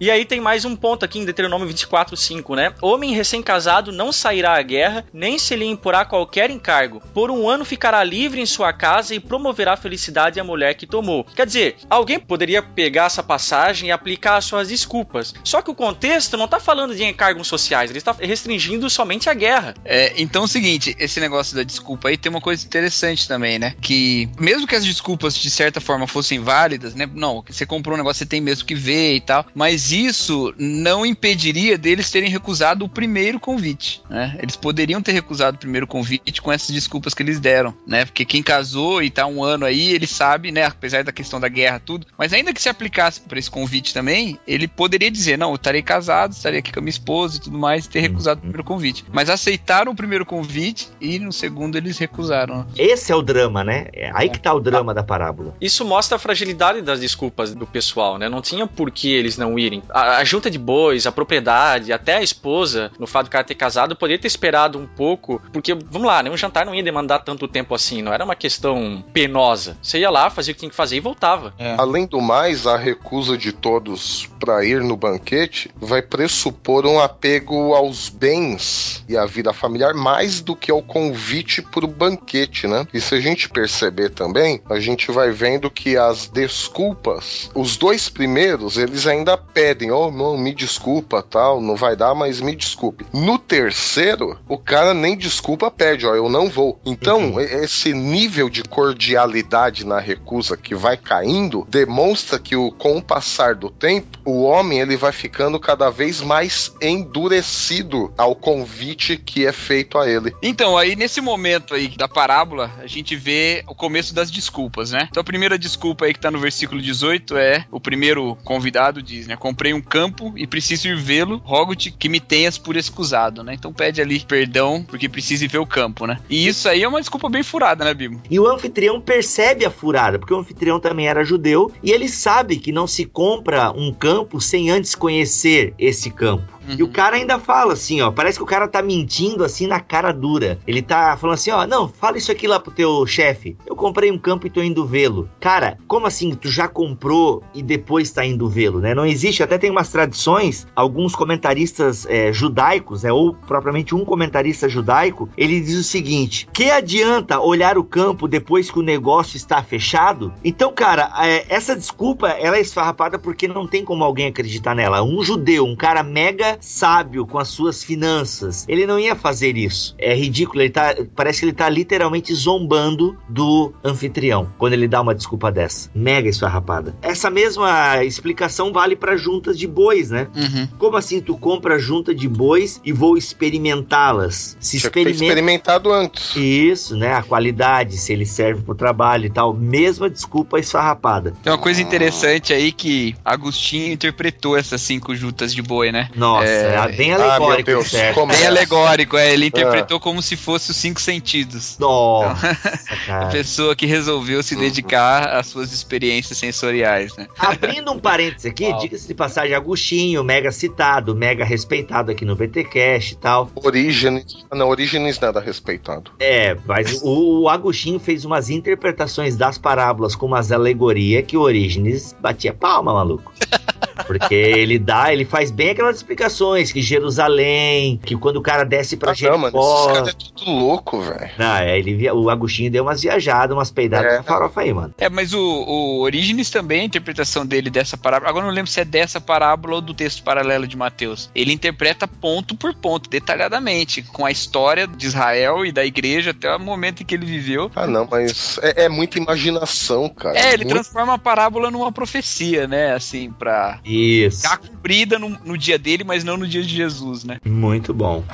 E 0.00 0.10
aí 0.10 0.24
tem 0.24 0.40
mais 0.40 0.64
um 0.64 0.74
ponto 0.74 1.04
aqui 1.04 1.20
em 1.20 1.24
Deuteronômio 1.24 1.68
24, 1.68 2.16
5, 2.16 2.56
né? 2.56 2.74
Homem 2.82 3.14
recém-casado 3.14 3.92
não 3.92 4.10
sairá 4.10 4.58
à 4.58 4.62
guerra, 4.62 5.04
nem 5.12 5.38
se 5.38 5.54
lhe 5.54 5.64
imporá 5.64 6.04
qualquer 6.04 6.50
encargo. 6.50 7.00
Por 7.14 7.30
um 7.30 7.48
ano 7.48 7.64
ficará 7.64 8.02
livre 8.02 8.40
em 8.40 8.46
sua 8.46 8.72
casa 8.72 9.14
e 9.14 9.20
promoverá 9.20 9.76
felicidade 9.76 10.40
à 10.40 10.44
mulher 10.44 10.74
que 10.74 10.88
tomou. 10.88 11.11
Quer 11.34 11.46
dizer, 11.46 11.76
alguém 11.88 12.18
poderia 12.18 12.62
pegar 12.62 13.06
essa 13.06 13.22
passagem 13.22 13.88
e 13.88 13.92
aplicar 13.92 14.36
as 14.36 14.44
suas 14.44 14.68
desculpas. 14.68 15.34
Só 15.44 15.60
que 15.60 15.70
o 15.70 15.74
contexto 15.74 16.36
não 16.36 16.48
tá 16.48 16.58
falando 16.58 16.94
de 16.94 17.04
encargos 17.04 17.46
sociais, 17.46 17.90
ele 17.90 17.98
está 17.98 18.14
restringindo 18.18 18.88
somente 18.88 19.28
a 19.28 19.34
guerra. 19.34 19.74
É, 19.84 20.14
então 20.16 20.42
é 20.42 20.44
o 20.44 20.48
seguinte, 20.48 20.96
esse 20.98 21.20
negócio 21.20 21.56
da 21.56 21.62
desculpa 21.62 22.08
aí 22.08 22.16
tem 22.16 22.30
uma 22.30 22.40
coisa 22.40 22.64
interessante 22.64 23.26
também, 23.28 23.58
né? 23.58 23.74
Que 23.80 24.28
mesmo 24.38 24.66
que 24.66 24.76
as 24.76 24.84
desculpas 24.84 25.34
de 25.34 25.50
certa 25.50 25.80
forma 25.80 26.06
fossem 26.06 26.40
válidas, 26.40 26.94
né? 26.94 27.08
Não, 27.12 27.42
você 27.46 27.66
comprou 27.66 27.94
um 27.94 27.98
negócio, 27.98 28.18
você 28.18 28.26
tem 28.26 28.40
mesmo 28.40 28.66
que 28.66 28.74
ver 28.74 29.16
e 29.16 29.20
tal. 29.20 29.46
Mas 29.54 29.92
isso 29.92 30.54
não 30.58 31.04
impediria 31.04 31.76
deles 31.76 32.10
terem 32.10 32.30
recusado 32.30 32.84
o 32.84 32.88
primeiro 32.88 33.38
convite, 33.40 34.02
né? 34.08 34.36
Eles 34.40 34.56
poderiam 34.56 35.02
ter 35.02 35.12
recusado 35.12 35.56
o 35.56 35.60
primeiro 35.60 35.86
convite 35.86 36.40
com 36.40 36.52
essas 36.52 36.70
desculpas 36.70 37.14
que 37.14 37.22
eles 37.22 37.40
deram, 37.40 37.74
né? 37.86 38.04
Porque 38.04 38.24
quem 38.24 38.42
casou 38.42 39.02
e 39.02 39.10
tá 39.10 39.26
um 39.26 39.42
ano 39.42 39.64
aí, 39.64 39.90
ele 39.90 40.06
sabe, 40.06 40.52
né? 40.52 40.64
Apesar 40.64 41.01
da 41.04 41.12
questão 41.12 41.40
da 41.40 41.48
guerra 41.48 41.80
tudo, 41.84 42.06
mas 42.16 42.32
ainda 42.32 42.52
que 42.52 42.62
se 42.62 42.68
aplicasse 42.68 43.20
para 43.20 43.38
esse 43.38 43.50
convite 43.50 43.94
também, 43.94 44.38
ele 44.46 44.68
poderia 44.68 45.10
dizer, 45.10 45.36
não, 45.36 45.50
eu 45.50 45.56
estarei 45.56 45.82
casado, 45.82 46.32
estarei 46.32 46.60
aqui 46.60 46.72
com 46.72 46.80
a 46.80 46.82
minha 46.82 46.90
esposa 46.90 47.36
e 47.36 47.40
tudo 47.40 47.58
mais, 47.58 47.86
e 47.86 47.88
ter 47.88 48.00
recusado 48.00 48.38
o 48.38 48.42
primeiro 48.42 48.64
convite. 48.64 49.04
Mas 49.12 49.30
aceitaram 49.30 49.92
o 49.92 49.96
primeiro 49.96 50.24
convite 50.24 50.88
e 51.00 51.18
no 51.18 51.32
segundo 51.32 51.76
eles 51.76 51.98
recusaram. 51.98 52.66
Esse 52.76 53.12
é 53.12 53.16
o 53.16 53.22
drama, 53.22 53.64
né? 53.64 53.86
É 53.92 54.10
aí 54.14 54.28
que 54.28 54.40
tá 54.40 54.52
o 54.52 54.60
drama 54.60 54.94
da 54.94 55.02
parábola. 55.02 55.54
Isso 55.60 55.84
mostra 55.84 56.16
a 56.16 56.18
fragilidade 56.18 56.82
das 56.82 57.00
desculpas 57.00 57.54
do 57.54 57.66
pessoal, 57.66 58.18
né? 58.18 58.28
Não 58.28 58.40
tinha 58.40 58.66
por 58.66 58.90
que 58.90 59.12
eles 59.12 59.36
não 59.36 59.58
irem. 59.58 59.82
A, 59.90 60.18
a 60.18 60.24
junta 60.24 60.50
de 60.50 60.58
bois, 60.58 61.06
a 61.06 61.12
propriedade, 61.12 61.92
até 61.92 62.16
a 62.16 62.22
esposa, 62.22 62.90
no 62.98 63.06
fato 63.06 63.26
do 63.26 63.30
cara 63.30 63.44
ter 63.44 63.54
casado, 63.54 63.96
poderia 63.96 64.18
ter 64.18 64.28
esperado 64.28 64.78
um 64.78 64.86
pouco, 64.86 65.40
porque, 65.52 65.74
vamos 65.74 66.06
lá, 66.06 66.22
né? 66.22 66.30
Um 66.30 66.36
jantar 66.36 66.64
não 66.66 66.74
ia 66.74 66.82
demandar 66.82 67.20
tanto 67.20 67.48
tempo 67.48 67.74
assim, 67.74 68.02
não 68.02 68.12
era 68.12 68.24
uma 68.24 68.34
questão 68.34 69.04
penosa. 69.12 69.76
Você 69.82 69.98
ia 69.98 70.10
lá, 70.10 70.30
fazia 70.30 70.52
o 70.52 70.54
que 70.54 70.60
tinha 70.60 70.70
que 70.70 70.76
fazer 70.76 70.91
e 70.96 71.00
voltava. 71.00 71.54
Além 71.78 72.06
do 72.06 72.20
mais, 72.20 72.66
a 72.66 72.76
recusa 72.76 73.36
de 73.36 73.52
todos 73.52 74.28
para 74.38 74.64
ir 74.64 74.82
no 74.82 74.96
banquete 74.96 75.70
vai 75.76 76.02
pressupor 76.02 76.86
um 76.86 77.00
apego 77.00 77.74
aos 77.74 78.08
bens 78.08 79.04
e 79.08 79.16
à 79.16 79.24
vida 79.24 79.52
familiar 79.52 79.94
mais 79.94 80.40
do 80.40 80.56
que 80.56 80.70
ao 80.70 80.82
convite 80.82 81.62
para 81.62 81.84
o 81.84 81.88
banquete, 81.88 82.66
né? 82.66 82.86
E 82.92 83.00
se 83.00 83.14
a 83.14 83.20
gente 83.20 83.48
perceber 83.48 84.10
também, 84.10 84.60
a 84.68 84.80
gente 84.80 85.10
vai 85.10 85.30
vendo 85.30 85.70
que 85.70 85.96
as 85.96 86.28
desculpas, 86.28 87.50
os 87.54 87.76
dois 87.76 88.08
primeiros, 88.08 88.76
eles 88.76 89.06
ainda 89.06 89.36
pedem, 89.36 89.90
oh, 89.90 90.10
não, 90.10 90.36
me 90.36 90.54
desculpa, 90.54 91.22
tal, 91.22 91.60
não 91.60 91.76
vai 91.76 91.96
dar, 91.96 92.14
mas 92.14 92.40
me 92.40 92.54
desculpe. 92.54 93.06
No 93.12 93.38
terceiro, 93.38 94.38
o 94.48 94.58
cara 94.58 94.92
nem 94.92 95.16
desculpa 95.16 95.70
pede, 95.70 96.06
ó, 96.06 96.14
eu 96.14 96.28
não 96.28 96.48
vou. 96.48 96.80
Então, 96.84 97.40
esse 97.40 97.92
nível 97.92 98.48
de 98.48 98.62
cordialidade 98.62 99.86
na 99.86 100.00
recusa 100.00 100.56
que 100.56 100.74
vai 100.82 100.96
caindo 100.96 101.64
demonstra 101.68 102.40
que 102.40 102.56
o, 102.56 102.72
com 102.72 102.96
o 102.96 103.02
passar 103.02 103.54
do 103.54 103.70
tempo, 103.70 104.18
o 104.24 104.42
homem 104.42 104.80
ele 104.80 104.96
vai 104.96 105.12
ficando 105.12 105.60
cada 105.60 105.88
vez 105.90 106.20
mais 106.20 106.74
endurecido 106.82 108.12
ao 108.18 108.34
convite 108.34 109.16
que 109.16 109.46
é 109.46 109.52
feito 109.52 109.96
a 109.96 110.08
ele. 110.08 110.34
Então, 110.42 110.76
aí 110.76 110.96
nesse 110.96 111.20
momento 111.20 111.72
aí 111.72 111.88
da 111.96 112.08
parábola, 112.08 112.70
a 112.82 112.86
gente 112.88 113.14
vê 113.14 113.62
o 113.68 113.74
começo 113.74 114.12
das 114.12 114.28
desculpas, 114.28 114.90
né? 114.90 115.06
Então 115.08 115.20
a 115.20 115.24
primeira 115.24 115.56
desculpa 115.56 116.04
aí 116.04 116.12
que 116.12 116.18
tá 116.18 116.32
no 116.32 116.40
versículo 116.40 116.82
18 116.82 117.36
é 117.36 117.64
o 117.70 117.78
primeiro 117.78 118.36
convidado 118.42 119.00
diz, 119.00 119.28
né? 119.28 119.36
Comprei 119.36 119.72
um 119.72 119.80
campo 119.80 120.32
e 120.36 120.48
preciso 120.48 120.88
ir 120.88 120.96
vê-lo, 120.96 121.40
rogo-te 121.44 121.92
que 121.92 122.08
me 122.08 122.18
tenhas 122.18 122.58
por 122.58 122.76
excusado, 122.76 123.44
né? 123.44 123.54
Então 123.54 123.72
pede 123.72 124.02
ali 124.02 124.18
perdão 124.20 124.84
porque 124.88 125.08
precisa 125.08 125.44
ir 125.44 125.48
ver 125.48 125.58
o 125.58 125.66
campo, 125.66 126.06
né? 126.06 126.18
E 126.28 126.48
isso 126.48 126.68
aí 126.68 126.82
é 126.82 126.88
uma 126.88 127.00
desculpa 127.00 127.28
bem 127.28 127.44
furada, 127.44 127.84
né, 127.84 127.94
Bibo? 127.94 128.20
E 128.28 128.40
o 128.40 128.48
anfitrião 128.48 129.00
percebe 129.00 129.64
a 129.64 129.70
furada, 129.70 130.18
porque 130.18 130.34
o 130.34 130.38
anfitrião 130.38 130.71
também 130.80 131.08
era 131.08 131.24
judeu 131.24 131.70
e 131.82 131.90
ele 131.90 132.08
sabe 132.08 132.56
que 132.56 132.72
não 132.72 132.86
se 132.86 133.04
compra 133.04 133.70
um 133.72 133.92
campo 133.92 134.40
sem 134.40 134.70
antes 134.70 134.94
conhecer 134.94 135.74
esse 135.78 136.10
campo. 136.10 136.60
E 136.68 136.82
o 136.82 136.88
cara 136.88 137.16
ainda 137.16 137.38
fala 137.38 137.72
assim, 137.72 138.00
ó, 138.00 138.10
parece 138.10 138.38
que 138.38 138.44
o 138.44 138.46
cara 138.46 138.68
tá 138.68 138.82
mentindo 138.82 139.44
assim 139.44 139.66
na 139.66 139.80
cara 139.80 140.12
dura. 140.12 140.58
Ele 140.66 140.82
tá 140.82 141.16
falando 141.16 141.34
assim, 141.34 141.50
ó, 141.50 141.66
não, 141.66 141.88
fala 141.88 142.18
isso 142.18 142.30
aqui 142.30 142.46
lá 142.46 142.60
pro 142.60 142.72
teu 142.72 143.06
chefe. 143.06 143.56
Eu 143.66 143.74
comprei 143.74 144.10
um 144.10 144.18
campo 144.18 144.46
e 144.46 144.50
tô 144.50 144.62
indo 144.62 144.86
vê-lo. 144.86 145.28
Cara, 145.40 145.78
como 145.86 146.06
assim 146.06 146.34
tu 146.34 146.48
já 146.48 146.68
comprou 146.68 147.42
e 147.54 147.62
depois 147.62 148.10
tá 148.10 148.24
indo 148.24 148.48
vê-lo, 148.48 148.80
né? 148.80 148.94
Não 148.94 149.06
existe, 149.06 149.42
até 149.42 149.58
tem 149.58 149.70
umas 149.70 149.90
tradições, 149.90 150.66
alguns 150.74 151.14
comentaristas 151.14 152.06
é, 152.06 152.32
judaicos, 152.32 153.04
é, 153.04 153.12
ou 153.12 153.34
propriamente 153.34 153.94
um 153.94 154.04
comentarista 154.04 154.68
judaico, 154.68 155.28
ele 155.36 155.60
diz 155.60 155.78
o 155.78 155.84
seguinte: 155.84 156.48
que 156.52 156.70
adianta 156.70 157.40
olhar 157.40 157.76
o 157.76 157.84
campo 157.84 158.28
depois 158.28 158.70
que 158.70 158.78
o 158.78 158.82
negócio 158.82 159.36
está 159.36 159.62
fechado? 159.62 160.32
Então, 160.44 160.72
cara, 160.72 161.12
é, 161.20 161.46
essa 161.48 161.76
desculpa 161.76 162.28
ela 162.28 162.56
é 162.56 162.60
esfarrapada 162.60 163.18
porque 163.18 163.48
não 163.48 163.66
tem 163.66 163.84
como 163.84 164.04
alguém 164.04 164.26
acreditar 164.26 164.74
nela. 164.74 165.02
Um 165.02 165.22
judeu, 165.22 165.64
um 165.64 165.76
cara 165.76 166.02
mega 166.02 166.51
é 166.52 166.58
sábio 166.60 167.26
com 167.26 167.38
as 167.38 167.48
suas 167.48 167.82
finanças, 167.82 168.64
ele 168.68 168.86
não 168.86 168.98
ia 168.98 169.16
fazer 169.16 169.56
isso. 169.56 169.94
É 169.98 170.14
ridículo, 170.14 170.62
ele 170.62 170.70
tá, 170.70 170.94
parece 171.14 171.40
que 171.40 171.46
ele 171.46 171.52
tá 171.52 171.68
literalmente 171.68 172.32
zombando 172.34 173.16
do 173.28 173.72
anfitrião 173.82 174.52
quando 174.58 174.74
ele 174.74 174.88
dá 174.88 175.00
uma 175.00 175.14
desculpa 175.14 175.50
dessa. 175.50 175.90
Mega 175.94 176.28
esfarrapada. 176.28 176.94
Essa 177.02 177.30
mesma 177.30 178.04
explicação 178.04 178.72
vale 178.72 178.96
para 178.96 179.16
juntas 179.16 179.58
de 179.58 179.66
bois, 179.66 180.10
né? 180.10 180.28
Uhum. 180.34 180.68
Como 180.78 180.96
assim 180.96 181.20
tu 181.20 181.36
compra 181.36 181.78
junta 181.78 182.14
de 182.14 182.28
bois 182.28 182.80
e 182.84 182.92
vou 182.92 183.16
experimentá-las? 183.16 184.56
Se 184.60 184.80
ter 184.80 184.86
experimenta 184.86 185.24
experimentado 185.24 185.92
antes. 185.92 186.36
isso, 186.36 186.96
né? 186.96 187.14
A 187.14 187.22
qualidade, 187.22 187.96
se 187.96 188.12
ele 188.12 188.26
serve 188.26 188.62
pro 188.62 188.74
trabalho 188.74 189.26
e 189.26 189.30
tal. 189.30 189.54
Mesma 189.54 190.08
desculpa 190.08 190.58
esfarrapada. 190.58 191.32
Tem 191.42 191.52
uma 191.52 191.58
coisa 191.58 191.80
interessante 191.80 192.52
aí 192.52 192.72
que 192.72 193.14
Agostinho 193.24 193.92
interpretou 193.92 194.56
essas 194.56 194.80
cinco 194.82 195.14
juntas 195.14 195.54
de 195.54 195.62
boi, 195.62 195.92
né? 195.92 196.10
Nossa, 196.14 196.41
É. 196.42 196.74
é 196.74 196.92
bem 196.96 197.12
Ah, 197.12 197.18
meu 197.18 197.30
alegórico, 197.30 197.62
Deus, 197.70 197.90
certo? 197.90 198.14
como 198.14 198.32
Bem 198.32 198.42
é? 198.42 198.46
alegórico, 198.46 199.16
é. 199.16 199.32
Ele 199.32 199.46
interpretou 199.46 199.98
como 200.00 200.20
se 200.22 200.36
fosse 200.36 200.70
os 200.70 200.76
cinco 200.76 201.00
sentidos. 201.00 201.76
Nossa, 201.78 202.50
A 202.90 202.96
cara. 203.06 203.26
pessoa 203.30 203.74
que 203.76 203.86
resolveu 203.86 204.42
se 204.42 204.56
dedicar 204.56 205.28
às 205.28 205.46
suas 205.46 205.72
experiências 205.72 206.38
sensoriais, 206.38 207.16
né? 207.16 207.26
Abrindo 207.38 207.90
um 207.92 207.98
parênteses 207.98 208.46
aqui, 208.46 208.64
Uau. 208.64 208.78
diga-se 208.80 209.06
de 209.06 209.14
passagem, 209.14 209.54
Agostinho, 209.54 210.22
mega 210.24 210.50
citado, 210.52 211.14
mega 211.14 211.44
respeitado 211.44 212.10
aqui 212.10 212.24
no 212.24 212.34
BTcast 212.36 213.12
e 213.14 213.16
tal. 213.16 213.50
Orígenes. 213.54 214.44
Não, 214.52 214.68
Orígenes 214.68 215.18
nada 215.20 215.40
respeitado. 215.40 216.10
É, 216.18 216.56
mas 216.66 217.00
o, 217.02 217.42
o 217.42 217.48
Agostinho 217.48 217.98
fez 218.00 218.24
umas 218.24 218.50
interpretações 218.50 219.36
das 219.36 219.58
parábolas 219.58 220.14
com 220.14 220.26
umas 220.26 220.50
alegorias 220.52 221.24
que 221.26 221.36
o 221.36 221.40
Orígenes 221.40 222.14
batia 222.20 222.52
palma, 222.52 222.92
maluco. 222.94 223.32
Porque 224.06 224.34
ele 224.34 224.78
dá, 224.78 225.12
ele 225.12 225.24
faz 225.24 225.50
bem 225.50 225.70
aquelas 225.70 225.96
explicações 225.96 226.31
que 226.72 226.82
Jerusalém, 226.82 227.98
que 228.04 228.16
quando 228.16 228.36
o 228.36 228.42
cara 228.42 228.64
desce 228.64 228.96
pra 228.96 229.12
Ah, 229.12 229.30
não, 229.30 229.38
mano, 229.38 229.58
esses 229.58 229.70
Jericó. 229.70 229.92
caras 229.94 230.08
é 230.08 230.12
tudo 230.12 230.50
louco, 230.50 231.00
velho. 231.00 231.30
Não, 231.38 231.56
é, 231.56 231.78
ele 231.78 231.94
via, 231.94 232.14
o 232.14 232.28
Agostinho 232.30 232.70
deu 232.70 232.82
umas 232.84 233.02
viajadas, 233.02 233.56
umas 233.56 233.70
peidadas 233.70 234.12
É. 234.12 234.16
na 234.18 234.22
farofa 234.22 234.60
aí, 234.62 234.72
mano. 234.72 234.94
É, 234.98 235.08
mas 235.08 235.32
o, 235.32 235.40
o 235.40 236.00
Orígenes 236.00 236.50
também, 236.50 236.80
a 236.80 236.84
interpretação 236.84 237.44
dele 237.46 237.70
dessa 237.70 237.96
parábola, 237.96 238.30
agora 238.30 238.46
não 238.46 238.52
lembro 238.52 238.70
se 238.70 238.80
é 238.80 238.84
dessa 238.84 239.20
parábola 239.20 239.76
ou 239.76 239.80
do 239.80 239.94
texto 239.94 240.22
paralelo 240.22 240.66
de 240.66 240.76
Mateus. 240.76 241.30
Ele 241.34 241.52
interpreta 241.52 242.06
ponto 242.08 242.56
por 242.56 242.74
ponto, 242.74 243.08
detalhadamente, 243.08 244.02
com 244.02 244.24
a 244.26 244.30
história 244.30 244.86
de 244.86 245.06
Israel 245.06 245.64
e 245.64 245.72
da 245.72 245.84
igreja 245.84 246.30
até 246.30 246.54
o 246.54 246.58
momento 246.60 247.02
em 247.02 247.06
que 247.06 247.14
ele 247.14 247.26
viveu. 247.26 247.70
Ah, 247.74 247.86
não, 247.86 248.06
mas 248.10 248.58
é, 248.62 248.84
é 248.84 248.88
muita 248.88 249.18
imaginação, 249.18 250.08
cara. 250.08 250.38
É, 250.38 250.48
ele 250.54 250.64
Muito- 250.64 250.74
transforma 250.74 251.14
a 251.14 251.18
parábola 251.18 251.70
numa 251.70 251.92
profecia, 251.92 252.66
né? 252.66 252.92
Assim, 252.94 253.30
pra 253.30 253.78
Isso. 253.84 254.42
ficar 254.42 254.56
cumprida 254.58 255.18
no, 255.18 255.28
no 255.44 255.56
dia 255.58 255.78
dele, 255.78 256.04
mas 256.04 256.21
não 256.24 256.36
no 256.36 256.46
dia 256.46 256.62
de 256.62 256.74
Jesus, 256.74 257.24
né? 257.24 257.38
Muito 257.44 257.92
bom. 257.92 258.24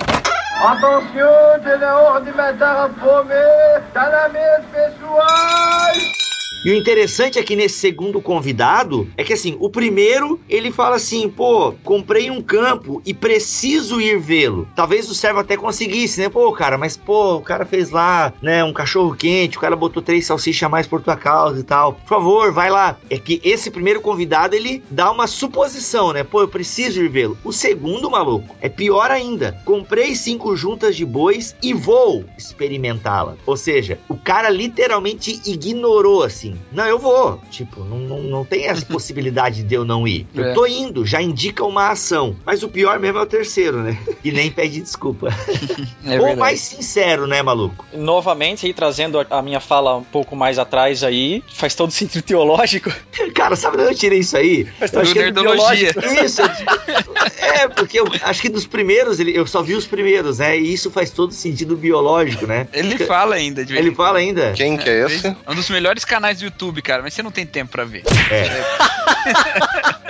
Attention, 0.60 1.60
tem 1.62 1.84
a 1.84 1.96
hora 1.96 2.24
de 2.24 2.32
matar 2.32 2.86
a 2.86 2.88
fome. 2.88 3.34
Tá 3.92 4.10
na 4.10 4.28
mesa, 4.28 4.64
pessoal. 4.72 6.27
E 6.64 6.70
o 6.70 6.74
interessante 6.74 7.38
aqui 7.38 7.54
nesse 7.54 7.78
segundo 7.78 8.20
convidado 8.20 9.08
é 9.16 9.22
que 9.22 9.32
assim, 9.32 9.56
o 9.60 9.70
primeiro 9.70 10.40
ele 10.48 10.72
fala 10.72 10.96
assim, 10.96 11.28
pô, 11.28 11.72
comprei 11.84 12.30
um 12.30 12.42
campo 12.42 13.00
e 13.06 13.14
preciso 13.14 14.00
ir 14.00 14.18
vê-lo. 14.18 14.68
Talvez 14.74 15.08
o 15.08 15.14
servo 15.14 15.38
até 15.38 15.56
conseguisse, 15.56 16.20
né? 16.20 16.28
Pô, 16.28 16.50
cara, 16.52 16.76
mas 16.76 16.96
pô, 16.96 17.36
o 17.36 17.42
cara 17.42 17.64
fez 17.64 17.90
lá, 17.90 18.32
né, 18.42 18.64
um 18.64 18.72
cachorro 18.72 19.14
quente, 19.14 19.56
o 19.56 19.60
cara 19.60 19.76
botou 19.76 20.02
três 20.02 20.26
salsichas 20.26 20.64
a 20.64 20.68
mais 20.68 20.86
por 20.86 21.00
tua 21.00 21.16
causa 21.16 21.60
e 21.60 21.62
tal. 21.62 21.92
Por 21.92 22.08
favor, 22.08 22.52
vai 22.52 22.70
lá. 22.70 22.98
É 23.08 23.18
que 23.18 23.40
esse 23.44 23.70
primeiro 23.70 24.00
convidado 24.00 24.56
ele 24.56 24.82
dá 24.90 25.10
uma 25.12 25.26
suposição, 25.28 26.12
né? 26.12 26.24
Pô, 26.24 26.40
eu 26.40 26.48
preciso 26.48 27.00
ir 27.00 27.08
vê-lo. 27.08 27.38
O 27.44 27.52
segundo, 27.52 28.10
maluco, 28.10 28.56
é 28.60 28.68
pior 28.68 29.10
ainda. 29.10 29.60
Comprei 29.64 30.14
cinco 30.16 30.56
juntas 30.56 30.96
de 30.96 31.04
bois 31.04 31.54
e 31.62 31.72
vou 31.72 32.24
experimentá-la. 32.36 33.36
Ou 33.46 33.56
seja, 33.56 33.98
o 34.08 34.16
cara 34.16 34.48
literalmente 34.48 35.40
ignorou 35.46 36.24
assim. 36.24 36.47
Não, 36.72 36.86
eu 36.86 36.98
vou. 36.98 37.40
Tipo, 37.50 37.84
não, 37.84 37.98
não, 37.98 38.22
não 38.22 38.44
tem 38.44 38.66
essa 38.66 38.84
possibilidade 38.86 39.62
de 39.62 39.74
eu 39.74 39.84
não 39.84 40.06
ir. 40.06 40.26
Eu 40.34 40.44
É. 40.44 40.52
tô 40.54 40.66
indo, 40.66 41.04
já 41.06 41.20
indica 41.20 41.64
uma 41.64 41.88
ação. 41.90 42.36
Mas 42.44 42.62
o 42.62 42.68
pior 42.68 42.98
mesmo 42.98 43.18
é 43.18 43.22
o 43.22 43.26
terceiro, 43.26 43.78
né? 43.82 43.98
E 44.24 44.30
nem 44.32 44.50
pede 44.50 44.80
desculpa. 44.80 45.28
É 46.04 46.18
Ou 46.20 46.36
mais 46.36 46.60
sincero, 46.60 47.26
né, 47.26 47.42
maluco? 47.42 47.84
Novamente, 47.92 48.64
aí 48.66 48.72
trazendo 48.72 49.18
a- 49.28 49.42
minha 49.42 49.60
fala 49.60 49.96
um 49.96 50.02
pouco 50.04 50.34
mais 50.34 50.58
atrás 50.58 51.02
aí, 51.04 51.42
faz 51.52 51.74
todo 51.74 51.90
sentido 51.92 52.22
teológico. 52.22 52.90
Cara, 53.34 53.54
sabe 53.56 53.76
de 53.76 53.82
onde 53.82 53.92
eu 53.92 53.98
tirei 53.98 54.18
isso 54.20 54.36
aí? 54.36 54.64
Faz 54.64 54.90
todo 54.90 55.02
é 55.02 55.06
sentido 55.06 55.42
biológico. 55.42 56.00
Isso, 56.24 56.40
é, 57.38 57.68
porque 57.68 58.00
eu 58.00 58.06
acho 58.22 58.40
que 58.40 58.48
dos 58.48 58.66
primeiros, 58.66 59.18
eu 59.20 59.46
só 59.46 59.62
vi 59.62 59.74
os 59.74 59.86
primeiros, 59.86 60.38
né? 60.38 60.58
E 60.58 60.72
isso 60.72 60.90
faz 60.90 61.10
todo 61.10 61.32
sentido 61.32 61.76
biológico, 61.76 62.46
né? 62.46 62.68
Ele 62.72 62.96
fala 62.98 63.34
ainda, 63.34 63.64
de 63.64 63.76
Ele 63.76 63.94
fala 63.94 64.18
ainda. 64.18 64.52
Quem 64.52 64.76
que 64.76 64.88
é 64.88 65.04
esse? 65.06 65.26
É 65.26 65.36
um 65.50 65.54
dos 65.54 65.68
melhores 65.70 66.04
canais 66.04 66.37
do 66.38 66.44
YouTube, 66.44 66.80
cara, 66.82 67.02
mas 67.02 67.14
você 67.14 67.22
não 67.22 67.30
tem 67.30 67.44
tempo 67.46 67.72
pra 67.72 67.84
ver. 67.84 68.02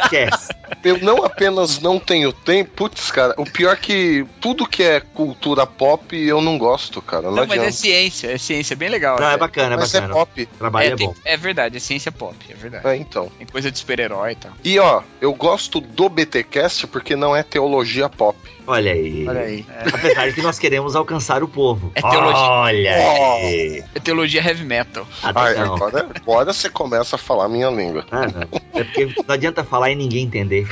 Esquece. 0.04 0.48
Eu 0.84 0.98
não 1.00 1.24
apenas 1.24 1.80
não 1.80 1.98
tenho 1.98 2.32
tempo, 2.32 2.70
putz, 2.74 3.10
cara, 3.10 3.34
o 3.36 3.44
pior 3.44 3.72
é 3.72 3.76
que 3.76 4.24
tudo 4.40 4.66
que 4.66 4.82
é 4.82 5.00
cultura 5.00 5.66
pop 5.66 6.16
eu 6.16 6.40
não 6.40 6.56
gosto, 6.56 7.02
cara. 7.02 7.22
Não, 7.22 7.32
Não, 7.32 7.46
mas 7.46 7.62
é 7.62 7.70
ciência, 7.72 8.28
é 8.32 8.38
ciência 8.38 8.76
bem 8.76 8.88
legal. 8.88 9.18
Não, 9.18 9.26
é 9.26 9.30
até. 9.30 9.38
bacana, 9.38 9.74
é 9.74 9.78
Mas 9.78 9.94
é 9.94 10.00
bacana. 10.00 10.14
pop. 10.20 10.42
O 10.42 10.58
trabalho 10.58 10.84
é, 10.84 10.92
é, 10.92 10.96
tem- 10.96 11.06
bom. 11.08 11.14
é 11.24 11.36
verdade, 11.36 11.76
é 11.76 11.80
ciência 11.80 12.12
pop, 12.12 12.36
é 12.48 12.54
verdade. 12.54 12.86
É, 12.86 12.96
então. 12.96 13.30
Tem 13.38 13.46
coisa 13.46 13.70
de 13.72 13.78
super-herói 13.78 14.32
e 14.32 14.36
tal. 14.36 14.52
E 14.64 14.78
ó, 14.78 15.02
eu 15.20 15.34
gosto 15.34 15.80
do 15.80 16.08
BTcast 16.08 16.86
porque 16.86 17.16
não 17.16 17.34
é 17.34 17.42
teologia 17.42 18.08
pop. 18.08 18.38
Olha 18.68 18.92
aí. 18.92 19.26
Olha 19.26 19.40
aí. 19.40 19.66
É, 19.68 19.88
Apesar 19.88 20.28
de 20.28 20.34
que 20.34 20.42
nós 20.42 20.58
queremos 20.58 20.94
alcançar 20.94 21.42
o 21.42 21.48
povo. 21.48 21.90
É 21.94 22.00
teologia. 22.02 22.38
Olha 22.50 22.94
aí. 22.94 23.84
é 23.94 24.00
teologia 24.00 24.42
heavy 24.46 24.64
metal. 24.64 25.06
Ai, 25.22 25.54
Atenção. 25.54 25.74
agora, 25.74 26.08
agora 26.14 26.52
você 26.52 26.68
começa 26.68 27.16
a 27.16 27.18
falar 27.18 27.46
a 27.46 27.48
minha 27.48 27.70
língua. 27.70 28.04
Ah, 28.10 28.26
não. 28.26 28.60
É 28.80 28.84
porque 28.84 29.06
não 29.26 29.34
adianta 29.34 29.64
falar 29.64 29.90
e 29.90 29.94
ninguém 29.96 30.24
entender. 30.24 30.66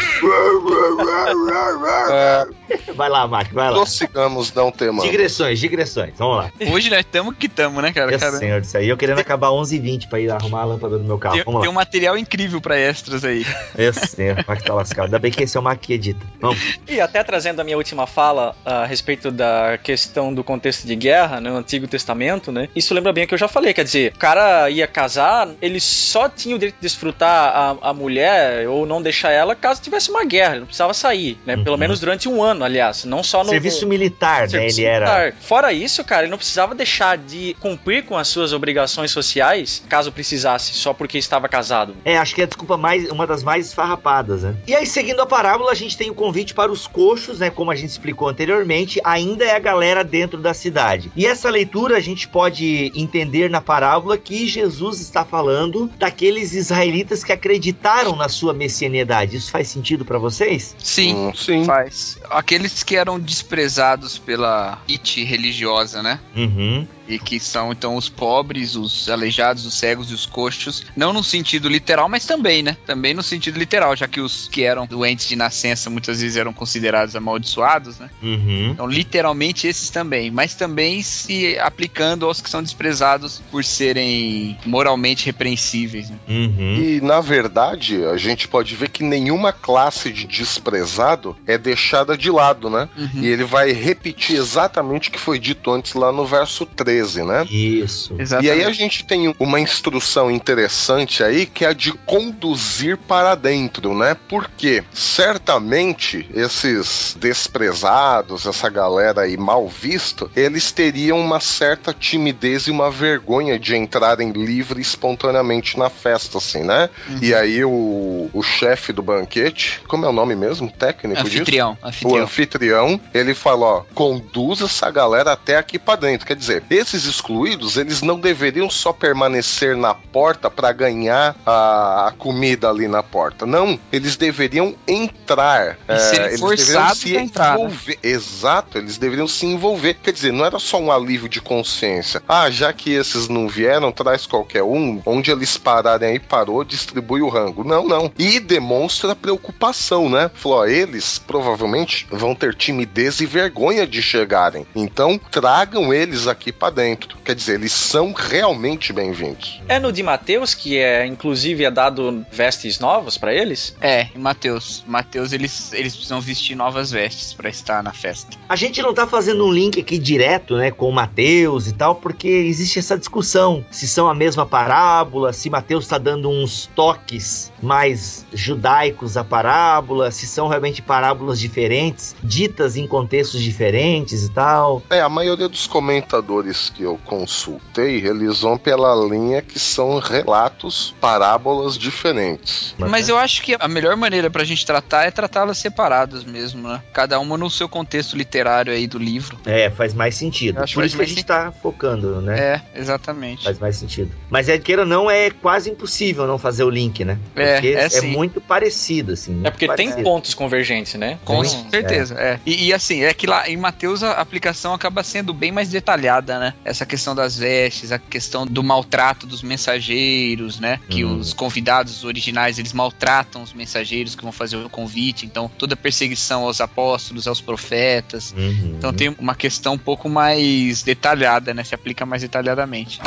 Vai 2.94 3.08
lá, 3.08 3.26
Mark, 3.26 3.52
vai 3.52 3.68
lá. 3.70 3.76
Prossigamos 3.76 4.52
não 4.52 4.70
tema. 4.70 5.02
Digressões, 5.02 5.58
digressões. 5.58 6.12
Vamos 6.16 6.36
lá. 6.38 6.52
Hoje 6.72 6.90
nós 6.90 7.00
estamos 7.00 7.34
que 7.36 7.46
estamos, 7.46 7.82
né, 7.82 7.92
cara? 7.92 8.08
Meu 8.10 8.18
Cara, 8.18 8.36
senhor 8.38 8.60
disso 8.60 8.76
aí. 8.76 8.88
Eu 8.88 8.96
querendo 8.96 9.18
acabar 9.20 9.48
11h20 9.48 10.08
pra 10.08 10.20
ir 10.20 10.30
arrumar 10.30 10.62
a 10.62 10.64
lâmpada 10.64 10.98
do 10.98 11.04
meu 11.04 11.18
carro. 11.18 11.36
tem, 11.36 11.44
Vamos 11.44 11.60
tem 11.60 11.68
lá. 11.68 11.72
um 11.72 11.76
material 11.76 12.18
incrível 12.18 12.60
pra 12.60 12.78
extras 12.78 13.24
aí. 13.24 13.44
Meu 13.76 13.92
senhor, 13.92 14.44
Mark 14.46 14.62
tá 14.62 14.74
lascado. 14.74 15.04
Ainda 15.06 15.18
bem 15.18 15.30
que 15.30 15.42
esse 15.44 15.56
é 15.56 15.60
o 15.60 15.62
Mark 15.62 15.80
que 15.80 15.92
edita. 15.92 16.24
Vamos. 16.40 16.78
E 16.88 17.00
até 17.00 17.22
trazendo 17.22 17.60
a 17.60 17.64
minha 17.64 17.76
última 17.76 17.85
fala 18.06 18.54
a 18.64 18.84
respeito 18.86 19.30
da 19.30 19.78
questão 19.82 20.32
do 20.32 20.42
contexto 20.42 20.86
de 20.86 20.96
guerra 20.96 21.40
no 21.40 21.56
Antigo 21.56 21.86
Testamento, 21.86 22.50
né? 22.50 22.68
Isso 22.74 22.94
lembra 22.94 23.12
bem 23.12 23.24
o 23.24 23.28
que 23.28 23.34
eu 23.34 23.38
já 23.38 23.48
falei, 23.48 23.72
quer 23.74 23.84
dizer, 23.84 24.12
o 24.14 24.18
cara 24.18 24.68
ia 24.70 24.86
casar, 24.86 25.48
ele 25.60 25.78
só 25.80 26.28
tinha 26.28 26.56
o 26.56 26.58
direito 26.58 26.76
de 26.76 26.80
desfrutar 26.82 27.52
a, 27.82 27.90
a 27.90 27.94
mulher 27.94 28.68
ou 28.68 28.86
não 28.86 29.00
deixar 29.02 29.30
ela 29.30 29.54
caso 29.54 29.80
tivesse 29.82 30.10
uma 30.10 30.24
guerra, 30.24 30.52
ele 30.52 30.60
não 30.60 30.66
precisava 30.66 30.94
sair, 30.94 31.38
né? 31.46 31.56
Pelo 31.56 31.72
Uhum. 31.76 31.80
menos 31.80 32.00
durante 32.00 32.28
um 32.28 32.42
ano, 32.42 32.64
aliás, 32.64 33.04
não 33.04 33.22
só 33.22 33.42
no 33.44 33.50
Serviço 33.50 33.86
militar, 33.86 34.42
né? 34.42 34.48
Serviço 34.48 34.80
Ele 34.80 34.86
era. 34.88 35.06
militar. 35.06 35.32
Fora 35.40 35.72
isso, 35.72 36.02
cara, 36.04 36.22
ele 36.22 36.30
não 36.30 36.38
precisava 36.38 36.74
deixar 36.74 37.18
de 37.18 37.54
cumprir 37.60 38.04
com 38.04 38.16
as 38.16 38.28
suas 38.28 38.52
obrigações 38.52 39.10
sociais, 39.10 39.82
caso 39.88 40.10
precisasse, 40.10 40.72
só 40.74 40.92
porque 40.94 41.18
estava 41.18 41.48
casado. 41.48 41.94
É, 42.04 42.16
acho 42.16 42.34
que 42.34 42.40
é 42.40 42.44
a 42.44 42.46
desculpa 42.46 42.76
mais, 42.76 43.10
uma 43.10 43.26
das 43.26 43.42
mais 43.44 43.66
esfarrapadas, 43.66 44.42
né? 44.42 44.56
E 44.66 44.74
aí, 44.74 44.86
seguindo 44.86 45.20
a 45.20 45.26
parábola, 45.26 45.70
a 45.70 45.74
gente 45.74 45.96
tem 45.96 46.10
o 46.10 46.14
convite 46.14 46.54
para 46.54 46.72
os 46.72 46.86
coxos, 46.86 47.38
né? 47.38 47.50
Como 47.50 47.70
a 47.70 47.74
gente 47.76 47.90
explicou 47.90 48.28
anteriormente, 48.28 49.00
ainda 49.04 49.44
é 49.44 49.54
a 49.54 49.58
galera 49.58 50.02
dentro 50.02 50.40
da 50.40 50.52
cidade. 50.54 51.10
E 51.14 51.26
essa 51.26 51.50
leitura 51.50 51.96
a 51.96 52.00
gente 52.00 52.26
pode 52.28 52.90
entender 52.94 53.48
na 53.50 53.60
parábola 53.60 54.16
que 54.18 54.46
Jesus 54.48 55.00
está 55.00 55.24
falando 55.24 55.90
daqueles 55.98 56.52
israelitas 56.54 57.22
que 57.22 57.32
acreditaram 57.32 58.16
na 58.16 58.28
sua 58.28 58.52
messianidade. 58.52 59.36
Isso 59.36 59.50
faz 59.50 59.68
sentido 59.68 60.04
para 60.04 60.18
vocês? 60.18 60.74
Sim, 60.78 61.14
Hum, 61.14 61.32
sim. 61.34 61.64
faz. 61.64 62.18
Aqueles 62.30 62.82
que 62.82 62.96
eram 62.96 63.18
desprezados 63.20 64.18
pela 64.18 64.78
elite 64.88 65.22
religiosa, 65.24 66.02
né? 66.02 66.18
Uhum. 66.36 66.86
E 67.08 67.18
que 67.18 67.38
são 67.38 67.72
então 67.72 67.96
os 67.96 68.08
pobres, 68.08 68.74
os 68.74 69.08
aleijados, 69.08 69.64
os 69.64 69.74
cegos 69.74 70.10
e 70.10 70.14
os 70.14 70.26
coxos, 70.26 70.84
não 70.96 71.12
no 71.12 71.22
sentido 71.22 71.68
literal, 71.68 72.08
mas 72.08 72.24
também, 72.24 72.62
né? 72.62 72.76
Também 72.86 73.14
no 73.14 73.22
sentido 73.22 73.58
literal, 73.58 73.94
já 73.96 74.08
que 74.08 74.20
os 74.20 74.48
que 74.48 74.62
eram 74.62 74.86
doentes 74.86 75.28
de 75.28 75.36
nascença 75.36 75.88
muitas 75.90 76.20
vezes 76.20 76.36
eram 76.36 76.52
considerados 76.52 77.14
amaldiçoados, 77.14 77.98
né? 77.98 78.10
Uhum. 78.22 78.70
Então, 78.72 78.86
literalmente 78.86 79.66
esses 79.66 79.90
também, 79.90 80.30
mas 80.30 80.54
também 80.54 81.02
se 81.02 81.58
aplicando 81.58 82.26
aos 82.26 82.40
que 82.40 82.50
são 82.50 82.62
desprezados 82.62 83.42
por 83.50 83.64
serem 83.64 84.58
moralmente 84.64 85.26
repreensíveis. 85.26 86.10
Né? 86.10 86.16
Uhum. 86.28 86.76
E 86.76 87.00
na 87.00 87.20
verdade, 87.20 88.04
a 88.04 88.16
gente 88.16 88.48
pode 88.48 88.74
ver 88.74 88.88
que 88.88 89.02
nenhuma 89.02 89.52
classe 89.52 90.12
de 90.12 90.26
desprezado 90.26 91.36
é 91.46 91.56
deixada 91.58 92.16
de 92.16 92.30
lado, 92.30 92.70
né? 92.70 92.88
Uhum. 92.96 93.22
E 93.22 93.26
ele 93.26 93.44
vai 93.44 93.72
repetir 93.72 94.36
exatamente 94.36 95.08
o 95.08 95.12
que 95.12 95.18
foi 95.18 95.38
dito 95.38 95.70
antes 95.70 95.94
lá 95.94 96.12
no 96.12 96.26
verso 96.26 96.66
13. 96.66 96.95
13, 96.96 97.22
né? 97.22 97.44
Isso. 97.50 98.16
E 98.42 98.50
aí 98.50 98.64
a 98.64 98.70
gente 98.70 99.04
tem 99.04 99.34
uma 99.38 99.60
instrução 99.60 100.30
interessante 100.30 101.22
aí 101.22 101.46
que 101.46 101.64
é 101.64 101.68
a 101.68 101.72
de 101.72 101.92
conduzir 101.92 102.96
para 102.96 103.34
dentro, 103.34 103.94
né? 103.94 104.16
Porque 104.28 104.82
certamente 104.92 106.28
esses 106.34 107.16
desprezados, 107.18 108.46
essa 108.46 108.68
galera 108.68 109.22
aí 109.22 109.36
mal 109.36 109.68
visto, 109.68 110.30
eles 110.34 110.72
teriam 110.72 111.18
uma 111.20 111.40
certa 111.40 111.92
timidez 111.92 112.66
e 112.66 112.70
uma 112.70 112.90
vergonha 112.90 113.58
de 113.58 113.76
entrarem 113.76 114.30
livre 114.30 114.78
e 114.78 114.82
espontaneamente 114.82 115.78
na 115.78 115.90
festa, 115.90 116.38
assim, 116.38 116.62
né? 116.62 116.88
Uhum. 117.08 117.18
E 117.22 117.34
aí 117.34 117.64
o, 117.64 118.30
o 118.32 118.42
chefe 118.42 118.92
do 118.92 119.02
banquete, 119.02 119.80
como 119.86 120.04
é 120.04 120.08
o 120.08 120.12
nome 120.12 120.34
mesmo? 120.34 120.70
Técnico 120.70 121.22
disso? 121.24 121.36
Anfitrião, 121.36 121.78
O 121.82 121.86
anfitrião. 121.86 122.22
anfitrião, 122.22 123.00
ele 123.12 123.34
fala, 123.34 123.66
ó, 123.66 123.84
conduz 123.94 124.60
essa 124.62 124.90
galera 124.90 125.32
até 125.32 125.56
aqui 125.56 125.78
pra 125.78 125.96
dentro. 125.96 126.26
Quer 126.26 126.36
dizer, 126.36 126.62
esses 126.86 127.04
excluídos, 127.04 127.76
eles 127.76 128.00
não 128.00 128.18
deveriam 128.18 128.70
só 128.70 128.92
permanecer 128.92 129.76
na 129.76 129.94
porta 129.94 130.50
pra 130.50 130.72
ganhar 130.72 131.34
a, 131.44 132.08
a 132.08 132.12
comida 132.12 132.70
ali 132.70 132.86
na 132.86 133.02
porta. 133.02 133.44
Não, 133.44 133.78
eles 133.92 134.16
deveriam 134.16 134.74
entrar. 134.86 135.76
E 135.88 135.98
serem 135.98 136.26
eles 136.28 136.40
forçados 136.40 137.00
deveriam 137.00 137.20
a 137.20 137.24
entrar, 137.24 137.58
né? 137.58 137.64
envolver. 137.64 137.98
Exato, 138.02 138.78
eles 138.78 138.98
deveriam 138.98 139.26
se 139.26 139.46
envolver. 139.46 139.94
Quer 139.94 140.12
dizer, 140.12 140.32
não 140.32 140.44
era 140.44 140.58
só 140.58 140.78
um 140.78 140.92
alívio 140.92 141.28
de 141.28 141.40
consciência. 141.40 142.22
Ah, 142.28 142.50
já 142.50 142.72
que 142.72 142.92
esses 142.92 143.28
não 143.28 143.48
vieram, 143.48 143.90
traz 143.90 144.26
qualquer 144.26 144.62
um. 144.62 145.02
Onde 145.04 145.30
eles 145.30 145.56
pararem 145.58 146.10
aí, 146.10 146.18
parou, 146.18 146.64
distribui 146.64 147.22
o 147.22 147.28
rango. 147.28 147.64
Não, 147.64 147.86
não. 147.86 148.12
E 148.16 148.38
demonstra 148.38 149.16
preocupação, 149.16 150.08
né? 150.08 150.30
Falou, 150.34 150.58
ó, 150.58 150.66
eles 150.66 151.18
provavelmente 151.18 152.06
vão 152.10 152.34
ter 152.34 152.54
timidez 152.54 153.20
e 153.20 153.26
vergonha 153.26 153.86
de 153.86 154.00
chegarem. 154.00 154.66
Então, 154.74 155.18
tragam 155.30 155.92
eles 155.92 156.26
aqui 156.26 156.52
pra 156.52 156.75
dentro. 156.76 157.16
Quer 157.24 157.34
dizer, 157.34 157.54
eles 157.54 157.72
são 157.72 158.12
realmente 158.12 158.92
bem-vindos. 158.92 159.60
É 159.66 159.80
no 159.80 159.90
de 159.90 160.02
Mateus 160.02 160.54
que 160.54 160.76
é, 160.76 161.06
inclusive, 161.06 161.64
é 161.64 161.70
dado 161.70 162.24
vestes 162.30 162.78
novas 162.78 163.16
pra 163.16 163.34
eles? 163.34 163.74
É, 163.80 164.08
em 164.14 164.18
Mateus. 164.18 164.84
Mateus, 164.86 165.32
eles, 165.32 165.72
eles 165.72 165.94
precisam 165.94 166.20
vestir 166.20 166.54
novas 166.54 166.90
vestes 166.90 167.32
pra 167.32 167.48
estar 167.48 167.82
na 167.82 167.92
festa. 167.92 168.36
A 168.48 168.54
gente 168.54 168.82
não 168.82 168.92
tá 168.92 169.06
fazendo 169.06 169.46
um 169.46 169.50
link 169.50 169.80
aqui 169.80 169.98
direto, 169.98 170.56
né, 170.56 170.70
com 170.70 170.92
Mateus 170.92 171.66
e 171.66 171.72
tal, 171.72 171.94
porque 171.94 172.28
existe 172.28 172.78
essa 172.78 172.98
discussão 172.98 173.64
se 173.70 173.88
são 173.88 174.06
a 174.06 174.14
mesma 174.14 174.44
parábola, 174.44 175.32
se 175.32 175.48
Mateus 175.48 175.88
tá 175.88 175.96
dando 175.96 176.28
uns 176.28 176.68
toques 176.74 177.50
mais 177.62 178.26
judaicos 178.34 179.16
à 179.16 179.24
parábola, 179.24 180.10
se 180.10 180.26
são 180.26 180.46
realmente 180.46 180.82
parábolas 180.82 181.40
diferentes, 181.40 182.14
ditas 182.22 182.76
em 182.76 182.86
contextos 182.86 183.40
diferentes 183.40 184.24
e 184.24 184.30
tal. 184.30 184.82
É, 184.90 185.00
a 185.00 185.08
maioria 185.08 185.48
dos 185.48 185.66
comentadores 185.66 186.65
que 186.70 186.82
eu 186.82 186.98
consultei, 187.04 188.06
eles 188.06 188.40
vão 188.40 188.58
pela 188.58 188.94
linha 189.06 189.42
que 189.42 189.58
são 189.58 189.98
relatos, 189.98 190.94
parábolas 191.00 191.78
diferentes. 191.78 192.74
Mas 192.78 193.08
eu 193.08 193.18
acho 193.18 193.42
que 193.42 193.56
a 193.58 193.68
melhor 193.68 193.96
maneira 193.96 194.30
pra 194.30 194.44
gente 194.44 194.64
tratar 194.64 195.04
é 195.04 195.10
tratá-las 195.10 195.58
separadas 195.58 196.24
mesmo, 196.24 196.68
né? 196.68 196.82
Cada 196.92 197.18
uma 197.18 197.36
no 197.36 197.50
seu 197.50 197.68
contexto 197.68 198.16
literário 198.16 198.72
aí 198.72 198.86
do 198.86 198.98
livro. 198.98 199.38
É, 199.44 199.70
faz 199.70 199.94
mais 199.94 200.14
sentido. 200.14 200.64
Por 200.72 200.84
isso 200.84 200.96
que 200.96 201.02
a 201.02 201.06
gente 201.06 201.24
tá 201.24 201.52
focando, 201.62 202.20
né? 202.20 202.38
É, 202.38 202.62
exatamente. 202.74 203.44
Faz 203.44 203.58
mais 203.58 203.76
sentido. 203.76 204.10
Mas 204.30 204.48
é 204.48 204.58
queira 204.58 204.82
ou 204.82 204.88
não, 204.88 205.10
é 205.10 205.30
quase 205.30 205.70
impossível 205.70 206.26
não 206.26 206.38
fazer 206.38 206.64
o 206.64 206.70
link, 206.70 207.04
né? 207.04 207.18
É, 207.34 207.54
Porque 207.54 207.68
é 207.68 207.88
sim. 207.88 208.08
muito 208.08 208.40
parecido, 208.40 209.12
assim. 209.12 209.40
É 209.44 209.50
porque 209.50 209.66
tem 209.66 209.88
parecido. 209.88 210.02
pontos 210.02 210.34
convergentes, 210.34 210.94
né? 210.94 211.18
Com 211.24 211.44
Sim, 211.44 211.66
certeza, 211.70 212.14
é. 212.18 212.38
E, 212.44 212.66
e 212.66 212.72
assim, 212.72 213.02
é 213.02 213.12
que 213.12 213.26
lá 213.26 213.48
em 213.48 213.56
Mateus 213.56 214.02
a 214.02 214.12
aplicação 214.12 214.74
acaba 214.74 215.02
sendo 215.02 215.32
bem 215.32 215.52
mais 215.52 215.68
detalhada, 215.68 216.38
né? 216.38 216.45
Essa 216.64 216.84
questão 216.86 217.14
das 217.14 217.36
vestes, 217.36 217.92
a 217.92 217.98
questão 217.98 218.46
do 218.46 218.62
maltrato 218.62 219.26
dos 219.26 219.42
mensageiros, 219.42 220.58
né? 220.58 220.80
Que 220.88 221.04
Hum. 221.04 221.18
os 221.18 221.32
convidados 221.32 222.04
originais, 222.04 222.58
eles 222.58 222.72
maltratam 222.72 223.42
os 223.42 223.52
mensageiros 223.52 224.14
que 224.14 224.22
vão 224.22 224.32
fazer 224.32 224.56
o 224.56 224.68
convite. 224.68 225.26
Então, 225.26 225.50
toda 225.58 225.74
a 225.74 225.76
perseguição 225.76 226.44
aos 226.44 226.60
apóstolos, 226.60 227.26
aos 227.26 227.40
profetas. 227.40 228.32
Uhum. 228.36 228.74
Então 228.78 228.92
tem 228.92 229.14
uma 229.18 229.34
questão 229.34 229.74
um 229.74 229.78
pouco 229.78 230.08
mais 230.08 230.82
detalhada, 230.82 231.52
né? 231.54 231.64
Se 231.64 231.74
aplica 231.74 232.04
mais 232.06 232.22
detalhadamente. 232.22 233.00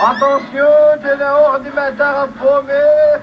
Attention, 0.00 0.98
tem 1.02 1.22
a 1.22 1.36
ordem 1.36 1.70
de 1.70 1.76
matar 1.76 2.24
a 2.24 2.28
fome. 2.28 2.72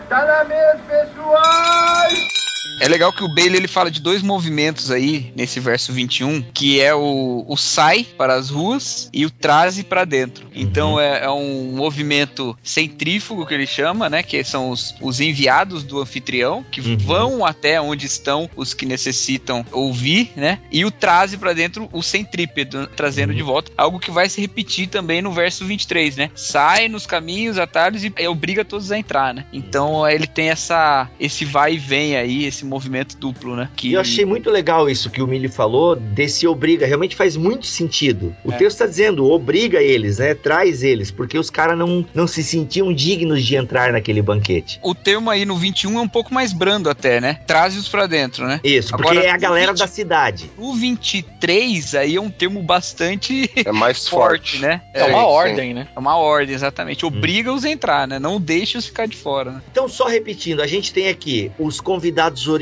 Tá 0.08 0.26
na 0.26 0.44
mesa, 0.44 0.80
pessoal. 0.88 2.37
É 2.80 2.88
legal 2.88 3.12
que 3.12 3.24
o 3.24 3.28
Bailey 3.28 3.58
ele 3.58 3.68
fala 3.68 3.90
de 3.90 4.02
dois 4.02 4.22
movimentos 4.22 4.92
aí 4.92 5.32
nesse 5.36 5.60
verso 5.60 5.92
21, 5.92 6.44
que 6.54 6.80
é 6.80 6.94
o, 6.94 7.46
o 7.48 7.58
sai 7.58 8.06
para 8.18 8.36
as 8.36 8.50
ruas 8.50 9.10
e 9.14 9.26
o 9.26 9.30
traze 9.32 9.84
para 9.84 10.06
dentro. 10.06 10.48
Então 10.54 11.00
é, 11.00 11.24
é 11.26 11.30
um 11.30 11.72
movimento 11.76 12.58
centrífugo 12.64 13.46
que 13.46 13.54
ele 13.54 13.68
chama, 13.68 14.10
né? 14.10 14.24
Que 14.24 14.44
são 14.44 14.70
os, 14.70 14.96
os 15.02 15.20
enviados 15.20 15.84
do 15.84 16.00
anfitrião 16.02 16.66
que 16.72 16.82
Uhum. 16.88 16.98
vão 16.98 17.46
até 17.46 17.82
onde 17.82 18.06
estão 18.06 18.50
os 18.56 18.74
que 18.74 18.86
necessitam 18.86 19.66
ouvir, 19.72 20.32
né? 20.36 20.60
E 20.72 20.86
o 20.86 20.92
traze 20.92 21.38
para 21.38 21.54
dentro 21.54 21.90
o 21.92 22.02
centrípedo 22.02 22.88
trazendo 22.96 23.34
de 23.34 23.42
volta, 23.42 23.72
algo 23.78 24.00
que 24.00 24.12
vai 24.12 24.30
se 24.30 24.40
repetir 24.40 24.88
também 24.88 25.22
no 25.22 25.32
verso 25.32 25.66
23, 25.66 26.16
né? 26.16 26.30
Sai 26.36 26.88
nos 26.88 27.06
caminhos, 27.06 27.58
atalhos 27.58 28.04
e 28.04 28.14
e 28.18 28.28
obriga 28.28 28.64
todos 28.64 28.92
a 28.92 28.98
entrar, 28.98 29.34
né? 29.34 29.46
Então 29.52 30.08
ele 30.08 30.28
tem 30.28 30.50
essa 30.50 31.10
esse 31.20 31.44
vai 31.46 31.74
e 31.74 31.78
vem 31.78 32.16
aí, 32.16 32.46
esse 32.46 32.66
movimento 32.68 33.18
duplo, 33.18 33.56
né? 33.56 33.70
Que 33.76 33.90
E 33.90 33.94
eu 33.94 34.02
achei 34.02 34.26
muito 34.26 34.50
legal 34.50 34.90
isso 34.90 35.10
que 35.10 35.22
o 35.22 35.28
Milly 35.28 35.48
falou, 35.48 35.96
desse 35.96 36.48
obriga, 36.48 36.86
realmente 36.86 37.16
faz 37.16 37.36
muito 37.36 37.66
sentido. 37.66 38.36
O 38.44 38.52
É. 38.52 38.58
texto 38.58 38.76
está 38.78 38.86
dizendo, 38.86 39.30
obriga 39.30 39.82
eles, 39.82 40.20
né? 40.20 40.34
Traz 40.34 40.84
eles, 40.84 41.10
porque 41.12 41.38
os 41.38 41.50
caras 41.50 41.78
não, 41.78 42.06
não 42.14 42.28
se 42.28 42.44
sentiam 42.44 42.94
dignos 42.94 43.44
de 43.44 43.56
entrar 43.56 43.92
naquele 43.92 44.22
banquete. 44.22 44.80
o 44.84 44.94
termo 44.96 45.30
aí 45.30 45.46
no 45.46 45.56
21 45.58 45.98
é 45.98 46.02
um 46.02 46.08
pouco 46.08 46.34
mais 46.34 46.52
brando 46.54 46.90
até, 46.90 47.20
né? 47.22 47.40
Traze-os 47.48 47.88
pra 47.88 48.08
dentro, 48.08 48.46
né? 48.46 48.60
Isso, 48.64 48.90
porque 48.92 49.10
Agora, 49.12 49.26
é 49.26 49.30
a 49.32 49.38
galera 49.38 49.68
gente- 49.68 49.80
da 49.80 49.88
cidade. 49.88 50.52
O 50.58 50.74
23 50.74 51.96
aí 51.96 52.16
é 52.16 52.22
um 52.22 52.30
termo 52.30 52.62
bastante 52.62 53.50
É 53.56 53.72
mais 53.72 54.08
forte, 54.08 54.52
forte. 54.54 54.60
né? 54.60 54.82
É 54.94 55.04
Sim, 55.04 55.10
uma 55.12 55.20
sim. 55.20 55.26
ordem, 55.26 55.74
né? 55.74 55.88
É 55.96 56.00
uma 56.00 56.18
ordem, 56.18 56.54
exatamente. 56.56 57.06
Obriga-os 57.06 57.64
a 57.66 57.70
entrar, 57.70 58.08
né? 58.08 58.20
Não 58.20 58.40
deixe-os 58.40 58.86
ficar 58.86 59.08
de 59.08 59.16
fora, 59.16 59.52
né? 59.52 59.62
Então, 59.72 59.88
só 59.88 60.08
repetindo, 60.08 60.62
a 60.62 60.68
gente 60.68 60.94
tem 60.94 61.08
aqui 61.10 61.52
os 61.60 61.80
convidados 61.80 62.48
originais 62.48 62.57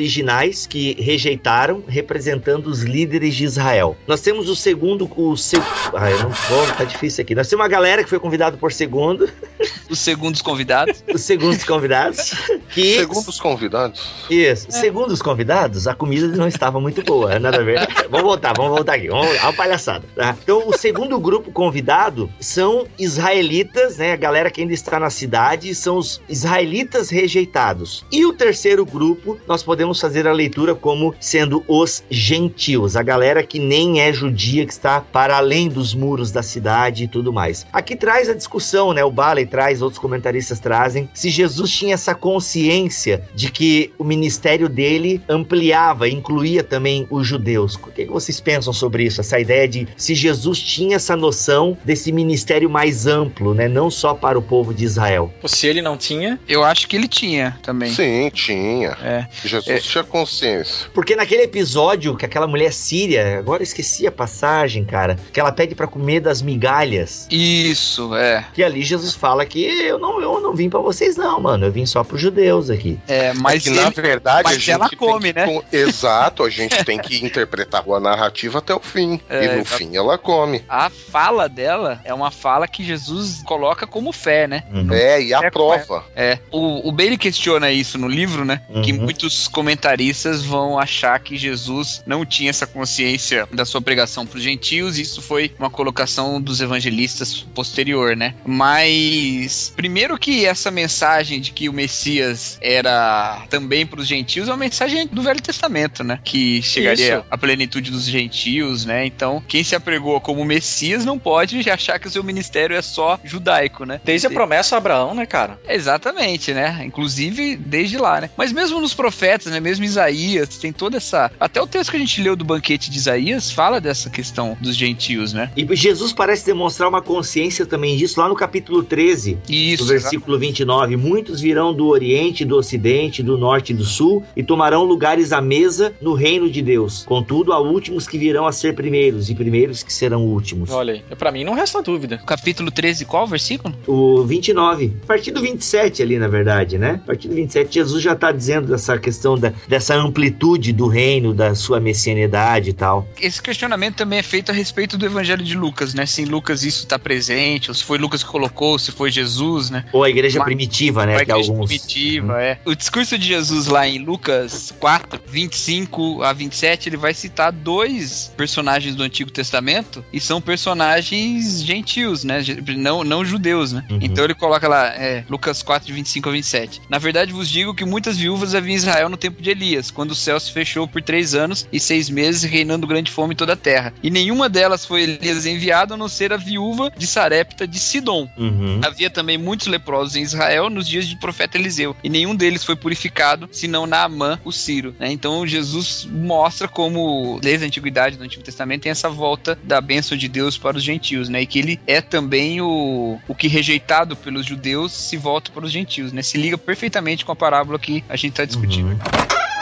que 0.68 0.96
rejeitaram, 1.02 1.84
representando 1.88 2.68
os 2.68 2.82
líderes 2.82 3.36
de 3.36 3.44
Israel. 3.44 3.96
Nós 4.08 4.22
temos 4.22 4.50
o 4.50 4.56
segundo, 4.56 5.10
o 5.16 5.36
seg... 5.36 5.62
Ah, 5.94 6.10
eu 6.12 6.20
não 6.20 6.30
vou, 6.30 6.68
tá 6.78 6.84
difícil 6.84 7.22
aqui. 7.22 7.36
Nós 7.36 7.48
temos 7.48 7.64
uma 7.64 7.70
galera 7.70 8.04
que 8.04 8.10
foi 8.10 8.20
convidada 8.20 8.58
por 8.58 8.72
segundo, 8.72 9.30
Os 9.90 10.00
segundos 10.00 10.42
convidados. 10.42 11.04
os 11.14 11.22
segundos 11.22 11.64
convidados, 11.64 12.32
que 12.70 12.98
Segundo 13.00 13.28
os 13.28 13.40
convidados, 13.40 14.02
Isso. 14.30 14.68
Segundo 14.70 15.12
os 15.12 15.22
convidados, 15.22 15.88
a 15.88 15.94
comida 15.94 16.28
não 16.28 16.48
estava 16.48 16.80
muito 16.80 17.04
boa, 17.04 17.38
nada 17.40 17.58
a 17.58 17.64
ver. 17.64 17.88
vamos 18.10 18.26
voltar, 18.26 18.54
vamos 18.56 18.72
voltar 18.72 18.96
aqui. 18.96 19.08
Vamos 19.08 19.36
lá, 19.36 19.44
uma 19.44 19.54
palhaçada. 19.54 20.06
tá? 20.16 20.36
Então, 20.42 20.68
o 20.68 20.78
segundo 20.78 21.20
grupo 21.20 21.52
convidado 21.52 22.30
são 22.40 22.88
israelitas, 22.98 23.98
né? 23.98 24.14
A 24.14 24.18
galera 24.18 24.50
que 24.50 24.62
ainda 24.62 24.74
está 24.74 25.00
na 25.00 25.10
cidade, 25.10 25.74
são 25.76 25.98
os 25.98 26.22
israelitas 26.28 27.10
rejeitados. 27.10 28.06
E 28.12 28.26
o 28.26 28.34
terceiro 28.34 28.86
grupo, 28.86 29.38
nós 29.48 29.64
podemos 29.64 29.85
fazer 29.94 30.28
a 30.28 30.34
leitura 30.34 30.74
como 30.74 31.14
sendo 31.20 31.64
os 31.68 32.04
gentios, 32.10 32.96
a 32.96 33.04
galera 33.04 33.44
que 33.44 33.60
nem 33.60 34.02
é 34.02 34.12
judia, 34.12 34.66
que 34.66 34.72
está 34.72 35.00
para 35.00 35.38
além 35.38 35.70
dos 35.70 35.94
muros 35.94 36.32
da 36.32 36.42
cidade 36.42 37.04
e 37.04 37.08
tudo 37.08 37.32
mais. 37.32 37.66
Aqui 37.72 37.96
traz 37.96 38.30
a 38.30 38.34
discussão, 38.34 38.94
né? 38.94 39.04
O 39.04 39.12
Baley 39.12 39.46
traz, 39.46 39.82
outros 39.82 40.00
comentaristas 40.00 40.60
trazem, 40.60 41.10
se 41.14 41.30
Jesus 41.30 41.72
tinha 41.72 41.94
essa 41.94 42.16
consciência 42.16 43.24
de 43.34 43.52
que 43.52 43.94
o 43.98 44.04
ministério 44.04 44.70
dele 44.70 45.22
ampliava, 45.28 46.08
incluía 46.08 46.64
também 46.64 47.08
os 47.10 47.28
judeus. 47.28 47.76
O 47.76 47.92
que, 47.92 48.06
que 48.06 48.12
vocês 48.12 48.40
pensam 48.40 48.74
sobre 48.74 49.04
isso? 49.04 49.22
Essa 49.22 49.40
ideia 49.40 49.68
de 49.68 49.88
se 49.96 50.16
Jesus 50.16 50.60
tinha 50.60 50.96
essa 50.96 51.16
noção 51.16 51.78
desse 51.84 52.12
ministério 52.12 52.70
mais 52.70 53.08
amplo, 53.08 53.54
né? 53.54 53.68
Não 53.68 53.90
só 53.90 54.14
para 54.14 54.38
o 54.38 54.42
povo 54.42 54.74
de 54.74 54.84
Israel. 54.86 55.34
Se 55.46 55.68
ele 55.68 55.82
não 55.82 55.98
tinha, 55.98 56.40
Eu 56.48 56.64
acho 56.64 56.88
que 56.88 56.96
ele 56.96 57.08
tinha 57.08 57.58
também. 57.62 57.92
sim, 57.92 58.30
tinha. 58.34 58.98
É. 59.04 59.28
Jesus 59.44 59.75
É. 59.78 59.80
tinha 59.80 60.04
consciência. 60.04 60.88
Porque 60.94 61.16
naquele 61.16 61.44
episódio 61.44 62.16
que 62.16 62.26
aquela 62.26 62.48
mulher 62.48 62.72
síria, 62.74 63.38
agora 63.40 63.62
eu 63.62 63.66
esqueci 63.66 64.06
a 64.08 64.12
passagem, 64.12 64.84
cara, 64.86 65.18
que 65.32 65.40
ela 65.40 65.52
pede 65.52 65.76
para 65.76 65.88
comer 65.88 66.20
das 66.20 66.42
migalhas. 66.42 67.28
Isso, 67.32 68.16
é. 68.16 68.46
Que 68.54 68.64
ali 68.64 68.82
Jesus 68.84 69.14
fala 69.16 69.46
que 69.46 69.64
eu 69.64 69.98
não, 70.00 70.22
eu 70.22 70.40
não 70.42 70.54
vim 70.56 70.70
para 70.70 70.80
vocês 70.80 71.16
não, 71.16 71.40
mano, 71.40 71.66
eu 71.66 71.72
vim 71.72 71.86
só 71.86 72.04
para 72.04 72.16
os 72.16 72.22
judeus 72.22 72.70
aqui. 72.70 73.00
É, 73.08 73.34
mas 73.34 73.64
que 73.64 73.70
ele- 73.70 73.82
na 73.82 73.90
verdade 73.90 74.44
mas 74.46 74.56
a 74.56 74.60
gente 74.60 74.72
ela 74.72 74.90
come, 74.98 75.34
que 75.34 75.40
né? 75.40 75.62
Exato, 75.72 76.44
a 76.44 76.50
gente 76.50 76.84
tem 76.84 77.00
que 77.00 77.24
interpretar 77.24 77.84
a 77.88 78.00
narrativa 78.00 78.60
até 78.60 78.74
o 78.74 78.80
fim. 78.80 79.20
É, 79.30 79.46
e 79.46 79.48
no 79.48 79.54
exato. 79.62 79.78
fim 79.78 79.96
ela 79.98 80.18
come. 80.18 80.64
a 80.70 80.90
fala 80.90 81.48
dela 81.50 82.00
é 82.04 82.14
uma 82.14 82.32
fala 82.32 82.68
que 82.68 82.84
Jesus 82.84 83.42
coloca 83.44 83.86
como 83.88 84.12
fé, 84.12 84.48
né? 84.48 84.64
Uhum. 84.72 84.94
É, 84.94 85.22
e 85.22 85.34
É, 85.34 85.36
a 85.36 85.52
prova. 85.52 86.04
É. 86.16 86.40
O, 86.52 86.88
o 86.88 86.92
Bailey 86.92 87.18
questiona 87.18 87.72
isso 87.72 87.98
no 87.98 88.08
livro, 88.08 88.46
né? 88.46 88.62
Uhum. 88.70 88.82
Que 88.82 88.94
muitos 88.94 89.48
comentaristas 89.66 90.44
vão 90.44 90.78
achar 90.78 91.20
que 91.20 91.36
Jesus 91.36 92.04
não 92.06 92.24
tinha 92.24 92.52
essa 92.52 92.68
consciência 92.68 93.48
da 93.52 93.66
sua 93.66 93.82
pregação 93.82 94.24
para 94.24 94.38
os 94.38 94.44
gentios, 94.44 95.00
isso 95.00 95.24
foi 95.24 95.52
uma 95.58 95.72
colocação 95.72 96.40
dos 96.40 96.62
evangelistas 96.62 97.42
posterior, 97.56 98.16
né? 98.16 98.36
Mas 98.46 99.74
primeiro 99.76 100.20
que 100.20 100.46
essa 100.46 100.70
mensagem 100.70 101.42
de 101.42 101.52
que 101.52 101.68
o 101.68 101.74
Messias 101.74 102.60
era 102.62 103.44
também 103.50 103.88
para 103.88 104.00
os 104.00 104.08
gentios 104.08 104.48
é 104.48 104.52
uma 104.52 104.58
mensagem 104.58 105.08
do 105.08 105.24
Velho 105.24 105.42
Testamento, 105.42 106.04
né? 106.04 106.20
Que 106.24 106.62
chegaria 106.62 107.16
Isso. 107.16 107.26
à 107.32 107.36
plenitude 107.36 107.90
dos 107.90 108.06
gentios, 108.06 108.86
né? 108.86 109.04
Então, 109.04 109.44
quem 109.48 109.64
se 109.64 109.76
apregou 109.76 110.22
como 110.22 110.46
Messias 110.46 111.04
não 111.04 111.18
pode 111.18 111.68
achar 111.72 111.98
que 111.98 112.08
o 112.08 112.12
seu 112.12 112.24
ministério 112.24 112.76
é 112.76 112.84
só 112.84 113.20
judaico, 113.24 113.84
né? 113.84 114.00
Desde 114.04 114.28
a 114.28 114.30
promessa 114.30 114.76
a 114.76 114.78
Abraão, 114.78 115.16
né, 115.16 115.26
cara? 115.26 115.60
Exatamente, 115.68 116.54
né? 116.54 116.84
Inclusive 116.86 117.56
desde 117.56 117.98
lá, 117.98 118.22
né? 118.22 118.30
Mas 118.38 118.52
mesmo 118.52 118.80
nos 118.80 118.94
profetas, 118.94 119.45
né? 119.50 119.60
Mesmo 119.60 119.86
Isaías, 119.86 120.58
tem 120.58 120.72
toda 120.72 120.98
essa. 120.98 121.32
Até 121.40 121.62
o 121.62 121.68
texto 121.68 121.92
que 121.92 121.98
a 121.98 122.00
gente 122.00 122.22
leu 122.22 122.36
do 122.36 122.46
banquete 122.46 122.90
de 122.90 122.98
Isaías 122.98 123.52
fala 123.52 123.80
dessa 123.80 124.10
questão 124.10 124.58
dos 124.60 124.76
gentios, 124.76 125.34
né? 125.34 125.52
E 125.56 125.76
Jesus 125.76 126.14
parece 126.14 126.46
demonstrar 126.46 126.90
uma 126.90 127.02
consciência 127.02 127.66
também 127.66 127.96
disso 127.98 128.20
lá 128.20 128.28
no 128.28 128.36
capítulo 128.36 128.84
13, 128.84 129.38
Isso. 129.50 129.84
no 129.84 129.90
versículo 129.90 130.38
29. 130.38 130.96
Muitos 130.96 131.42
virão 131.42 131.74
do 131.74 131.88
Oriente, 131.88 132.46
do 132.46 132.56
Ocidente, 132.56 133.24
do 133.24 133.38
Norte 133.38 133.74
e 133.74 133.76
do 133.76 133.84
Sul 133.84 134.24
e 134.36 134.44
tomarão 134.44 134.84
lugares 134.84 135.32
à 135.32 135.42
mesa 135.42 135.94
no 136.02 136.14
reino 136.14 136.50
de 136.50 136.62
Deus. 136.62 137.04
Contudo, 137.04 137.54
há 137.54 137.60
últimos 137.60 138.08
que 138.08 138.18
virão 138.18 138.46
a 138.46 138.52
ser 138.52 138.76
primeiros 138.76 139.30
e 139.30 139.36
primeiros 139.36 139.84
que 139.84 139.94
serão 139.94 140.26
últimos. 140.26 140.70
Olha 140.72 140.94
aí. 140.94 141.16
Pra 141.18 141.32
mim 141.32 141.44
não 141.44 141.54
resta 141.54 141.82
dúvida. 141.82 142.18
Capítulo 142.26 142.72
13, 142.72 143.06
qual 143.06 143.28
versículo? 143.28 143.76
O 143.88 144.24
29, 144.24 144.94
a 145.04 145.08
partir 145.08 145.32
do 145.32 145.42
27 145.42 146.02
ali, 146.02 146.18
na 146.18 146.28
verdade, 146.28 146.78
né? 146.78 147.00
A 147.04 147.08
partir 147.08 147.28
do 147.28 147.36
27, 147.36 147.76
Jesus 147.76 148.02
já 148.02 148.14
está 148.14 148.32
dizendo 148.32 148.68
dessa 148.68 148.98
questão 148.98 149.35
da, 149.38 149.54
dessa 149.68 149.96
amplitude 149.96 150.72
do 150.74 150.88
reino, 150.88 151.34
da 151.34 151.56
sua 151.56 151.80
messianidade 151.80 152.70
e 152.70 152.74
tal. 152.74 153.08
Esse 153.20 153.42
questionamento 153.42 153.96
também 153.96 154.20
é 154.20 154.24
feito 154.24 154.52
a 154.52 154.54
respeito 154.54 154.98
do 154.98 155.06
evangelho 155.06 155.44
de 155.44 155.56
Lucas, 155.56 155.94
né? 155.94 156.06
Se 156.06 156.22
em 156.22 156.26
Lucas 156.26 156.64
isso 156.64 156.84
está 156.84 156.98
presente, 157.00 157.70
ou 157.70 157.76
se 157.76 157.84
foi 157.84 157.98
Lucas 157.98 158.24
que 158.24 158.30
colocou, 158.30 158.78
se 158.80 158.92
foi 158.92 159.12
Jesus, 159.12 159.70
né? 159.70 159.86
Ou 159.94 160.04
a 160.04 160.10
igreja 160.10 160.40
Mas- 160.40 160.46
primitiva, 160.46 161.06
né? 161.06 161.16
Que 161.18 161.22
igreja 161.24 161.52
alguns. 161.52 161.68
primitiva, 161.68 162.42
é. 162.42 162.60
O 162.66 162.76
discurso 162.76 163.18
de 163.18 163.26
Jesus 163.28 163.68
lá 163.68 163.88
em 163.88 164.00
Lucas 164.00 164.74
4, 164.80 165.20
25 165.28 166.24
a 166.24 166.34
27, 166.34 166.90
ele 166.90 166.98
vai 166.98 167.14
citar 167.14 167.52
dois 167.52 168.32
personagens 168.36 168.96
do 168.96 169.04
Antigo 169.04 169.32
Testamento 169.32 170.04
e 170.12 170.20
são 170.20 170.42
personagens 170.42 171.62
gentios, 171.64 172.24
né? 172.24 172.40
Não, 172.78 173.04
não 173.04 173.24
judeus, 173.26 173.72
né? 173.72 173.86
Uhum. 173.90 174.00
Então 174.02 174.24
ele 174.24 174.34
coloca 174.34 174.68
lá, 174.68 174.88
é, 174.88 175.24
Lucas 175.30 175.62
4, 175.64 175.88
de 175.88 175.94
25 175.94 176.30
a 176.30 176.32
27. 176.32 176.82
Na 176.90 176.98
verdade 176.98 177.32
vos 177.34 177.50
digo 177.50 177.74
que 177.74 177.86
muitas 177.86 178.18
viúvas 178.18 178.54
havia 178.56 178.74
em 178.74 178.76
Israel 178.76 179.10
no 179.10 179.18
tempo 179.26 179.42
de 179.42 179.50
Elias, 179.50 179.90
quando 179.90 180.12
o 180.12 180.16
céu 180.16 180.40
se 180.40 180.52
fechou 180.52 180.88
por 180.88 181.02
três 181.02 181.34
anos 181.34 181.68
e 181.72 181.80
seis 181.80 182.10
meses, 182.10 182.44
reinando 182.44 182.86
grande 182.86 183.10
fome 183.10 183.34
em 183.34 183.38
toda 183.38 183.54
a 183.54 183.58
terra. 183.58 183.92
E 184.04 184.12
nenhuma 184.12 184.48
delas 184.48 184.86
foi 184.86 185.02
Elias 185.02 185.46
enviado, 185.48 185.96
a 185.96 185.98
não 185.98 186.08
ser 186.08 186.32
a 186.32 186.38
viúva 186.38 186.92
de 186.96 187.08
Sarepta 187.08 187.68
de 187.68 187.80
Sidom. 187.80 188.30
Uhum. 188.38 188.82
Havia 188.84 189.10
também 189.10 189.38
muitos 189.38 189.66
leprosos 189.66 190.16
em 190.16 190.22
Israel 190.22 190.70
nos 190.70 190.88
dias 190.88 191.08
do 191.08 191.18
profeta 191.18 191.58
Eliseu, 191.58 191.96
e 192.04 192.10
nenhum 192.10 192.36
deles 192.36 192.64
foi 192.64 192.76
purificado, 192.76 193.50
senão 193.52 193.88
Naamã, 193.88 194.40
o 194.46 194.52
Ciro. 194.52 194.96
né? 195.00 195.12
Então 195.12 195.46
Jesus 195.48 196.08
mostra 196.10 196.68
como, 196.68 197.40
desde 197.42 197.66
a 197.66 197.68
antiguidade 197.68 198.18
do 198.18 198.24
Antigo 198.24 198.44
Testamento, 198.44 198.84
tem 198.84 198.92
essa 198.92 199.10
volta 199.10 199.58
da 199.64 199.82
bênção 199.82 200.16
de 200.16 200.28
Deus 200.28 200.58
para 200.58 200.78
os 200.78 200.84
gentios, 200.84 201.30
né? 201.30 201.42
E 201.42 201.46
que 201.48 201.58
ele 201.58 201.80
é 201.88 202.00
também 202.00 202.62
o, 202.62 203.18
o 203.28 203.34
que 203.34 203.48
rejeitado 203.48 204.16
pelos 204.16 204.46
judeus 204.46 204.92
se 204.92 205.18
volta 205.18 205.52
para 205.52 205.66
os 205.66 205.72
gentios, 205.72 206.12
né? 206.12 206.22
Se 206.22 206.38
liga 206.38 206.58
perfeitamente 206.58 207.26
com 207.26 207.32
a 207.32 207.36
parábola 207.36 207.80
que 207.80 208.04
a 208.08 208.16
gente 208.16 208.32
está 208.32 208.46
discutindo. 208.46 208.90
Uhum. 208.90 209.15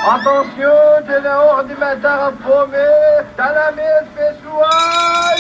Attention, 0.05 1.01
tem 1.07 1.25
a 1.25 1.41
ordem 1.41 1.75
de 1.75 1.79
matar 1.79 2.27
a 2.27 2.31
fome. 2.33 2.77
Tá 3.37 3.53
na 3.53 3.71
mesa, 3.71 4.05
pessoal. 4.13 5.35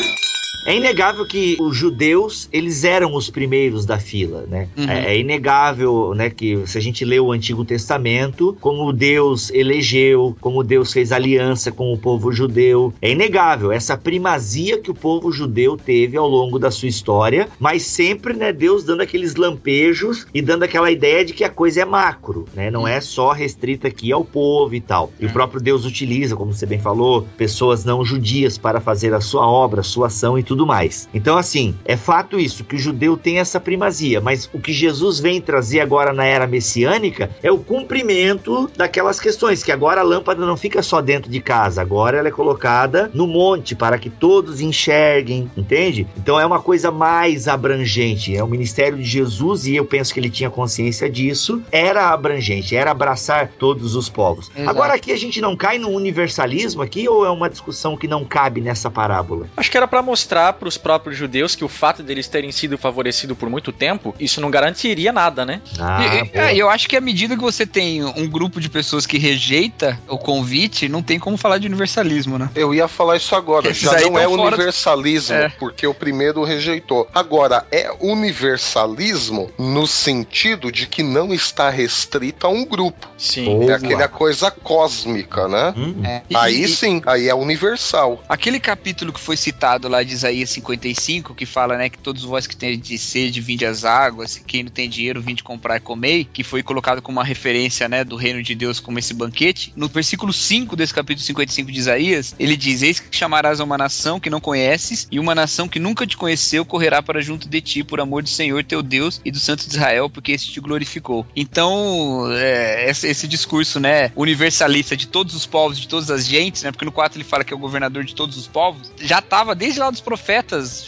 É 0.65 0.75
inegável 0.75 1.25
que 1.25 1.57
os 1.59 1.75
judeus, 1.75 2.47
eles 2.51 2.83
eram 2.83 3.13
os 3.15 3.29
primeiros 3.29 3.85
da 3.85 3.99
fila, 3.99 4.45
né? 4.47 4.69
Uhum. 4.77 4.89
É, 4.89 5.13
é 5.13 5.19
inegável, 5.19 6.13
né, 6.15 6.29
que 6.29 6.65
se 6.65 6.77
a 6.77 6.81
gente 6.81 7.03
lê 7.03 7.19
o 7.19 7.31
Antigo 7.31 7.65
Testamento, 7.65 8.55
como 8.61 8.93
Deus 8.93 9.51
elegeu, 9.51 10.35
como 10.39 10.63
Deus 10.63 10.93
fez 10.93 11.11
aliança 11.11 11.71
com 11.71 11.91
o 11.91 11.97
povo 11.97 12.31
judeu, 12.31 12.93
é 13.01 13.11
inegável 13.11 13.71
essa 13.71 13.97
primazia 13.97 14.77
que 14.77 14.89
o 14.89 14.93
povo 14.93 15.31
judeu 15.31 15.75
teve 15.75 16.17
ao 16.17 16.27
longo 16.27 16.57
da 16.57 16.71
sua 16.71 16.87
história, 16.87 17.49
mas 17.59 17.83
sempre, 17.83 18.33
né, 18.33 18.53
Deus 18.53 18.83
dando 18.83 19.01
aqueles 19.01 19.35
lampejos 19.35 20.25
e 20.33 20.41
dando 20.41 20.63
aquela 20.63 20.89
ideia 20.89 21.25
de 21.25 21.33
que 21.33 21.43
a 21.43 21.49
coisa 21.49 21.81
é 21.81 21.85
macro, 21.85 22.45
né? 22.53 22.71
Não 22.71 22.87
é 22.87 23.01
só 23.01 23.31
restrita 23.31 23.87
aqui 23.87 24.11
ao 24.11 24.23
povo 24.23 24.73
e 24.75 24.81
tal. 24.81 25.11
E 25.19 25.25
o 25.25 25.33
próprio 25.33 25.61
Deus 25.61 25.85
utiliza, 25.85 26.35
como 26.35 26.53
você 26.53 26.65
bem 26.65 26.79
falou, 26.79 27.27
pessoas 27.37 27.83
não 27.83 28.03
judias 28.05 28.57
para 28.57 28.79
fazer 28.79 29.13
a 29.13 29.21
sua 29.21 29.47
obra, 29.47 29.81
a 29.81 29.83
sua 29.83 30.07
ação 30.07 30.37
e 30.37 30.43
tudo 30.43 30.52
mais. 30.65 31.09
Então, 31.13 31.37
assim, 31.37 31.75
é 31.85 31.97
fato 31.97 32.39
isso, 32.39 32.63
que 32.63 32.75
o 32.75 32.79
judeu 32.79 33.17
tem 33.17 33.39
essa 33.39 33.59
primazia, 33.59 34.21
mas 34.21 34.49
o 34.53 34.59
que 34.59 34.71
Jesus 34.71 35.19
vem 35.19 35.41
trazer 35.41 35.79
agora 35.79 36.13
na 36.13 36.25
era 36.25 36.47
messiânica 36.47 37.29
é 37.41 37.51
o 37.51 37.57
cumprimento 37.57 38.69
daquelas 38.75 39.19
questões, 39.19 39.63
que 39.63 39.71
agora 39.71 40.01
a 40.01 40.03
lâmpada 40.03 40.45
não 40.45 40.57
fica 40.57 40.81
só 40.81 41.01
dentro 41.01 41.31
de 41.31 41.39
casa, 41.39 41.81
agora 41.81 42.17
ela 42.17 42.27
é 42.27 42.31
colocada 42.31 43.09
no 43.13 43.27
monte 43.27 43.75
para 43.75 43.97
que 43.97 44.09
todos 44.09 44.61
enxerguem, 44.61 45.49
entende? 45.55 46.07
Então 46.17 46.39
é 46.39 46.45
uma 46.45 46.59
coisa 46.59 46.91
mais 46.91 47.47
abrangente, 47.47 48.35
é 48.35 48.43
o 48.43 48.47
ministério 48.47 48.97
de 48.97 49.03
Jesus 49.03 49.65
e 49.65 49.75
eu 49.75 49.85
penso 49.85 50.13
que 50.13 50.19
ele 50.19 50.29
tinha 50.29 50.49
consciência 50.49 51.09
disso, 51.09 51.61
era 51.71 52.09
abrangente, 52.09 52.75
era 52.75 52.91
abraçar 52.91 53.49
todos 53.57 53.95
os 53.95 54.09
povos. 54.09 54.51
Exato. 54.55 54.69
Agora 54.69 54.93
aqui 54.93 55.11
a 55.11 55.17
gente 55.17 55.39
não 55.41 55.55
cai 55.55 55.77
no 55.77 55.89
universalismo 55.89 56.81
aqui 56.81 57.07
ou 57.07 57.25
é 57.25 57.29
uma 57.29 57.49
discussão 57.49 57.95
que 57.95 58.07
não 58.07 58.23
cabe 58.25 58.61
nessa 58.61 58.89
parábola? 58.89 59.47
Acho 59.55 59.71
que 59.71 59.77
era 59.77 59.87
pra 59.87 60.01
mostrar 60.01 60.42
pros 60.51 60.77
próprios 60.77 61.15
judeus 61.17 61.55
que 61.55 61.63
o 61.63 61.69
fato 61.69 62.03
deles 62.03 62.27
terem 62.27 62.51
sido 62.51 62.77
favorecidos 62.77 63.37
por 63.37 63.49
muito 63.49 63.71
tempo, 63.71 64.13
isso 64.19 64.41
não 64.41 64.51
garantiria 64.51 65.13
nada, 65.13 65.45
né? 65.45 65.61
Ah, 65.79 66.01
E- 66.03 66.31
é, 66.37 66.55
eu 66.55 66.69
acho 66.69 66.89
que 66.89 66.97
à 66.97 67.01
medida 67.01 67.35
que 67.35 67.41
você 67.41 67.65
tem 67.65 68.03
um 68.03 68.27
grupo 68.27 68.59
de 68.59 68.69
pessoas 68.69 69.05
que 69.05 69.17
rejeita 69.17 69.99
o 70.07 70.17
convite, 70.17 70.89
não 70.89 71.01
tem 71.03 71.19
como 71.19 71.37
falar 71.37 71.59
de 71.59 71.67
universalismo, 71.67 72.37
né? 72.37 72.49
Eu 72.55 72.73
ia 72.73 72.87
falar 72.87 73.15
isso 73.17 73.35
agora. 73.35 73.69
Esses 73.69 73.83
Já 73.83 74.01
não 74.01 74.17
é 74.19 74.27
universalismo, 74.27 75.35
É. 75.35 75.49
porque 75.59 75.85
o 75.87 75.93
primeiro 75.93 76.43
rejeitou. 76.43 77.07
Agora, 77.13 77.65
é 77.71 77.91
universalismo 77.99 79.51
no 79.57 79.85
sentido 79.87 80.71
de 80.71 80.87
que 80.87 81.03
não 81.03 81.33
está 81.33 81.69
restrito 81.69 82.45
a 82.47 82.49
um 82.49 82.65
grupo. 82.65 83.07
Sim. 83.17 83.45
Boa. 83.45 83.71
É 83.71 83.75
aquela 83.75 84.07
coisa 84.07 84.49
cósmica, 84.51 85.47
né? 85.47 85.73
Hum, 85.75 86.01
É. 86.03 86.21
Aí 86.33 86.63
e- 86.63 86.67
sim, 86.67 87.01
aí 87.05 87.27
é 87.29 87.35
universal. 87.35 88.23
Aquele 88.27 88.59
capítulo 88.59 89.11
que 89.13 89.19
foi 89.19 89.37
citado 89.37 89.87
lá 89.87 90.03
de 90.03 90.13
Isaías 90.13 90.32
55, 90.45 91.35
que 91.35 91.45
fala, 91.45 91.77
né, 91.77 91.89
que 91.89 91.97
todos 91.97 92.23
vós 92.23 92.47
que 92.47 92.55
têm 92.55 92.79
de 92.79 92.97
sede, 92.97 93.41
vinde 93.41 93.65
às 93.65 93.85
águas, 93.85 94.41
quem 94.45 94.63
não 94.63 94.71
tem 94.71 94.89
dinheiro, 94.89 95.21
vinde 95.21 95.43
comprar 95.43 95.77
e 95.77 95.79
comer, 95.79 96.25
que 96.31 96.43
foi 96.43 96.63
colocado 96.63 97.01
como 97.01 97.19
uma 97.19 97.25
referência, 97.25 97.87
né, 97.87 98.03
do 98.03 98.15
reino 98.15 98.41
de 98.41 98.55
Deus 98.55 98.79
como 98.79 98.99
esse 98.99 99.13
banquete. 99.13 99.73
No 99.75 99.87
versículo 99.87 100.33
5 100.33 100.75
desse 100.75 100.93
capítulo 100.93 101.25
55 101.25 101.71
de 101.71 101.79
Isaías, 101.79 102.35
ele 102.39 102.57
diz: 102.57 102.81
Eis 102.81 102.99
que 102.99 103.15
chamarás 103.15 103.59
a 103.59 103.63
uma 103.63 103.77
nação 103.77 104.19
que 104.19 104.29
não 104.29 104.39
conheces, 104.39 105.07
e 105.11 105.19
uma 105.19 105.35
nação 105.35 105.67
que 105.67 105.79
nunca 105.79 106.07
te 106.07 106.17
conheceu 106.17 106.65
correrá 106.65 107.01
para 107.01 107.21
junto 107.21 107.47
de 107.47 107.61
ti, 107.61 107.83
por 107.83 107.99
amor 107.99 108.23
do 108.23 108.29
Senhor 108.29 108.63
teu 108.63 108.81
Deus 108.81 109.21
e 109.23 109.31
do 109.31 109.39
Santo 109.39 109.67
de 109.67 109.75
Israel, 109.75 110.09
porque 110.09 110.31
esse 110.31 110.47
te 110.47 110.59
glorificou. 110.59 111.25
Então, 111.35 112.27
é, 112.31 112.89
esse, 112.89 113.07
esse 113.07 113.27
discurso, 113.27 113.79
né, 113.79 114.11
universalista 114.15 114.95
de 114.95 115.07
todos 115.07 115.35
os 115.35 115.45
povos, 115.45 115.79
de 115.79 115.87
todas 115.87 116.09
as 116.09 116.25
gentes, 116.25 116.63
né, 116.63 116.71
porque 116.71 116.85
no 116.85 116.91
4 116.91 117.17
ele 117.17 117.27
fala 117.27 117.43
que 117.43 117.53
é 117.53 117.55
o 117.55 117.59
governador 117.59 118.03
de 118.03 118.15
todos 118.15 118.37
os 118.37 118.47
povos, 118.47 118.91
já 118.99 119.19
estava 119.19 119.53
desde 119.53 119.79
lá 119.79 119.89
dos 119.89 120.01
profetas 120.01 120.22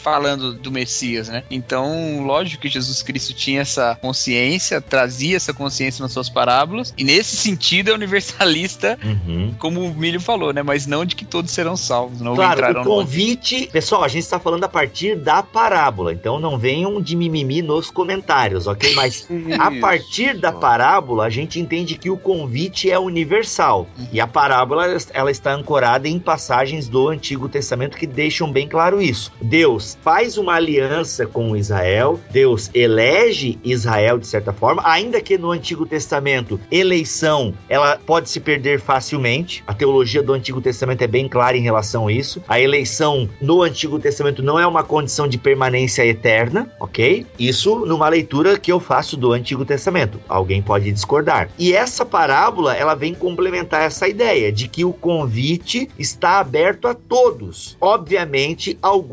falando 0.02 0.54
do 0.54 0.72
Messias, 0.72 1.30
né? 1.30 1.44
Então, 1.50 2.24
lógico 2.26 2.62
que 2.62 2.70
Jesus 2.70 3.02
Cristo 3.02 3.34
tinha 3.34 3.62
essa 3.62 3.98
consciência, 4.02 4.82
trazia 4.82 5.36
essa 5.36 5.54
consciência 5.54 6.02
nas 6.02 6.12
suas 6.12 6.30
parábolas, 6.30 6.94
e 6.98 7.04
nesse 7.04 7.36
sentido 7.36 7.92
é 7.92 7.94
universalista, 7.94 8.98
uhum. 9.04 9.54
como 9.60 9.82
o 9.82 9.94
Milho 9.94 10.20
falou, 10.20 10.54
né, 10.54 10.64
mas 10.64 10.86
não 10.86 11.06
de 11.06 11.16
que 11.16 11.26
todos 11.26 11.52
serão 11.52 11.76
salvos, 11.76 12.22
não 12.22 12.36
Claro, 12.36 12.60
entrarão 12.60 12.82
o 12.82 12.84
no 12.84 12.90
convite. 12.90 13.68
Pessoal, 13.72 14.04
a 14.04 14.08
gente 14.08 14.24
está 14.24 14.40
falando 14.40 14.64
a 14.64 14.70
partir 14.70 15.16
da 15.16 15.42
parábola, 15.44 16.14
então 16.14 16.40
não 16.40 16.58
venham 16.58 17.02
de 17.02 17.16
mimimi 17.16 17.62
nos 17.62 17.90
comentários, 17.90 18.68
ok? 18.68 18.94
Mas 18.96 19.28
a 19.60 19.72
partir 19.80 20.38
da 20.38 20.52
parábola, 20.52 21.26
a 21.26 21.30
gente 21.30 21.60
entende 21.60 21.98
que 21.98 22.10
o 22.10 22.18
convite 22.18 22.90
é 22.90 23.00
universal. 23.00 23.88
E 24.12 24.20
a 24.20 24.28
parábola, 24.28 24.86
ela 25.14 25.32
está 25.32 25.54
ancorada 25.54 26.08
em 26.08 26.20
passagens 26.20 26.88
do 26.88 27.10
Antigo 27.10 27.50
Testamento 27.50 27.98
que 27.98 28.08
deixam 28.08 28.52
bem 28.52 28.68
claro 28.68 29.02
isso. 29.02 29.15
Isso. 29.16 29.32
Deus 29.42 29.98
faz 30.02 30.38
uma 30.38 30.54
aliança 30.54 31.26
com 31.26 31.56
Israel, 31.56 32.20
Deus 32.30 32.70
elege 32.74 33.58
Israel 33.64 34.20
de 34.20 34.28
certa 34.28 34.52
forma, 34.52 34.82
ainda 34.86 35.22
que 35.22 35.38
no 35.38 35.52
Antigo 35.52 35.86
Testamento 35.86 36.60
eleição 36.70 37.54
ela 37.70 37.98
pode 38.06 38.30
se 38.30 38.40
perder 38.40 38.80
facilmente. 38.80 39.64
A 39.66 39.74
teologia 39.74 40.22
do 40.22 40.34
Antigo 40.34 40.60
Testamento 40.60 41.02
é 41.02 41.08
bem 41.08 41.30
clara 41.30 41.56
em 41.56 41.62
relação 41.62 42.08
a 42.08 42.12
isso. 42.12 42.44
A 42.48 42.60
eleição 42.60 43.30
no 43.42 43.62
Antigo 43.62 43.98
Testamento 43.98 44.44
não 44.44 44.60
é 44.60 44.68
uma 44.68 44.84
condição 44.84 45.28
de 45.28 45.38
permanência 45.38 46.06
eterna, 46.06 46.70
ok? 46.80 47.26
Isso 47.40 47.86
numa 47.86 48.10
leitura 48.10 48.60
que 48.60 48.72
eu 48.72 48.80
faço 48.80 49.16
do 49.16 49.32
Antigo 49.32 49.64
Testamento. 49.64 50.20
Alguém 50.28 50.62
pode 50.62 50.92
discordar. 50.92 51.50
E 51.58 51.74
essa 51.74 52.06
parábola 52.06 52.76
ela 52.76 52.96
vem 52.96 53.14
complementar 53.14 53.84
essa 53.84 54.08
ideia 54.08 54.52
de 54.52 54.68
que 54.68 54.84
o 54.84 54.92
convite 54.92 55.90
está 55.98 56.40
aberto 56.40 56.88
a 56.88 56.94
todos. 56.94 57.78
Obviamente, 57.80 58.78
alguns 58.82 59.05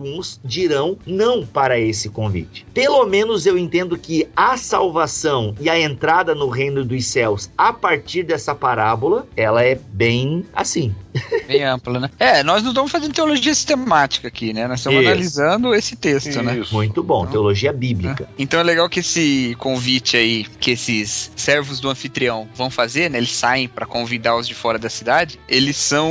dirão 0.44 0.96
não 1.06 1.44
para 1.46 1.78
esse 1.78 2.08
convite. 2.08 2.66
Pelo 2.72 3.04
menos 3.06 3.46
eu 3.46 3.58
entendo 3.58 3.98
que 3.98 4.28
a 4.34 4.56
salvação 4.56 5.54
e 5.60 5.68
a 5.68 5.78
entrada 5.78 6.34
no 6.34 6.48
reino 6.48 6.84
dos 6.84 7.06
céus 7.06 7.50
a 7.56 7.72
partir 7.72 8.22
dessa 8.22 8.54
parábola, 8.54 9.26
ela 9.36 9.62
é 9.62 9.74
bem 9.74 10.44
assim. 10.52 10.94
Bem 11.46 11.64
ampla, 11.64 12.00
né? 12.00 12.10
É, 12.18 12.42
nós 12.42 12.62
não 12.62 12.70
estamos 12.70 12.90
fazendo 12.90 13.12
teologia 13.12 13.54
sistemática 13.54 14.28
aqui, 14.28 14.52
né? 14.52 14.66
Nós 14.66 14.80
estamos 14.80 15.00
Isso. 15.00 15.08
analisando 15.08 15.74
esse 15.74 15.96
texto, 15.96 16.42
né? 16.42 16.58
Isso. 16.58 16.74
Muito 16.74 17.02
bom, 17.02 17.20
Então, 17.22 17.32
teologia 17.32 17.72
bíblica. 17.72 18.28
Então 18.38 18.58
é 18.58 18.62
legal 18.62 18.88
que 18.88 19.00
esse 19.00 19.56
convite 19.58 20.16
aí, 20.16 20.44
que 20.60 20.72
esses 20.72 21.30
servos 21.36 21.80
do 21.80 21.88
anfitrião 21.88 22.48
vão 22.54 22.70
fazer, 22.70 23.10
né? 23.10 23.18
Eles 23.18 23.32
saem 23.32 23.68
para 23.68 23.86
convidar 23.86 24.36
os 24.36 24.46
de 24.46 24.54
fora 24.54 24.78
da 24.78 24.88
cidade. 24.88 25.38
Eles 25.48 25.76
são 25.76 26.10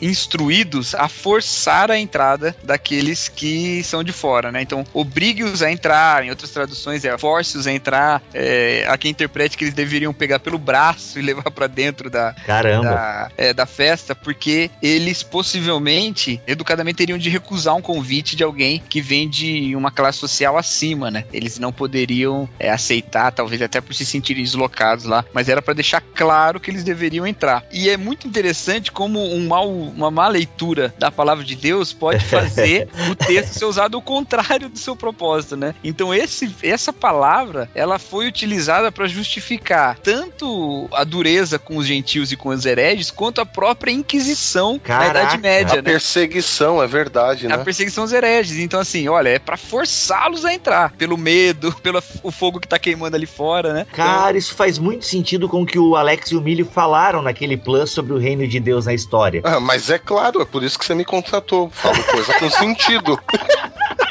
instruídos 0.00 0.94
a 0.94 1.08
forçar 1.08 1.90
a 1.90 1.98
entrada 1.98 2.54
daqueles 2.62 3.28
que 3.28 3.82
são 3.84 4.04
de 4.04 4.12
fora, 4.12 4.52
né? 4.52 4.62
Então, 4.62 4.84
obrigue-os 4.92 5.62
a 5.62 5.70
entrar. 5.70 6.24
Em 6.24 6.30
outras 6.30 6.50
traduções 6.50 7.04
é 7.04 7.16
force-os 7.18 7.66
a 7.66 7.72
entrar. 7.72 8.22
É, 8.32 8.84
há 8.88 8.96
quem 8.96 9.10
interprete 9.10 9.56
que 9.56 9.64
eles 9.64 9.74
deveriam 9.74 10.12
pegar 10.12 10.38
pelo 10.38 10.58
braço 10.58 11.18
e 11.18 11.22
levar 11.30 11.50
para 11.50 11.66
dentro 11.66 12.10
da, 12.10 12.34
Caramba. 12.46 12.84
da, 12.84 13.30
é, 13.36 13.52
da 13.52 13.66
festa, 13.66 14.14
porque 14.22 14.70
eles 14.82 15.22
possivelmente, 15.22 16.40
educadamente, 16.46 16.96
teriam 16.96 17.18
de 17.18 17.30
recusar 17.30 17.74
um 17.74 17.82
convite 17.82 18.36
de 18.36 18.44
alguém 18.44 18.82
que 18.88 19.00
vem 19.00 19.28
de 19.28 19.74
uma 19.74 19.90
classe 19.90 20.18
social 20.18 20.56
acima, 20.56 21.10
né? 21.10 21.24
Eles 21.32 21.58
não 21.58 21.72
poderiam 21.72 22.48
é, 22.58 22.70
aceitar, 22.70 23.32
talvez 23.32 23.62
até 23.62 23.80
por 23.80 23.94
se 23.94 24.04
sentirem 24.04 24.42
deslocados 24.42 25.04
lá, 25.04 25.24
mas 25.32 25.48
era 25.48 25.62
para 25.62 25.74
deixar 25.74 26.00
claro 26.00 26.60
que 26.60 26.70
eles 26.70 26.84
deveriam 26.84 27.26
entrar. 27.26 27.64
E 27.72 27.88
é 27.88 27.96
muito 27.96 28.26
interessante 28.26 28.92
como 28.92 29.20
um 29.20 29.48
mal, 29.48 29.70
uma 29.70 30.10
má 30.10 30.28
leitura 30.28 30.94
da 30.98 31.10
palavra 31.10 31.44
de 31.44 31.56
Deus 31.56 31.92
pode 31.92 32.24
fazer 32.26 32.88
o 33.10 33.14
texto 33.14 33.58
ser 33.58 33.64
usado 33.64 33.96
ao 33.96 34.02
contrário 34.02 34.68
do 34.68 34.78
seu 34.78 34.96
propósito, 34.96 35.56
né? 35.56 35.74
Então 35.82 36.14
esse, 36.14 36.54
essa 36.62 36.92
palavra, 36.92 37.70
ela 37.74 37.98
foi 37.98 38.26
utilizada 38.26 38.90
para 38.92 39.06
justificar 39.06 39.98
tanto 39.98 40.88
a 40.92 41.04
dureza 41.04 41.58
com 41.58 41.76
os 41.76 41.86
gentios 41.86 42.32
e 42.32 42.36
com 42.36 42.50
os 42.50 42.66
hereges, 42.66 43.10
quanto 43.10 43.40
a 43.40 43.46
própria 43.46 43.92
Inquisição 44.10 44.78
Caraca. 44.78 45.12
na 45.12 45.20
Idade 45.20 45.38
Média, 45.38 45.72
A 45.74 45.76
né? 45.76 45.82
perseguição, 45.82 46.82
é 46.82 46.86
verdade, 46.86 47.46
A 47.46 47.56
né? 47.56 47.64
perseguição 47.64 48.02
aos 48.04 48.12
hereges. 48.12 48.58
Então, 48.58 48.80
assim, 48.80 49.08
olha, 49.08 49.28
é 49.28 49.38
pra 49.38 49.56
forçá-los 49.56 50.44
a 50.44 50.52
entrar. 50.52 50.90
Pelo 50.92 51.16
medo, 51.16 51.72
pelo 51.80 52.02
o 52.22 52.30
fogo 52.32 52.58
que 52.58 52.66
tá 52.66 52.78
queimando 52.78 53.14
ali 53.14 53.26
fora, 53.26 53.72
né? 53.72 53.86
Cara, 53.92 54.36
isso 54.36 54.54
faz 54.54 54.78
muito 54.78 55.04
sentido 55.04 55.48
com 55.48 55.62
o 55.62 55.66
que 55.66 55.78
o 55.78 55.94
Alex 55.94 56.32
e 56.32 56.36
o 56.36 56.40
Milho 56.40 56.64
falaram 56.66 57.22
naquele 57.22 57.56
plus 57.56 57.90
sobre 57.90 58.12
o 58.12 58.18
reino 58.18 58.46
de 58.48 58.58
Deus 58.58 58.86
na 58.86 58.94
história. 58.94 59.40
Ah, 59.44 59.60
mas 59.60 59.88
é 59.90 59.98
claro, 59.98 60.42
é 60.42 60.44
por 60.44 60.62
isso 60.64 60.78
que 60.78 60.84
você 60.84 60.94
me 60.94 61.04
contratou. 61.04 61.70
Falo 61.70 62.02
coisa 62.04 62.34
com 62.34 62.50
sentido. 62.50 63.18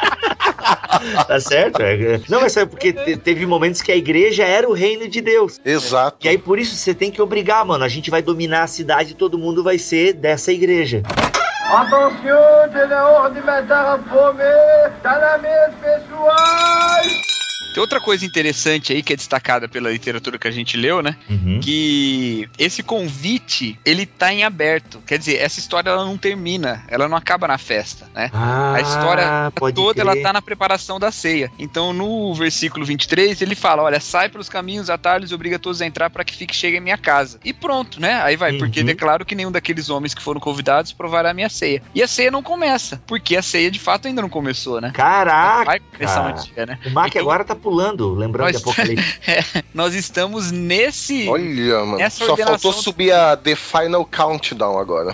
Tá 1.27 1.39
certo? 1.39 1.81
É, 1.81 2.19
Não, 2.29 2.41
mas 2.41 2.55
é 2.57 2.65
porque 2.65 2.91
te- 2.93 3.17
teve 3.17 3.45
momentos 3.45 3.81
que 3.81 3.91
a 3.91 3.95
igreja 3.95 4.43
era 4.43 4.67
o 4.69 4.73
reino 4.73 5.07
de 5.07 5.21
Deus. 5.21 5.59
Exato. 5.63 6.17
E 6.25 6.29
aí, 6.29 6.37
por 6.37 6.59
isso, 6.59 6.75
você 6.75 6.93
tem 6.93 7.11
que 7.11 7.21
obrigar, 7.21 7.63
mano. 7.65 7.83
A 7.83 7.87
gente 7.89 8.09
vai 8.09 8.21
dominar 8.21 8.63
a 8.63 8.67
cidade 8.67 9.11
e 9.11 9.15
todo 9.15 9.37
mundo 9.37 9.63
vai 9.63 9.77
ser 9.77 10.13
dessa 10.13 10.51
igreja. 10.51 11.01
Attention, 11.71 12.69
tem 12.73 12.91
a 12.97 13.07
hora 13.07 13.33
de 13.33 13.41
matar 13.41 13.95
a 13.95 13.99
fome. 13.99 14.43
Tá 15.03 15.19
na 15.19 15.37
mesa, 15.37 15.73
pessoal. 15.81 17.38
Tem 17.79 17.81
outra 17.81 18.01
coisa 18.01 18.25
interessante 18.25 18.91
aí 18.91 19.01
que 19.01 19.13
é 19.13 19.15
destacada 19.15 19.65
pela 19.69 19.89
literatura 19.89 20.37
que 20.37 20.45
a 20.45 20.51
gente 20.51 20.75
leu, 20.75 21.01
né? 21.01 21.15
Uhum. 21.29 21.61
Que 21.63 22.49
esse 22.57 22.83
convite, 22.83 23.79
ele 23.85 24.05
tá 24.05 24.33
em 24.33 24.43
aberto. 24.43 25.01
Quer 25.07 25.17
dizer, 25.17 25.37
essa 25.37 25.59
história 25.61 25.89
ela 25.89 26.03
não 26.03 26.17
termina, 26.17 26.83
ela 26.89 27.07
não 27.07 27.15
acaba 27.15 27.47
na 27.47 27.57
festa, 27.57 28.05
né? 28.13 28.29
Ah, 28.33 28.73
A 28.75 28.81
história 28.81 29.53
toda 29.73 30.01
crer. 30.03 30.05
ela 30.13 30.21
tá 30.21 30.33
na 30.33 30.41
preparação 30.41 30.99
da 30.99 31.09
ceia. 31.09 31.49
Então, 31.57 31.93
no 31.93 32.33
versículo 32.33 32.85
23, 32.85 33.41
ele 33.41 33.55
fala: 33.55 33.81
Olha, 33.83 34.01
sai 34.01 34.27
pelos 34.27 34.49
caminhos, 34.49 34.89
atalhos 34.89 35.31
e 35.31 35.33
obriga 35.35 35.57
todos 35.57 35.81
a 35.81 35.85
entrar 35.85 36.09
para 36.09 36.25
que 36.25 36.35
fique 36.35 36.53
chegue 36.53 36.75
em 36.77 36.81
minha 36.81 36.97
casa. 36.97 37.39
E 37.45 37.53
pronto, 37.53 38.01
né? 38.01 38.21
Aí 38.23 38.35
vai, 38.35 38.57
porque 38.57 38.81
Uhum. 38.81 38.85
declaro 38.87 39.25
que 39.25 39.35
nenhum 39.35 39.51
daqueles 39.53 39.89
homens 39.89 40.13
que 40.13 40.21
foram 40.21 40.41
convidados 40.41 40.91
provará 40.91 41.31
a 41.31 41.33
minha 41.33 41.47
ceia. 41.49 41.81
E 41.95 42.03
a 42.03 42.07
ceia 42.09 42.29
não 42.29 42.43
começa, 42.43 43.01
porque 43.07 43.37
a 43.37 43.41
ceia 43.41 43.71
de 43.71 43.79
fato 43.79 44.07
ainda 44.09 44.21
não 44.21 44.29
começou, 44.29 44.81
né? 44.81 44.91
Caraca! 44.93 45.63
Vai 45.63 45.79
começar 45.79 46.21
um 46.23 46.33
dia, 46.33 46.65
né? 46.65 46.77
O 46.85 46.89
Mac 46.89 47.07
Então, 47.07 47.21
agora 47.21 47.45
tá 47.45 47.55
pulando, 47.69 48.15
lembrando 48.15 48.47
Nós- 48.47 48.55
de 48.57 48.63
Apocalipse. 48.63 49.19
Nós 49.73 49.93
estamos 49.93 50.51
nesse. 50.51 51.29
Olha, 51.29 51.85
mano. 51.85 52.09
Só 52.09 52.31
ordenação 52.31 52.57
faltou 52.57 52.73
subir 52.73 53.11
a 53.11 53.37
The 53.37 53.55
Final 53.55 54.05
Countdown 54.05 54.79
agora. 54.79 55.13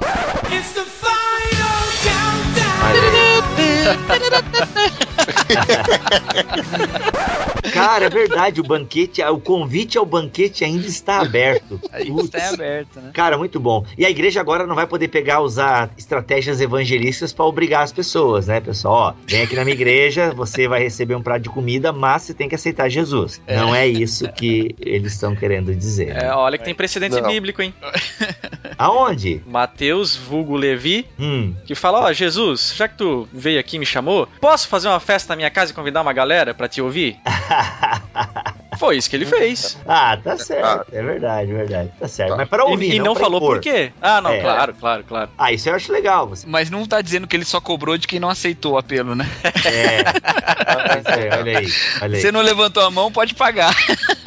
Cara, 7.73 8.05
é 8.05 8.09
verdade, 8.09 8.61
o 8.61 8.63
banquete, 8.63 9.21
o 9.23 9.39
convite 9.39 9.97
ao 9.97 10.05
banquete 10.05 10.63
ainda 10.63 10.87
está 10.87 11.19
aberto. 11.19 11.79
Putz. 11.79 12.25
está 12.25 12.49
aberto, 12.49 13.01
né? 13.01 13.11
Cara, 13.13 13.37
muito 13.37 13.59
bom. 13.59 13.85
E 13.97 14.05
a 14.05 14.09
igreja 14.09 14.39
agora 14.39 14.65
não 14.65 14.75
vai 14.75 14.87
poder 14.87 15.09
pegar, 15.09 15.41
usar 15.41 15.91
estratégias 15.97 16.61
evangelísticas 16.61 17.33
para 17.33 17.45
obrigar 17.45 17.83
as 17.83 17.91
pessoas, 17.91 18.47
né, 18.47 18.61
pessoal? 18.61 18.95
Ó, 18.95 19.13
vem 19.27 19.41
aqui 19.41 19.55
na 19.55 19.63
minha 19.63 19.75
igreja, 19.75 20.31
você 20.31 20.67
vai 20.67 20.81
receber 20.81 21.15
um 21.15 21.21
prato 21.21 21.43
de 21.43 21.49
comida, 21.49 21.91
mas 21.91 22.23
você 22.23 22.33
tem 22.33 22.47
que 22.47 22.55
aceitar 22.55 22.89
Jesus. 22.89 23.41
Não 23.47 23.75
é 23.75 23.87
isso 23.87 24.31
que 24.31 24.75
eles 24.79 25.13
estão 25.13 25.35
querendo 25.35 25.75
dizer. 25.75 26.15
É, 26.15 26.33
olha 26.33 26.57
que 26.57 26.63
tem 26.63 26.75
precedente 26.75 27.19
Não. 27.19 27.29
bíblico, 27.29 27.61
hein? 27.61 27.73
Aonde? 28.77 29.41
Mateus, 29.45 30.15
vulgo 30.15 30.55
Levi, 30.55 31.05
Hum, 31.19 31.53
que 31.65 31.75
fala: 31.75 32.01
Ó, 32.01 32.11
Jesus, 32.13 32.73
já 32.75 32.87
que 32.87 32.97
tu 32.97 33.27
veio 33.31 33.59
aqui 33.59 33.75
e 33.77 33.79
me 33.79 33.85
chamou, 33.85 34.27
posso 34.41 34.67
fazer 34.67 34.87
uma 34.87 34.99
festa 34.99 35.31
na 35.33 35.37
minha 35.37 35.49
casa 35.49 35.71
e 35.71 35.75
convidar 35.75 36.01
uma 36.01 36.13
galera 36.13 36.53
pra 36.53 36.67
te 36.67 36.81
ouvir? 36.81 37.17
Foi 38.77 38.97
isso 38.97 39.09
que 39.09 39.15
ele 39.15 39.25
fez. 39.25 39.77
ah, 39.87 40.17
tá 40.21 40.37
certo. 40.37 40.85
É 40.93 41.01
verdade, 41.03 41.51
verdade. 41.53 41.91
Tá 41.99 42.07
certo. 42.07 42.35
Mas 42.37 42.47
para 42.49 42.63
E- 42.63 42.71
ouvir, 42.71 42.93
e, 42.95 42.99
não, 42.99 43.13
pra 43.13 43.23
falou 43.23 43.37
impor. 43.39 43.55
por 43.55 43.61
quê? 43.61 43.91
Ah, 44.01 44.21
não, 44.21 44.31
É. 44.31 44.41
claro, 44.41 44.73
claro, 44.79 45.03
claro. 45.07 45.29
Ah, 45.37 45.51
isso 45.51 45.69
eu 45.69 45.75
acho 45.75 45.91
legal. 45.91 46.27
Você... 46.29 46.45
Mas 46.47 46.69
não 46.69 46.85
tá 46.85 47.01
dizendo 47.01 47.27
que 47.27 47.35
ele 47.35 47.45
só 47.45 47.59
cobrou 47.61 47.97
de 47.97 48.07
quem 48.07 48.19
não 48.19 48.29
aceitou 48.29 48.73
o 48.73 48.77
apelo, 48.77 49.15
né? 49.15 49.25
É. 49.65 50.05
É, 51.05 51.37
olha 51.37 51.59
aí, 51.59 51.67
olha 52.01 52.15
aí. 52.17 52.21
Você 52.21 52.31
não 52.31 52.41
levantou 52.41 52.83
a 52.83 52.89
mão, 52.91 53.11
pode 53.11 53.33
pagar. 53.35 53.73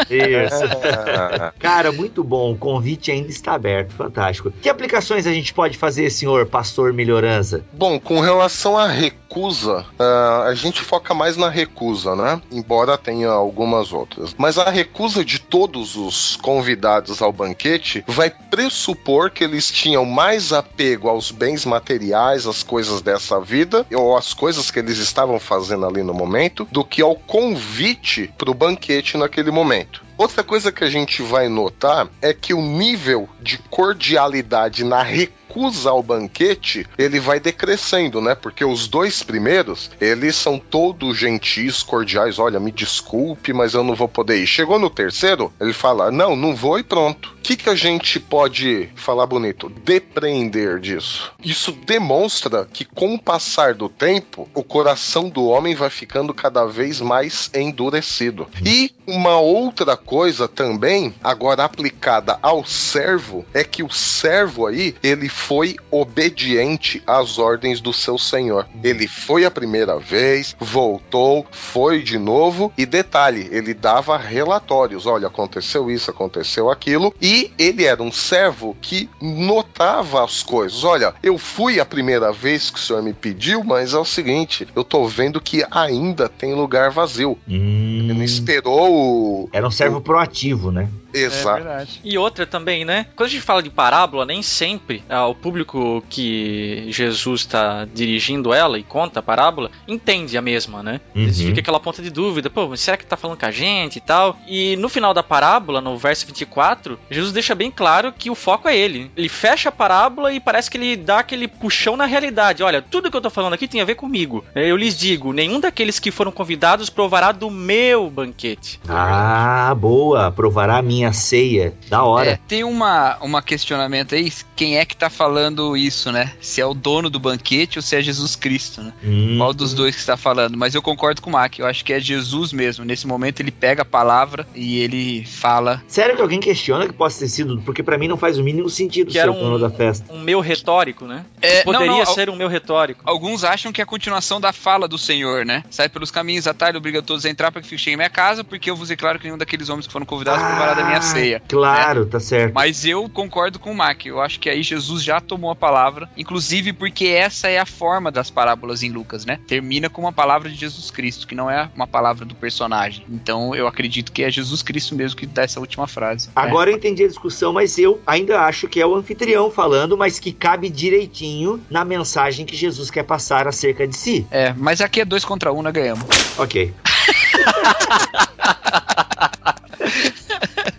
Isso. 0.08 0.64
Cara, 1.58 1.92
muito 1.92 2.22
bom. 2.24 2.52
O 2.52 2.56
convite 2.58 3.10
ainda 3.10 3.28
está 3.28 3.54
aberto. 3.54 3.92
Fantástico. 3.94 4.50
Que 4.62 4.68
aplicações 4.68 5.26
a 5.26 5.32
gente 5.32 5.52
pode 5.52 5.76
fazer, 5.76 6.10
senhor 6.10 6.46
pastor 6.46 6.92
Melhorança? 6.92 7.62
Bom, 7.72 7.98
com 7.98 8.20
relação 8.20 8.76
à 8.78 8.86
recusa, 8.86 9.84
ah, 9.98 10.44
a 10.48 10.54
gente 10.54 10.80
foca 10.82 11.14
mais 11.14 11.36
na 11.36 11.48
recusa, 11.48 12.14
né? 12.14 12.40
Embora 12.50 12.96
tenha 12.96 13.28
algumas 13.28 13.92
outras. 13.92 14.34
Mas 14.38 14.56
a 14.56 14.70
recusa 14.70 15.24
de 15.24 15.40
todos 15.40 15.96
os 15.96 16.36
convidados 16.36 17.20
ao 17.20 17.32
banquete 17.32 18.04
vai 18.06 18.30
pressupor 18.30 19.30
que 19.30 19.42
eles 19.42 19.70
tinham 19.70 20.04
mais 20.04 20.52
apego 20.52 21.08
aos 21.08 21.32
bens 21.32 21.64
materiais, 21.64 22.46
às 22.46 22.62
coisas 22.62 23.02
dessa 23.02 23.40
vida, 23.40 23.84
ou 23.92 24.16
às 24.16 24.32
coisas 24.32 24.70
que 24.70 24.78
eles 24.78 24.98
estavam 24.98 25.40
fazendo 25.40 25.84
ali 25.84 26.04
no 26.04 26.14
momento, 26.14 26.68
do 26.70 26.84
que 26.84 27.02
ao 27.02 27.16
convite 27.16 28.32
para 28.38 28.50
o 28.50 28.54
banquete 28.54 29.16
naquele 29.16 29.50
momento. 29.50 30.06
Outra 30.16 30.44
coisa 30.44 30.70
que 30.70 30.84
a 30.84 30.90
gente 30.90 31.20
vai 31.22 31.48
notar 31.48 32.08
é 32.22 32.32
que 32.32 32.54
o 32.54 32.62
nível 32.62 33.28
de 33.40 33.58
cordialidade 33.58 34.84
na 34.84 35.02
recusa 35.02 35.37
ao 35.86 36.02
banquete, 36.02 36.86
ele 36.96 37.18
vai 37.20 37.40
decrescendo, 37.40 38.20
né? 38.20 38.34
Porque 38.34 38.64
os 38.64 38.86
dois 38.86 39.22
primeiros, 39.22 39.90
eles 40.00 40.36
são 40.36 40.58
todos 40.58 41.16
gentis, 41.16 41.82
cordiais. 41.82 42.38
Olha, 42.38 42.60
me 42.60 42.70
desculpe, 42.70 43.52
mas 43.52 43.74
eu 43.74 43.82
não 43.82 43.94
vou 43.94 44.08
poder 44.08 44.36
ir. 44.36 44.46
Chegou 44.46 44.78
no 44.78 44.90
terceiro, 44.90 45.52
ele 45.60 45.72
fala: 45.72 46.10
Não, 46.10 46.36
não 46.36 46.54
vou 46.54 46.78
e 46.78 46.82
pronto. 46.82 47.37
Que, 47.48 47.56
que 47.56 47.70
a 47.70 47.74
gente 47.74 48.20
pode 48.20 48.90
falar 48.94 49.24
bonito? 49.24 49.70
Depreender 49.70 50.78
disso. 50.78 51.32
Isso 51.42 51.72
demonstra 51.72 52.68
que, 52.70 52.84
com 52.84 53.14
o 53.14 53.18
passar 53.18 53.72
do 53.72 53.88
tempo, 53.88 54.46
o 54.52 54.62
coração 54.62 55.30
do 55.30 55.46
homem 55.46 55.74
vai 55.74 55.88
ficando 55.88 56.34
cada 56.34 56.66
vez 56.66 57.00
mais 57.00 57.50
endurecido. 57.54 58.46
E 58.62 58.92
uma 59.06 59.38
outra 59.38 59.96
coisa 59.96 60.46
também, 60.46 61.14
agora 61.24 61.64
aplicada 61.64 62.38
ao 62.42 62.66
servo, 62.66 63.46
é 63.54 63.64
que 63.64 63.82
o 63.82 63.88
servo 63.88 64.66
aí, 64.66 64.94
ele 65.02 65.30
foi 65.30 65.76
obediente 65.90 67.02
às 67.06 67.38
ordens 67.38 67.80
do 67.80 67.94
seu 67.94 68.18
senhor. 68.18 68.68
Ele 68.84 69.08
foi 69.08 69.46
a 69.46 69.50
primeira 69.50 69.98
vez, 69.98 70.54
voltou, 70.60 71.46
foi 71.50 72.02
de 72.02 72.18
novo, 72.18 72.70
e 72.76 72.84
detalhe, 72.84 73.48
ele 73.50 73.72
dava 73.72 74.18
relatórios: 74.18 75.06
olha, 75.06 75.28
aconteceu 75.28 75.90
isso, 75.90 76.10
aconteceu 76.10 76.70
aquilo, 76.70 77.14
e 77.22 77.37
ele 77.58 77.84
era 77.84 78.02
um 78.02 78.10
servo 78.12 78.76
que 78.80 79.08
notava 79.20 80.24
as 80.24 80.42
coisas. 80.42 80.84
Olha, 80.84 81.14
eu 81.22 81.36
fui 81.38 81.80
a 81.80 81.84
primeira 81.86 82.32
vez 82.32 82.70
que 82.70 82.78
o 82.78 82.82
senhor 82.82 83.02
me 83.02 83.12
pediu, 83.12 83.62
mas 83.64 83.94
é 83.94 83.98
o 83.98 84.04
seguinte, 84.04 84.66
eu 84.74 84.84
tô 84.84 85.06
vendo 85.06 85.40
que 85.40 85.64
ainda 85.70 86.28
tem 86.28 86.54
lugar 86.54 86.90
vazio. 86.90 87.38
Hum, 87.48 87.98
Ele 88.04 88.14
não 88.14 88.22
esperou 88.22 88.92
o. 88.92 89.48
era 89.52 89.66
um 89.66 89.70
servo 89.70 90.00
proativo, 90.00 90.70
né? 90.70 90.88
Exato. 91.12 91.88
E 92.04 92.18
outra 92.18 92.46
também, 92.46 92.84
né? 92.84 93.06
Quando 93.16 93.28
a 93.28 93.30
gente 93.30 93.42
fala 93.42 93.62
de 93.62 93.70
parábola, 93.70 94.24
nem 94.24 94.42
sempre 94.42 95.02
ah, 95.08 95.26
o 95.26 95.34
público 95.34 96.02
que 96.08 96.86
Jesus 96.90 97.42
está 97.42 97.86
dirigindo 97.86 98.52
ela 98.52 98.78
e 98.78 98.82
conta 98.82 99.20
a 99.20 99.22
parábola 99.22 99.70
entende 99.86 100.36
a 100.36 100.42
mesma, 100.42 100.82
né? 100.82 101.00
Uhum. 101.14 101.32
Fica 101.32 101.60
aquela 101.60 101.80
ponta 101.80 102.02
de 102.02 102.10
dúvida, 102.10 102.50
pô, 102.50 102.68
mas 102.68 102.80
será 102.80 102.96
que 102.96 103.06
tá 103.06 103.16
falando 103.16 103.38
com 103.38 103.46
a 103.46 103.50
gente 103.50 103.96
e 103.96 104.00
tal? 104.00 104.38
E 104.46 104.76
no 104.76 104.88
final 104.88 105.14
da 105.14 105.22
parábola, 105.22 105.80
no 105.80 105.96
verso 105.96 106.26
24, 106.26 106.98
Jesus 107.10 107.32
deixa 107.32 107.54
bem 107.54 107.70
claro 107.70 108.12
que 108.12 108.30
o 108.30 108.34
foco 108.34 108.68
é 108.68 108.76
ele. 108.76 109.10
Ele 109.16 109.28
fecha 109.28 109.70
a 109.70 109.72
parábola 109.72 110.32
e 110.32 110.40
parece 110.40 110.70
que 110.70 110.76
ele 110.76 110.96
dá 110.96 111.20
aquele 111.20 111.48
puxão 111.48 111.96
na 111.96 112.06
realidade. 112.06 112.62
Olha, 112.62 112.82
tudo 112.82 113.10
que 113.10 113.16
eu 113.16 113.20
tô 113.20 113.30
falando 113.30 113.54
aqui 113.54 113.66
tem 113.66 113.80
a 113.80 113.84
ver 113.84 113.94
comigo. 113.94 114.44
Eu 114.54 114.76
lhes 114.76 114.98
digo, 114.98 115.32
nenhum 115.32 115.60
daqueles 115.60 115.98
que 115.98 116.10
foram 116.10 116.30
convidados 116.30 116.90
provará 116.90 117.32
do 117.32 117.50
meu 117.50 118.10
banquete. 118.10 118.80
Ah, 118.88 119.74
boa. 119.74 120.30
Provará 120.30 120.78
a 120.78 120.82
minha 120.82 120.97
ceia. 121.12 121.74
Da 121.88 122.02
hora. 122.02 122.30
É, 122.32 122.38
tem 122.48 122.64
uma, 122.64 123.16
uma 123.20 123.42
questionamento 123.42 124.14
aí, 124.14 124.32
quem 124.56 124.76
é 124.78 124.84
que 124.84 124.96
tá 124.96 125.08
falando 125.10 125.76
isso, 125.76 126.10
né? 126.12 126.32
Se 126.40 126.60
é 126.60 126.66
o 126.66 126.74
dono 126.74 127.08
do 127.10 127.18
banquete 127.18 127.78
ou 127.78 127.82
se 127.82 127.96
é 127.96 128.02
Jesus 128.02 128.36
Cristo, 128.36 128.82
né? 128.82 128.92
Hum. 129.04 129.36
Qual 129.38 129.52
dos 129.54 129.74
dois 129.74 129.94
que 129.94 130.00
está 130.00 130.16
falando? 130.16 130.56
Mas 130.56 130.74
eu 130.74 130.82
concordo 130.82 131.20
com 131.22 131.30
o 131.30 131.32
Mac, 131.32 131.58
eu 131.58 131.66
acho 131.66 131.84
que 131.84 131.92
é 131.92 132.00
Jesus 132.00 132.52
mesmo. 132.52 132.84
Nesse 132.84 133.06
momento 133.06 133.40
ele 133.40 133.50
pega 133.50 133.82
a 133.82 133.84
palavra 133.84 134.46
e 134.54 134.78
ele 134.80 135.24
fala. 135.26 135.82
Sério 135.86 136.16
que 136.16 136.22
alguém 136.22 136.40
questiona 136.40 136.86
que 136.86 136.92
possa 136.92 137.20
ter 137.20 137.28
sido? 137.28 137.60
Porque 137.62 137.82
pra 137.82 137.96
mim 137.98 138.08
não 138.08 138.16
faz 138.16 138.38
o 138.38 138.42
mínimo 138.42 138.68
sentido 138.68 139.06
Que 139.08 139.12
ser 139.14 139.18
era 139.20 139.30
o 139.30 139.34
dono 139.34 139.56
um, 139.56 139.60
da 139.60 139.70
festa. 139.70 140.12
um 140.12 140.20
meu 140.20 140.40
retórico, 140.40 141.04
né? 141.06 141.24
É, 141.40 141.58
não, 141.64 141.72
Poderia 141.72 141.86
não, 141.88 142.00
al- 142.00 142.06
ser 142.14 142.30
um 142.30 142.36
meu 142.36 142.48
retórico. 142.48 143.00
Alguns 143.04 143.44
acham 143.44 143.72
que 143.72 143.80
é 143.80 143.84
a 143.84 143.86
continuação 143.86 144.40
da 144.40 144.52
fala 144.52 144.88
do 144.88 144.98
Senhor, 144.98 145.44
né? 145.44 145.62
Sai 145.70 145.88
pelos 145.88 146.10
caminhos, 146.10 146.46
atalho, 146.46 146.78
obriga 146.78 147.02
todos 147.02 147.24
a 147.24 147.30
entrar 147.30 147.50
para 147.52 147.60
que 147.62 147.68
fique 147.68 147.80
cheio 147.82 147.94
em 147.94 147.96
minha 147.96 148.10
casa, 148.10 148.42
porque 148.42 148.70
eu 148.70 148.76
vos 148.76 148.88
declaro 148.88 149.18
que 149.18 149.24
nenhum 149.24 149.38
daqueles 149.38 149.68
homens 149.68 149.86
que 149.86 149.92
foram 149.92 150.06
convidados 150.06 150.42
provará 150.42 150.74
da 150.74 150.87
minha 150.88 151.02
ceia. 151.02 151.42
Claro, 151.46 152.06
tá 152.06 152.18
certo. 152.18 152.54
Mas 152.54 152.84
eu 152.84 153.08
concordo 153.08 153.58
com 153.58 153.70
o 153.70 153.74
Mac. 153.74 154.06
Eu 154.06 154.20
acho 154.20 154.40
que 154.40 154.48
aí 154.48 154.62
Jesus 154.62 155.02
já 155.02 155.20
tomou 155.20 155.50
a 155.50 155.56
palavra, 155.56 156.08
inclusive 156.16 156.72
porque 156.72 157.06
essa 157.06 157.48
é 157.48 157.58
a 157.58 157.66
forma 157.66 158.10
das 158.10 158.30
parábolas 158.30 158.82
em 158.82 158.90
Lucas, 158.90 159.24
né? 159.24 159.38
Termina 159.46 159.88
com 159.88 160.02
uma 160.02 160.12
palavra 160.12 160.48
de 160.48 160.56
Jesus 160.56 160.90
Cristo, 160.90 161.26
que 161.26 161.34
não 161.34 161.50
é 161.50 161.70
uma 161.74 161.86
palavra 161.86 162.24
do 162.24 162.34
personagem. 162.34 163.04
Então 163.08 163.54
eu 163.54 163.66
acredito 163.66 164.12
que 164.12 164.24
é 164.24 164.30
Jesus 164.30 164.62
Cristo 164.62 164.94
mesmo 164.94 165.16
que 165.16 165.26
dá 165.26 165.42
essa 165.42 165.60
última 165.60 165.86
frase. 165.86 166.28
Agora 166.34 166.70
eu 166.70 166.76
entendi 166.76 167.04
a 167.04 167.08
discussão, 167.08 167.52
mas 167.52 167.78
eu 167.78 168.00
ainda 168.06 168.40
acho 168.40 168.66
que 168.66 168.80
é 168.80 168.86
o 168.86 168.94
anfitrião 168.94 169.50
falando, 169.50 169.96
mas 169.96 170.18
que 170.18 170.32
cabe 170.32 170.68
direitinho 170.68 171.60
na 171.70 171.84
mensagem 171.84 172.44
que 172.44 172.56
Jesus 172.56 172.90
quer 172.90 173.04
passar 173.04 173.46
acerca 173.46 173.86
de 173.86 173.96
si. 173.96 174.26
É, 174.30 174.48
é, 174.48 174.54
mas 174.56 174.80
aqui 174.80 175.00
é 175.00 175.04
dois 175.04 175.24
contra 175.24 175.52
um, 175.52 175.62
nós 175.62 175.72
ganhamos. 175.72 176.06
Ok. 176.38 176.72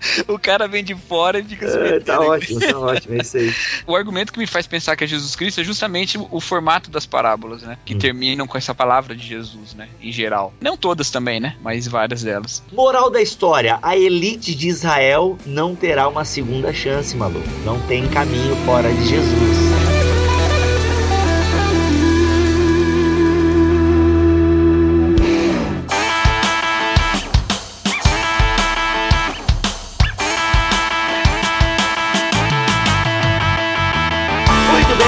o 0.27 0.37
cara 0.39 0.67
vem 0.67 0.83
de 0.83 0.95
fora 0.95 1.39
e 1.39 1.43
fica 1.43 1.67
se 1.67 1.77
É, 1.77 1.81
metendo 1.83 2.05
tá 2.05 2.19
ótimo, 2.21 2.59
tá 2.59 2.77
ótimo, 2.79 3.15
é 3.15 3.21
isso 3.21 3.37
aí. 3.37 3.53
O 3.87 3.95
argumento 3.95 4.31
que 4.33 4.39
me 4.39 4.47
faz 4.47 4.67
pensar 4.67 4.95
que 4.95 5.03
é 5.03 5.07
Jesus 5.07 5.35
Cristo 5.35 5.61
é 5.61 5.63
justamente 5.63 6.17
o, 6.17 6.27
o 6.31 6.39
formato 6.39 6.89
das 6.89 7.05
parábolas, 7.05 7.61
né? 7.61 7.77
Que 7.85 7.95
Hum. 7.95 7.99
terminam 7.99 8.47
com 8.47 8.57
essa 8.57 8.73
palavra 8.73 9.15
de 9.15 9.25
Jesus, 9.27 9.73
né? 9.73 9.87
Em 10.01 10.11
geral. 10.11 10.53
Não 10.61 10.77
todas 10.77 11.09
também, 11.09 11.39
né? 11.39 11.55
Mas 11.61 11.87
várias 11.87 12.23
delas. 12.23 12.63
Moral 12.71 13.09
da 13.09 13.21
história: 13.21 13.79
a 13.81 13.97
elite 13.97 14.55
de 14.55 14.67
Israel 14.67 15.37
não 15.45 15.75
terá 15.75 16.07
uma 16.07 16.25
segunda 16.25 16.73
chance, 16.73 17.15
maluco. 17.15 17.47
Não 17.65 17.79
tem 17.87 18.07
caminho 18.07 18.55
fora 18.65 18.91
de 18.93 19.05
Jesus. 19.07 19.98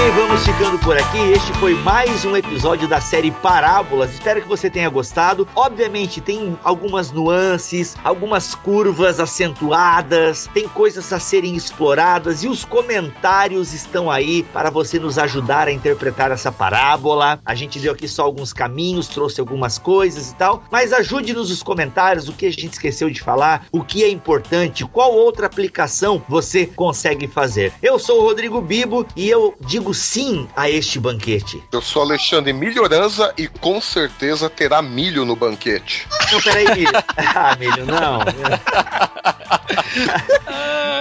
Bem, 0.01 0.11
vamos 0.13 0.43
ficando 0.43 0.79
por 0.79 0.97
aqui. 0.97 1.19
Este 1.31 1.53
foi 1.59 1.75
mais 1.75 2.25
um 2.25 2.35
episódio 2.35 2.87
da 2.87 2.99
série 2.99 3.29
Parábolas. 3.29 4.13
Espero 4.13 4.41
que 4.41 4.47
você 4.47 4.67
tenha 4.67 4.89
gostado. 4.89 5.47
Obviamente, 5.55 6.19
tem 6.19 6.57
algumas 6.63 7.11
nuances, 7.11 7.95
algumas 8.03 8.55
curvas 8.55 9.19
acentuadas, 9.19 10.49
tem 10.53 10.67
coisas 10.67 11.13
a 11.13 11.19
serem 11.19 11.55
exploradas 11.55 12.43
e 12.43 12.47
os 12.47 12.65
comentários 12.65 13.73
estão 13.73 14.09
aí 14.09 14.41
para 14.41 14.71
você 14.71 14.97
nos 14.97 15.19
ajudar 15.19 15.67
a 15.67 15.71
interpretar 15.71 16.31
essa 16.31 16.51
parábola. 16.51 17.39
A 17.45 17.53
gente 17.53 17.79
deu 17.79 17.91
aqui 17.91 18.07
só 18.07 18.23
alguns 18.23 18.53
caminhos, 18.53 19.07
trouxe 19.07 19.39
algumas 19.39 19.77
coisas 19.77 20.31
e 20.31 20.35
tal, 20.35 20.63
mas 20.71 20.93
ajude-nos 20.93 21.49
nos 21.49 21.61
comentários 21.61 22.27
o 22.27 22.33
que 22.33 22.47
a 22.47 22.51
gente 22.51 22.73
esqueceu 22.73 23.09
de 23.09 23.21
falar, 23.21 23.67
o 23.71 23.83
que 23.83 24.03
é 24.03 24.09
importante, 24.09 24.83
qual 24.85 25.13
outra 25.13 25.45
aplicação 25.45 26.23
você 26.27 26.65
consegue 26.65 27.27
fazer. 27.27 27.71
Eu 27.83 27.99
sou 27.99 28.21
o 28.21 28.23
Rodrigo 28.23 28.61
Bibo 28.61 29.05
e 29.15 29.29
eu 29.29 29.53
digo 29.59 29.90
sim 29.93 30.47
a 30.55 30.69
este 30.69 30.99
banquete. 30.99 31.63
Eu 31.71 31.81
sou 31.81 32.01
Alexandre 32.01 32.53
Milhoranza 32.53 33.33
e 33.37 33.47
com 33.47 33.79
certeza 33.81 34.49
terá 34.49 34.81
milho 34.81 35.25
no 35.25 35.35
banquete. 35.35 36.07
Não, 36.31 36.41
peraí, 36.41 36.65
Milho. 36.75 36.91
Ah, 37.33 37.55
Milho, 37.57 37.85
não. 37.85 38.19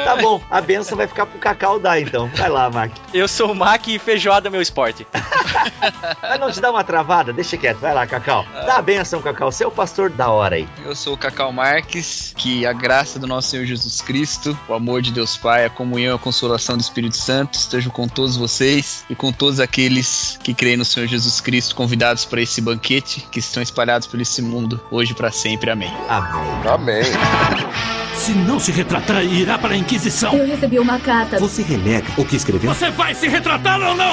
tá 0.05 0.17
bom, 0.21 0.41
a 0.51 0.61
benção 0.61 0.97
vai 0.97 1.07
ficar 1.07 1.27
pro 1.27 1.39
Cacau 1.39 1.79
dar 1.79 2.01
então. 2.01 2.29
Vai 2.35 2.49
lá, 2.49 2.71
Mac. 2.71 2.93
Eu 3.13 3.27
sou 3.27 3.53
o 3.53 3.55
Mac 3.55 3.87
e 3.89 3.99
feijoada 3.99 4.49
é 4.49 4.51
meu 4.51 4.63
esporte. 4.63 5.07
Mas 6.23 6.41
não 6.41 6.51
te 6.51 6.61
dá 6.61 6.71
uma 6.71 6.85
travada? 6.85 7.33
Deixa 7.33 7.57
quieto, 7.57 7.79
vai 7.79 7.95
lá, 7.95 8.07
Cacau. 8.07 8.45
Dá 8.53 8.77
a 8.77 8.83
benção, 8.83 9.21
Cacau. 9.21 9.51
Você 9.51 9.65
é 9.65 9.67
o 9.67 9.71
pastor 9.71 10.11
da 10.11 10.31
hora 10.31 10.57
aí. 10.57 10.69
Eu 10.85 10.95
sou 10.95 11.15
o 11.15 11.19
Cacau 11.19 11.53
Marques, 11.53 12.35
que 12.37 12.67
a 12.67 12.73
graça 12.73 13.19
do 13.19 13.27
nosso 13.27 13.49
Senhor 13.49 13.65
Jesus 13.67 14.01
Cristo, 14.01 14.59
o 14.69 14.75
amor 14.75 15.03
de 15.03 15.13
Deus 15.13 15.37
Pai, 15.37 15.65
a 15.65 15.71
comunhão 15.71 16.15
e 16.15 16.17
a 16.17 16.19
consolação 16.19 16.77
do 16.77 16.81
Espírito 16.81 17.17
Santo 17.17 17.55
estejam 17.55 17.91
com 17.91 18.07
todos 18.07 18.37
vocês 18.37 18.80
e 19.09 19.15
com 19.15 19.33
todos 19.33 19.61
aqueles 19.61 20.39
que 20.43 20.55
creem 20.55 20.77
no 20.77 20.85
Senhor 20.85 21.07
Jesus 21.07 21.41
Cristo, 21.41 21.75
convidados 21.75 22.25
para 22.25 22.41
esse 22.41 22.61
banquete 22.61 23.27
que 23.31 23.39
estão 23.39 23.63
espalhados 23.63 24.07
por 24.07 24.21
esse 24.21 24.43
mundo, 24.43 24.81
hoje 24.91 25.13
e 25.13 25.15
para 25.15 25.31
sempre. 25.31 25.71
Amém. 25.71 25.93
Amém. 26.09 26.43
Amém. 26.69 27.03
Se 28.15 28.33
não 28.33 28.59
se 28.59 28.71
retratar, 28.71 29.25
irá 29.25 29.59
para 29.59 29.75
a 29.75 29.77
Inquisição. 29.77 30.35
Eu 30.35 30.47
recebi 30.47 30.79
uma 30.79 30.99
carta. 30.99 31.39
Você 31.39 31.63
renega 31.63 32.07
o 32.19 32.25
que 32.25 32.37
escreveu? 32.37 32.73
Você 32.73 32.91
vai 32.91 33.15
se 33.15 33.29
retratar 33.29 33.81
ou 33.81 33.97
não? 33.97 34.13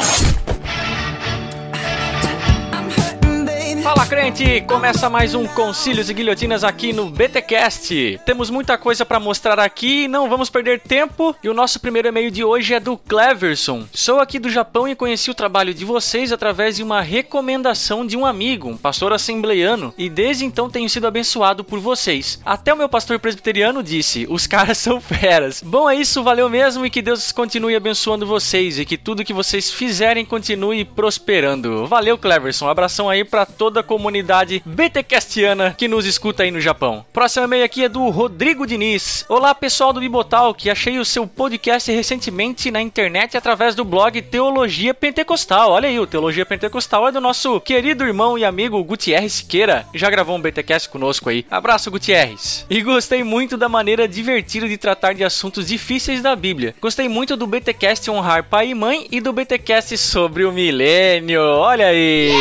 Fala 3.88 4.06
crente, 4.06 4.60
começa 4.68 5.10
mais 5.10 5.34
um 5.34 5.48
Concílios 5.48 6.10
e 6.10 6.14
Guilhotinas 6.14 6.66
aqui 6.66 6.92
no 6.92 7.10
BTcast. 7.10 8.20
Temos 8.26 8.50
muita 8.50 8.78
coisa 8.78 9.06
pra 9.06 9.18
mostrar 9.18 9.58
aqui, 9.62 10.10
não 10.10 10.30
vamos 10.30 10.50
perder 10.50 10.82
tempo. 10.82 11.34
E 11.42 11.48
o 11.48 11.54
nosso 11.54 11.80
primeiro 11.80 12.10
e-mail 12.10 12.30
de 12.30 12.44
hoje 12.44 12.74
é 12.74 12.82
do 12.82 12.98
Cleverson. 12.98 13.86
Sou 13.94 14.20
aqui 14.20 14.40
do 14.40 14.50
Japão 14.50 14.90
e 14.90 14.96
conheci 14.96 15.32
o 15.32 15.34
trabalho 15.34 15.74
de 15.74 15.86
vocês 15.86 16.34
através 16.34 16.76
de 16.76 16.84
uma 16.84 17.00
recomendação 17.00 18.06
de 18.06 18.18
um 18.18 18.26
amigo, 18.26 18.68
um 18.68 18.76
pastor 18.76 19.14
assembleiano, 19.14 19.94
e 19.98 20.10
desde 20.10 20.44
então 20.44 20.70
tenho 20.70 20.90
sido 20.90 21.08
abençoado 21.08 21.64
por 21.64 21.80
vocês. 21.80 22.42
Até 22.46 22.74
o 22.74 22.78
meu 22.78 22.90
pastor 22.90 23.20
presbiteriano 23.20 23.82
disse: 23.82 24.28
"Os 24.30 24.46
caras 24.46 24.78
são 24.80 25.00
feras". 25.00 25.64
Bom, 25.66 25.90
é 25.90 25.96
isso, 25.96 26.22
valeu 26.22 26.50
mesmo 26.50 26.86
e 26.86 26.90
que 26.90 27.02
Deus 27.02 27.32
continue 27.32 27.74
abençoando 27.74 28.28
vocês 28.28 28.80
e 28.80 28.86
que 28.86 28.98
tudo 28.98 29.24
que 29.24 29.34
vocês 29.34 29.72
fizerem 29.72 30.26
continue 30.26 30.84
prosperando. 30.84 31.88
Valeu, 31.88 32.18
Cleverson. 32.18 32.66
Um 32.66 32.70
abração 32.70 33.10
aí 33.10 33.24
pra 33.24 33.46
toda 33.46 33.77
toda 33.78 33.82
a 33.82 33.84
comunidade 33.84 34.62
BTcastiana 34.66 35.76
que 35.78 35.88
nos 35.88 36.06
escuta 36.06 36.44
aí 36.44 36.52
no 36.52 36.60
Japão. 36.60 37.06
Próximo 37.14 37.46
e-mail 37.46 37.64
aqui 37.64 37.84
é 37.84 37.90
do 37.90 38.10
Rodrigo 38.10 38.66
Diniz. 38.66 39.26
Olá, 39.30 39.54
pessoal 39.54 39.94
do 39.94 40.00
Bibotal, 40.00 40.54
que 40.54 40.70
achei 40.70 40.98
o 40.98 41.06
seu 41.06 41.28
podcast 41.28 41.92
recentemente 41.92 42.72
na 42.72 42.82
internet 42.82 43.38
através 43.38 43.76
do 43.76 43.86
blog 43.86 44.22
Teologia 44.22 44.94
Pentecostal. 44.94 45.72
Olha 45.72 45.90
aí, 45.90 46.00
o 46.00 46.08
Teologia 46.08 46.46
Pentecostal 46.46 47.08
é 47.08 47.12
do 47.12 47.22
nosso 47.22 47.60
querido 47.62 48.04
irmão 48.04 48.38
e 48.38 48.46
amigo 48.46 48.84
Gutierrez 48.84 49.34
Siqueira. 49.34 49.86
Já 49.94 50.10
gravou 50.10 50.36
um 50.36 50.42
BTcast 50.42 50.90
conosco 50.90 51.30
aí. 51.30 51.46
Abraço, 51.52 51.92
Gutierrez. 51.92 52.66
E 52.70 52.82
gostei 52.82 53.24
muito 53.24 53.58
da 53.58 53.70
maneira 53.70 54.08
divertida 54.08 54.68
de 54.68 54.78
tratar 54.78 55.14
de 55.14 55.24
assuntos 55.24 55.68
difíceis 55.68 56.22
da 56.22 56.36
Bíblia. 56.36 56.74
Gostei 56.82 57.08
muito 57.08 57.38
do 57.38 57.46
BTcast 57.46 58.10
honrar 58.10 58.46
pai 58.46 58.70
e 58.70 58.76
mãe 58.76 59.08
e 59.12 59.22
do 59.22 59.34
BTcast 59.34 59.98
sobre 59.98 60.46
o 60.46 60.52
milênio. 60.52 61.42
Olha 61.42 61.88
aí. 61.88 62.32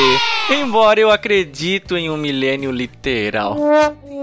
Embora 0.49 1.01
eu 1.01 1.11
acredito 1.27 1.97
em 1.97 2.09
um 2.09 2.17
milênio 2.17 2.71
literal. 2.71 3.57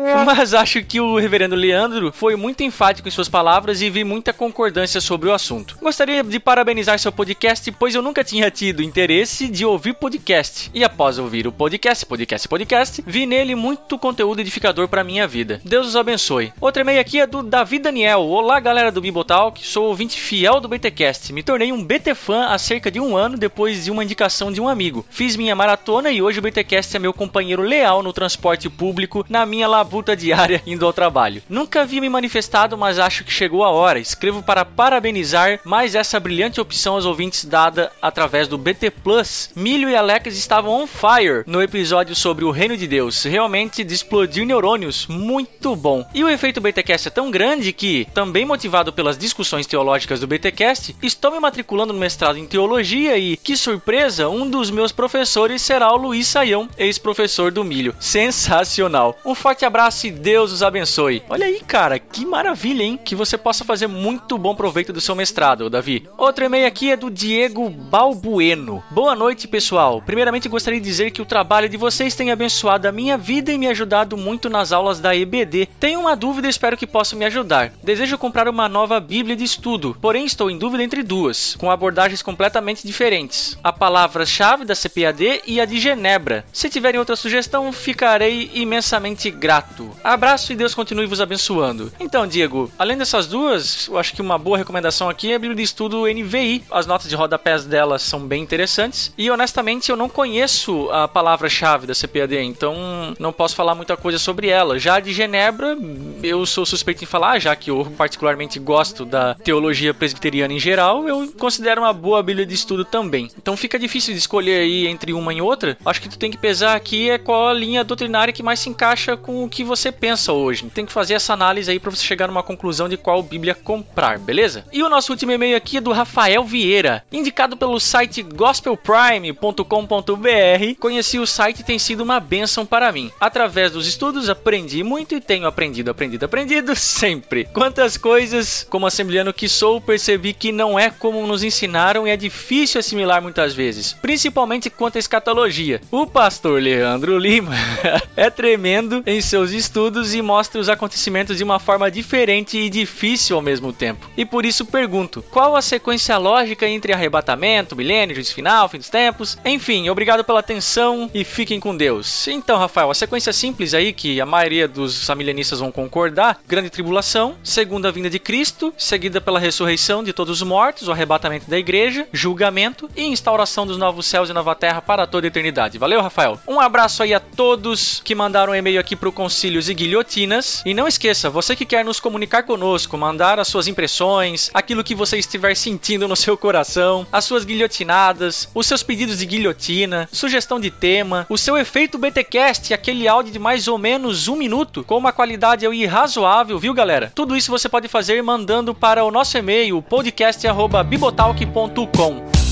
Mas 0.26 0.54
acho 0.54 0.84
que 0.84 0.99
o 0.99 1.18
reverendo 1.18 1.56
Leandro 1.56 2.12
foi 2.12 2.36
muito 2.36 2.64
enfático 2.64 3.08
em 3.08 3.12
suas 3.12 3.30
palavras 3.30 3.82
e 3.82 3.89
vi 3.89 4.04
muita 4.04 4.34
concordância 4.34 4.99
sobre 4.99 5.30
o 5.30 5.34
assunto. 5.34 5.78
Gostaria 5.82 6.24
de 6.24 6.39
parabenizar 6.39 6.99
seu 6.99 7.12
podcast, 7.12 7.72
pois 7.72 7.95
eu 7.95 8.01
nunca 8.01 8.24
tinha 8.24 8.51
tido 8.51 8.84
interesse 8.84 9.47
de 9.47 9.66
ouvir 9.66 9.93
podcast. 9.93 10.70
E 10.74 10.84
após 10.84 11.18
ouvir 11.18 11.47
o 11.47 11.51
podcast, 11.51 12.06
podcast, 12.06 12.47
podcast, 12.47 13.04
vi 13.06 13.26
nele 13.26 13.56
muito 13.56 13.97
conteúdo 13.97 14.41
edificador 14.41 14.88
para 14.88 15.04
minha 15.04 15.28
vida. 15.28 15.62
Deus 15.64 15.88
os 15.88 15.95
abençoe. 15.95 16.51
Outro 16.60 16.82
e-mail 16.82 16.99
aqui 16.99 17.20
é 17.20 17.28
do 17.28 17.41
Davi 17.41 17.80
Daniel. 17.80 18.22
Olá, 18.22 18.60
galera 18.60 18.91
do 18.91 19.01
Bibotalk. 19.01 19.66
Sou 19.66 19.86
ouvinte 19.86 20.20
fiel 20.20 20.60
do 20.60 20.68
BTcast. 20.68 21.32
Me 21.32 21.43
tornei 21.43 21.72
um 21.72 21.84
BT 21.84 22.14
fã 22.16 22.47
há 22.47 22.58
cerca 22.58 22.91
de 22.91 22.99
um 22.99 23.16
ano 23.16 23.38
depois 23.38 23.86
de 23.86 23.91
uma 23.91 24.04
indicação 24.04 24.51
de 24.51 24.60
um 24.60 24.68
amigo. 24.68 25.06
Fiz 25.10 25.36
minha 25.36 25.56
maratona 25.56 26.12
e 26.12 26.22
hoje 26.22 26.39
o 26.39 26.41
BTcast 26.41 26.95
é 26.95 26.99
meu 26.99 27.14
companheiro 27.14 27.62
leal 27.62 28.04
no 28.04 28.14
transporte 28.14 28.70
público 28.70 29.26
na 29.30 29.45
minha 29.45 29.68
labuta 29.94 30.16
diária 30.16 30.62
indo 30.66 30.86
ao 30.86 30.91
trabalho. 30.91 31.44
Nunca 31.48 31.82
havia 31.82 32.02
me 32.02 32.10
manifestado, 32.10 32.76
mas 32.76 32.98
acho 32.98 33.24
que 33.24 33.32
chegou 33.32 33.64
a 33.64 33.70
hora. 33.70 34.00
Escrevo 34.00 34.41
para 34.41 34.66
parabenizar 34.66 35.60
mais 35.64 35.94
essa 35.94 36.20
brilhante 36.20 36.60
opção 36.60 36.96
aos 36.96 37.06
ouvintes 37.06 37.46
dada 37.46 37.91
através 38.02 38.48
do 38.48 38.58
BT 38.58 38.89
Plus. 38.89 39.52
Milho 39.56 39.88
e 39.88 39.96
Alex 39.96 40.36
estavam 40.36 40.74
on 40.82 40.88
fire 40.88 41.44
no 41.46 41.62
episódio 41.62 42.16
sobre 42.16 42.44
o 42.44 42.50
reino 42.50 42.76
de 42.76 42.88
Deus. 42.88 43.24
Realmente 43.24 43.84
de 43.84 44.46
neurônios. 44.46 45.08
Muito 45.08 45.76
bom. 45.76 46.06
E 46.14 46.24
o 46.24 46.30
efeito 46.30 46.62
BTcast 46.62 47.08
é 47.08 47.12
tão 47.12 47.30
grande 47.30 47.74
que, 47.74 48.08
também 48.14 48.46
motivado 48.46 48.91
pelas 48.91 49.18
discussões 49.18 49.68
teológicas 49.68 50.20
do 50.20 50.28
BTcast, 50.28 50.96
estou 51.02 51.32
me 51.32 51.39
matriculando 51.39 51.94
no 51.94 52.00
mestrado 52.00 52.38
em 52.38 52.46
teologia 52.46 53.18
e, 53.18 53.38
que 53.38 53.56
surpresa, 53.58 54.30
um 54.30 54.50
dos 54.50 54.72
meus 54.72 54.91
professores 54.91 55.62
será 55.62 55.91
o 55.94 55.98
Luiz 55.98 56.28
Saião, 56.28 56.70
ex-professor 56.78 57.52
do 57.52 57.64
Milho. 57.64 57.96
Sensacional. 58.00 59.18
Um 59.26 59.36
forte 59.36 59.66
abraço 59.66 59.83
e 59.84 60.12
Deus 60.12 60.52
os 60.52 60.64
abençoe. 60.64 61.22
Olha 61.28 61.46
aí, 61.46 61.60
cara, 61.60 62.00
que 62.00 62.26
maravilha, 62.26 62.84
hein? 62.84 62.98
Que 63.04 63.16
você 63.16 63.38
possa 63.38 63.66
fazer 63.66 63.88
muito 63.88 64.38
bom 64.38 64.56
proveito 64.56 64.94
do 64.94 65.02
seu 65.02 65.14
mestrado, 65.14 65.70
Davi. 65.70 66.08
Outro 66.18 66.46
e-mail 66.46 66.66
aqui 66.66 66.92
é 66.92 66.96
do 66.96 67.12
Diego 67.12 67.70
Balbueno. 67.70 68.82
Boa 68.90 69.14
noite, 69.14 69.48
pessoal. 69.48 70.02
Primeiramente, 70.02 70.48
gostaria 70.48 70.80
de 70.80 70.86
dizer 70.86 71.12
que 71.12 71.22
o 71.22 71.26
trabalho 71.26 71.68
de 71.68 71.76
vocês 71.76 72.16
tem 72.16 72.32
abençoado 72.32 72.88
a 72.88 72.92
minha 72.94 73.18
vida 73.18 73.52
e 73.52 73.58
me 73.58 73.68
ajudado 73.68 74.16
muito 74.16 74.50
nas 74.50 74.72
aulas 74.72 75.00
da 75.02 75.14
EBD. 75.16 75.68
Tenho 75.80 76.00
uma 76.00 76.16
dúvida 76.16 76.48
e 76.48 76.50
espero 76.50 76.78
que 76.78 76.88
possam 76.88 77.20
me 77.20 77.26
ajudar. 77.26 77.74
Desejo 77.84 78.18
comprar 78.18 78.48
uma 78.48 78.70
nova 78.70 79.00
Bíblia 79.00 79.36
de 79.36 79.44
estudo, 79.44 79.98
porém 80.00 80.26
estou 80.26 80.50
em 80.50 80.58
dúvida 80.58 80.84
entre 80.84 81.04
duas, 81.04 81.56
com 81.56 81.70
abordagens 81.70 82.22
completamente 82.22 82.88
diferentes. 82.88 83.58
A 83.62 83.74
palavra-chave 83.74 84.64
da 84.64 84.76
CPAD 84.76 85.42
e 85.46 85.60
a 85.60 85.66
de 85.66 85.80
Genebra. 85.80 86.46
Se 86.54 86.70
tiverem 86.70 87.00
outra 87.00 87.16
sugestão, 87.16 87.72
ficarei 87.74 88.50
imensamente 88.54 89.30
grato. 89.30 89.73
Abraço 90.04 90.52
e 90.52 90.56
Deus 90.56 90.76
continue 90.76 91.06
vos 91.06 91.22
abençoando. 91.22 91.92
Então, 92.00 92.28
Diego, 92.28 92.72
além 92.78 92.98
dessas 92.98 93.28
duas, 93.28 93.88
eu 93.88 93.98
acho 93.98 94.14
que 94.14 94.22
uma 94.22 94.38
boa 94.38 94.58
recomendação 94.58 95.10
aqui 95.10 95.32
é 95.32 95.36
a 95.36 95.40
Bíblia 95.40 95.56
de 95.56 95.64
Estudo 95.64 96.06
NVI. 96.06 96.64
As 96.70 96.86
notas 96.86 97.10
de 97.10 97.16
rodapés 97.16 97.66
dela 97.66 97.98
são 97.98 98.20
bem 98.20 98.44
interessantes. 98.44 99.14
E 99.18 99.30
honestamente, 99.30 99.90
eu 99.90 99.98
não 99.98 100.10
conheço 100.10 100.90
a 100.92 101.08
palavra-chave 101.08 101.88
da 101.88 101.94
CPAD, 101.94 102.38
então 102.38 102.76
não 103.20 103.34
posso 103.34 103.56
falar 103.56 103.76
muita 103.76 103.98
coisa 103.98 104.20
sobre 104.20 104.50
ela. 104.50 104.78
Já 104.78 105.00
de 105.00 105.14
Genebra, 105.14 105.78
eu 106.22 106.46
sou 106.46 106.66
suspeito 106.66 107.04
em 107.04 107.08
falar, 107.08 107.40
já 107.40 107.56
que 107.56 107.72
eu 107.72 107.92
particularmente 107.98 108.60
gosto 108.60 109.06
da 109.06 109.36
teologia 109.36 109.94
presbiteriana 109.94 110.54
em 110.54 110.60
geral, 110.60 111.08
eu 111.08 111.32
considero 111.38 111.82
uma 111.82 111.94
boa 111.94 112.22
Bíblia 112.22 112.46
de 112.46 112.54
Estudo 112.54 112.86
também. 112.86 113.30
Então 113.38 113.58
fica 113.58 113.80
difícil 113.80 114.14
de 114.14 114.20
escolher 114.20 114.62
aí 114.62 114.88
entre 114.88 115.14
uma 115.14 115.34
e 115.34 115.42
outra. 115.42 115.78
Acho 115.86 116.02
que 116.02 116.10
tu 116.10 116.18
tem 116.18 116.32
que 116.32 116.38
pesar 116.38 116.76
aqui 116.76 117.10
é 117.10 117.18
qual 117.18 117.48
a 117.48 117.54
linha 117.54 117.84
doutrinária 117.84 118.34
que 118.34 118.44
mais 118.44 118.60
se 118.60 118.70
encaixa 118.70 119.16
com 119.16 119.44
o 119.44 119.50
que 119.50 119.62
você 119.64 119.91
pensa 119.91 120.34
hoje. 120.34 120.70
Tem 120.74 120.86
que 120.86 120.91
fazer 120.91 121.14
essa 121.14 121.34
análise 121.34 121.72
aí 121.72 121.80
para 121.80 121.91
você 121.91 122.03
chegar 122.03 122.28
numa 122.28 122.43
conclusão 122.43 122.89
de 122.89 122.97
qual 122.97 123.24
Bíblia 123.24 123.55
comprar, 123.55 124.20
beleza? 124.20 124.66
E 124.72 124.84
o 124.84 124.89
nosso 124.89 125.11
último 125.11 125.32
e-mail 125.32 125.55
aqui 125.55 125.78
é 125.78 125.82
do 125.82 125.91
Rafael 125.91 126.43
Vieira, 126.43 127.03
indicado 127.11 127.55
pelo 127.55 127.80
site 127.80 128.22
gospelprime.com.br. 128.22 130.80
Conheci 130.80 131.20
o 131.20 131.28
site 131.28 131.59
e 131.59 131.64
tem 131.64 131.80
sido 131.80 132.01
uma 132.01 132.20
bênção 132.20 132.66
para 132.66 132.91
mim. 132.91 133.11
Através 133.20 133.72
dos 133.72 133.88
estudos 133.88 134.30
aprendi 134.30 134.84
muito 134.84 135.16
e 135.16 135.22
tenho 135.22 135.47
aprendido, 135.47 135.89
aprendido, 135.89 136.26
aprendido 136.26 136.76
sempre. 136.80 137.45
Quantas 137.45 137.97
coisas, 137.97 138.66
como 138.70 138.86
assembleano 138.86 139.34
que 139.34 139.47
sou, 139.47 139.80
percebi 139.80 140.34
que 140.34 140.51
não 140.51 140.78
é 140.78 140.89
como 140.89 141.26
nos 141.26 141.43
ensinaram 141.43 142.07
e 142.07 142.11
é 142.11 142.18
difícil 142.18 142.80
assimilar 142.80 143.22
muitas 143.22 143.53
vezes, 143.53 143.93
principalmente 143.93 144.70
quanto 144.70 144.97
à 144.97 144.99
escatologia. 144.99 145.82
O 145.91 146.05
pastor 146.05 146.61
Leandro 146.61 147.18
Lima 147.18 147.53
é 148.16 148.30
tremendo 148.30 149.03
em 149.05 149.22
seus 149.22 149.53
estudos 149.54 150.14
e 150.14 150.22
mostra 150.22 150.60
os 150.60 150.70
acontecimentos 150.70 151.38
de 151.38 151.43
uma 151.43 151.60
forma 151.60 151.89
diferente 151.89 152.58
e 152.58 152.70
difícil 152.70 153.36
ao 153.36 153.41
mesmo 153.41 153.72
tempo. 153.72 154.10
E 154.18 154.26
por 154.26 154.45
isso 154.45 154.66
pergunto: 154.66 155.24
qual 155.30 155.56
a 155.56 155.62
sequência 155.62 156.18
lógica 156.18 156.68
entre 156.68 156.93
arrebatamento, 156.93 157.76
milênio, 157.76 158.16
juízo 158.16 158.34
final, 158.34 158.70
fim 158.70 158.78
dos 158.78 158.89
tempos? 158.89 159.38
Enfim, 159.45 159.89
obrigado 159.89 160.24
pela 160.24 160.39
atenção 160.39 161.10
e 161.14 161.24
fiquem 161.24 161.60
com 161.60 161.76
Deus. 161.76 162.28
Então, 162.28 162.58
Rafael, 162.58 162.89
a 162.89 162.95
sequência 162.95 163.34
simples 163.34 163.74
aí 163.74 163.93
que 163.93 164.20
a 164.20 164.26
maioria 164.26 164.68
dos 164.68 165.10
amilenistas 165.10 165.60
vão 165.60 165.72
concordar: 165.72 166.39
grande 166.47 166.70
tribulação, 166.70 167.36
segunda 167.43 167.91
vinda 167.91 168.10
de 168.10 168.20
Cristo, 168.20 168.74
seguida 168.78 169.22
pela 169.22 169.39
ressurreição 169.39 170.04
de 170.04 170.14
todos 170.14 170.41
os 170.41 170.47
mortos, 170.47 170.88
o 170.88 170.91
arrebatamento 170.91 171.49
da 171.49 171.58
igreja, 171.58 172.08
julgamento 172.12 172.89
e 172.95 173.04
instauração 173.04 173.66
dos 173.66 173.78
novos 173.78 174.06
céus 174.06 174.30
e 174.30 174.34
nova 174.34 174.56
terra 174.56 174.82
para 174.82 175.08
toda 175.08 175.28
a 175.28 175.30
eternidade. 175.30 175.78
Valeu, 175.78 176.01
Rafael. 176.01 176.39
Um 176.47 176.60
abraço 176.60 177.04
aí 177.04 177.14
a 177.14 177.20
todos 177.20 178.01
que 178.04 178.16
mandaram 178.16 178.54
um 178.54 178.56
e-mail 178.56 178.80
aqui 178.80 178.95
pro 178.95 179.12
Concílios 179.34 179.68
e 179.68 179.74
Guilhotinas. 179.74 180.62
E 180.64 180.76
não 180.76 180.88
esqueça, 180.88 181.28
você 181.28 181.56
que 181.56 181.66
quer 181.66 181.84
nos 181.84 182.00
comunicar 182.00 182.44
conosco, 182.44 182.96
mandar 182.96 183.40
as 183.40 183.48
suas 183.48 183.68
impressões, 183.68 184.52
aquilo 184.54 184.84
que 184.84 184.94
você 184.94 185.18
estiver 185.18 185.56
sentindo 185.56 186.08
no 186.08 186.16
seu 186.16 186.38
coração, 186.38 187.08
as 187.12 187.26
suas 187.26 187.44
guilhotinadas, 187.44 188.48
os 188.54 188.68
seus 188.68 188.84
pedidos 188.84 189.18
de 189.18 189.26
guilhotina, 189.26 190.08
sugestão 190.12 190.60
de 190.60 190.70
tema, 190.70 191.26
o 191.28 191.36
seu 191.36 191.58
efeito 191.58 191.98
BTcast, 191.98 192.76
aquele 192.76 193.08
áudio 193.08 193.34
de 193.34 193.40
mais 193.40 193.68
ou 193.68 193.80
menos 193.80 194.28
um 194.28 194.36
minuto, 194.36 194.84
com 194.84 195.00
uma 195.00 195.12
qualidade 195.12 195.66
aí 195.66 195.88
razoável, 195.88 196.60
viu 196.60 196.72
galera? 196.72 197.12
Tudo 197.16 197.36
isso 197.36 197.50
você 197.50 197.68
pode 197.68 197.88
fazer 197.88 198.22
mandando 198.22 198.76
para 198.76 199.04
o 199.04 199.10
nosso 199.10 199.36
e-mail 199.36 199.82
podcast@bibotalk.com. 199.82 202.43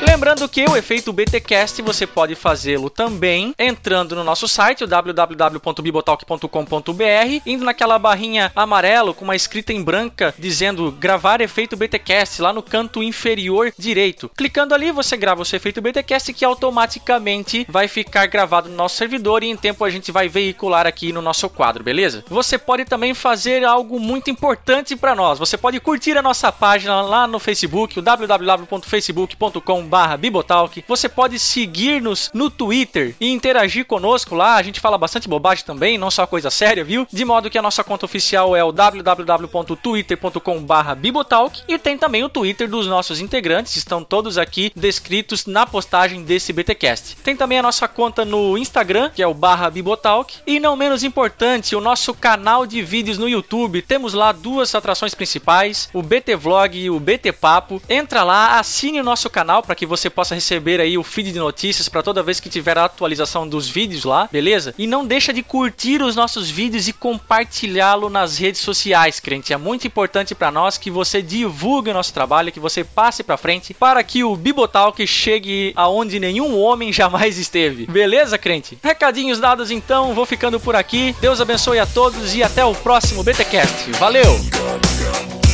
Lembrando 0.00 0.46
que 0.46 0.64
o 0.68 0.76
efeito 0.76 1.10
BTcast 1.10 1.80
você 1.80 2.06
pode 2.06 2.34
fazê-lo 2.34 2.90
também 2.90 3.54
entrando 3.58 4.14
no 4.14 4.22
nosso 4.22 4.46
site 4.46 4.84
www.bibotalk.com.br, 4.84 7.40
indo 7.46 7.64
naquela 7.64 7.98
barrinha 7.98 8.52
amarelo 8.54 9.14
com 9.14 9.24
uma 9.24 9.34
escrita 9.34 9.72
em 9.72 9.82
branca 9.82 10.34
dizendo 10.38 10.92
gravar 10.92 11.40
efeito 11.40 11.78
BTcast 11.78 12.42
lá 12.42 12.52
no 12.52 12.62
canto 12.62 13.02
inferior 13.02 13.72
direito. 13.78 14.30
Clicando 14.36 14.74
ali, 14.74 14.92
você 14.92 15.16
grava 15.16 15.40
o 15.40 15.46
seu 15.46 15.56
efeito 15.56 15.80
BTcast 15.80 16.30
que 16.34 16.44
automaticamente 16.44 17.64
vai 17.68 17.88
ficar 17.88 18.26
gravado 18.26 18.68
no 18.68 18.76
nosso 18.76 18.96
servidor 18.96 19.42
e 19.42 19.48
em 19.48 19.56
tempo 19.56 19.82
a 19.82 19.88
gente 19.88 20.12
vai 20.12 20.28
veicular 20.28 20.86
aqui 20.86 21.10
no 21.10 21.22
nosso 21.22 21.48
quadro, 21.48 21.82
beleza? 21.82 22.22
Você 22.28 22.58
pode 22.58 22.84
também 22.84 23.14
fazer 23.14 23.64
algo 23.64 23.98
muito 23.98 24.28
importante 24.30 24.94
para 24.94 25.14
nós. 25.14 25.38
Você 25.38 25.56
pode 25.56 25.80
curtir 25.80 26.18
a 26.18 26.22
nossa 26.22 26.52
página 26.52 27.00
lá 27.00 27.26
no 27.26 27.38
Facebook, 27.38 27.98
www.facebook.com 28.00 29.85
barra 29.86 30.16
Bibotalk. 30.16 30.84
Você 30.86 31.08
pode 31.08 31.38
seguir-nos 31.38 32.30
no 32.34 32.50
Twitter 32.50 33.14
e 33.20 33.30
interagir 33.30 33.86
conosco 33.86 34.34
lá. 34.34 34.56
A 34.56 34.62
gente 34.62 34.80
fala 34.80 34.98
bastante 34.98 35.28
bobagem 35.28 35.64
também, 35.64 35.96
não 35.96 36.10
só 36.10 36.26
coisa 36.26 36.50
séria, 36.50 36.84
viu? 36.84 37.06
De 37.10 37.24
modo 37.24 37.48
que 37.48 37.58
a 37.58 37.62
nossa 37.62 37.84
conta 37.84 38.04
oficial 38.04 38.56
é 38.56 38.64
o 38.64 38.72
www.twitter.com 38.72 40.62
barra 40.62 40.94
Bibotalk 40.94 41.62
e 41.68 41.78
tem 41.78 41.96
também 41.96 42.24
o 42.24 42.28
Twitter 42.28 42.68
dos 42.68 42.86
nossos 42.86 43.20
integrantes, 43.20 43.76
estão 43.76 44.02
todos 44.02 44.36
aqui 44.36 44.72
descritos 44.74 45.46
na 45.46 45.64
postagem 45.64 46.22
desse 46.24 46.52
BTcast. 46.52 47.16
Tem 47.22 47.36
também 47.36 47.58
a 47.58 47.62
nossa 47.62 47.86
conta 47.86 48.24
no 48.24 48.58
Instagram, 48.58 49.10
que 49.10 49.22
é 49.22 49.26
o 49.26 49.34
barra 49.34 49.70
Bibotalk, 49.70 50.38
e 50.46 50.58
não 50.58 50.76
menos 50.76 51.04
importante, 51.04 51.76
o 51.76 51.80
nosso 51.80 52.12
canal 52.12 52.66
de 52.66 52.82
vídeos 52.82 53.18
no 53.18 53.28
YouTube. 53.28 53.82
Temos 53.82 54.14
lá 54.14 54.32
duas 54.32 54.74
atrações 54.74 55.14
principais, 55.14 55.88
o 55.92 56.02
BT 56.02 56.34
Vlog 56.36 56.76
e 56.76 56.90
o 56.90 56.98
BT 56.98 57.32
Papo. 57.32 57.80
Entra 57.88 58.24
lá, 58.24 58.58
assine 58.58 59.00
o 59.00 59.04
nosso 59.04 59.30
canal 59.30 59.62
para 59.62 59.75
que 59.76 59.86
você 59.86 60.10
possa 60.10 60.34
receber 60.34 60.80
aí 60.80 60.98
o 60.98 61.04
feed 61.04 61.32
de 61.32 61.38
notícias 61.38 61.88
para 61.88 62.02
toda 62.02 62.22
vez 62.22 62.40
que 62.40 62.48
tiver 62.48 62.76
a 62.78 62.86
atualização 62.86 63.46
dos 63.46 63.68
vídeos 63.68 64.04
lá, 64.04 64.28
beleza? 64.32 64.74
E 64.78 64.86
não 64.86 65.06
deixa 65.06 65.32
de 65.32 65.42
curtir 65.42 66.02
os 66.02 66.16
nossos 66.16 66.50
vídeos 66.50 66.88
e 66.88 66.92
compartilhá-lo 66.92 68.10
nas 68.10 68.38
redes 68.38 68.60
sociais, 68.60 69.20
crente. 69.20 69.52
É 69.52 69.56
muito 69.56 69.86
importante 69.86 70.34
para 70.34 70.50
nós 70.50 70.78
que 70.78 70.90
você 70.90 71.22
divulgue 71.22 71.90
o 71.90 71.94
nosso 71.94 72.12
trabalho, 72.12 72.50
que 72.50 72.58
você 72.58 72.82
passe 72.82 73.22
para 73.22 73.36
frente 73.36 73.74
para 73.74 74.02
que 74.02 74.24
o 74.24 74.34
Bibotalk 74.34 75.06
chegue 75.06 75.72
aonde 75.76 76.18
nenhum 76.18 76.58
homem 76.58 76.92
jamais 76.92 77.38
esteve. 77.38 77.86
Beleza, 77.86 78.38
crente? 78.38 78.78
Recadinhos 78.82 79.38
dados 79.38 79.70
então, 79.70 80.14
vou 80.14 80.26
ficando 80.26 80.58
por 80.58 80.74
aqui. 80.74 81.14
Deus 81.20 81.40
abençoe 81.40 81.78
a 81.78 81.86
todos 81.86 82.34
e 82.34 82.42
até 82.42 82.64
o 82.64 82.74
próximo 82.74 83.22
BTcast. 83.22 83.90
Valeu. 83.92 85.45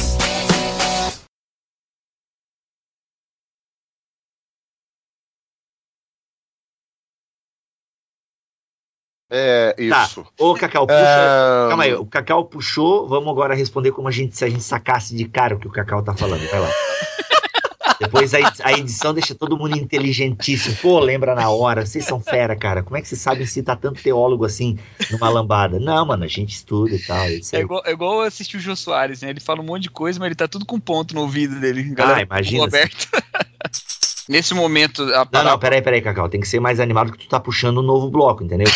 É, 9.34 9.74
Tá. 9.88 10.04
isso. 10.04 10.26
Ô, 10.38 10.54
Cacau, 10.54 10.86
puxa. 10.86 10.98
É, 11.00 11.68
Calma 11.68 11.84
aí, 11.84 11.94
o 11.94 12.04
Cacau 12.04 12.44
puxou. 12.44 13.08
Vamos 13.08 13.30
agora 13.30 13.54
responder 13.54 13.90
como 13.92 14.06
a 14.08 14.10
gente, 14.10 14.36
se 14.36 14.44
a 14.44 14.48
gente 14.50 14.62
sacasse 14.62 15.16
de 15.16 15.24
cara 15.24 15.54
o 15.54 15.58
que 15.58 15.66
o 15.66 15.70
Cacau 15.72 16.02
tá 16.02 16.14
falando. 16.14 16.46
Vai 16.50 16.60
lá. 16.60 16.68
Depois 17.98 18.34
a, 18.34 18.40
edi- 18.40 18.62
a 18.64 18.72
edição 18.72 19.14
deixa 19.14 19.32
todo 19.32 19.56
mundo 19.56 19.78
inteligentíssimo. 19.78 20.76
Pô, 20.82 20.98
lembra 20.98 21.36
na 21.36 21.48
hora. 21.50 21.86
Vocês 21.86 22.04
são 22.04 22.20
fera, 22.20 22.56
cara. 22.56 22.82
Como 22.82 22.96
é 22.96 23.00
que 23.00 23.06
vocês 23.08 23.20
sabem 23.20 23.46
citar 23.46 23.76
tanto 23.76 24.02
teólogo 24.02 24.44
assim 24.44 24.76
numa 25.10 25.28
lambada? 25.28 25.78
Não, 25.78 26.04
mano, 26.04 26.24
a 26.24 26.28
gente 26.28 26.50
estuda 26.52 26.94
e 26.94 26.98
tal. 26.98 27.16
É 27.24 27.28
aí. 27.28 27.60
igual, 27.60 27.82
é 27.86 27.92
igual 27.92 28.20
assistir 28.22 28.56
o 28.56 28.60
Jô 28.60 28.74
Soares, 28.74 29.22
né? 29.22 29.30
Ele 29.30 29.38
fala 29.40 29.60
um 29.60 29.64
monte 29.64 29.84
de 29.84 29.90
coisa, 29.90 30.18
mas 30.18 30.26
ele 30.26 30.34
tá 30.34 30.48
tudo 30.48 30.66
com 30.66 30.80
ponto 30.80 31.14
no 31.14 31.20
ouvido 31.22 31.60
dele. 31.60 31.90
Ah, 31.92 31.94
Galera, 31.94 32.22
imagina. 32.22 32.64
Roberto. 32.64 33.08
Nesse 34.28 34.54
momento, 34.54 35.02
a 35.14 35.26
Não, 35.32 35.44
não, 35.44 35.58
peraí, 35.58 35.82
peraí, 35.82 36.00
Cacau. 36.00 36.28
Tem 36.28 36.40
que 36.40 36.46
ser 36.48 36.60
mais 36.60 36.78
animado 36.80 37.10
que 37.12 37.18
tu 37.18 37.28
tá 37.28 37.40
puxando 37.40 37.78
um 37.78 37.82
novo 37.82 38.08
bloco, 38.08 38.44
entendeu? 38.44 38.68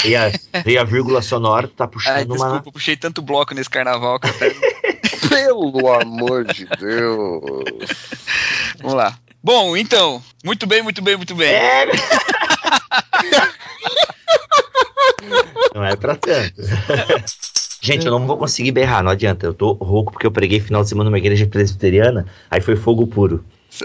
Veio 0.64 0.78
a, 0.80 0.82
a 0.82 0.84
vírgula 0.84 1.22
sonora, 1.22 1.68
tu 1.68 1.74
tá 1.74 1.84
Ai, 1.84 1.90
puxando 1.90 2.26
uma. 2.26 2.34
desculpa, 2.36 2.68
eu 2.68 2.72
puxei 2.72 2.96
tanto 2.96 3.22
bloco 3.22 3.54
nesse 3.54 3.70
carnaval 3.70 4.18
que 4.18 4.28
até- 4.28 4.54
Pelo 5.28 5.92
amor 5.92 6.44
de 6.44 6.66
Deus. 6.78 7.54
Vamos 8.80 8.94
lá. 8.94 9.16
Bom, 9.42 9.76
então, 9.76 10.20
muito 10.44 10.66
bem, 10.66 10.82
muito 10.82 11.00
bem, 11.02 11.16
muito 11.16 11.34
bem. 11.34 11.48
É. 11.48 11.86
Não 15.74 15.84
é 15.84 15.94
pra 15.96 16.16
tanto. 16.16 16.62
Gente, 17.80 18.06
eu 18.06 18.10
não 18.12 18.26
vou 18.26 18.36
conseguir 18.36 18.72
berrar, 18.72 19.02
não 19.02 19.10
adianta. 19.12 19.46
Eu 19.46 19.54
tô 19.54 19.72
rouco 19.74 20.12
porque 20.12 20.26
eu 20.26 20.30
preguei 20.32 20.58
final 20.60 20.82
de 20.82 20.88
semana 20.88 21.08
numa 21.10 21.18
igreja 21.18 21.46
presbiteriana, 21.46 22.26
aí 22.50 22.60
foi 22.60 22.74
fogo 22.76 23.06
puro. 23.06 23.44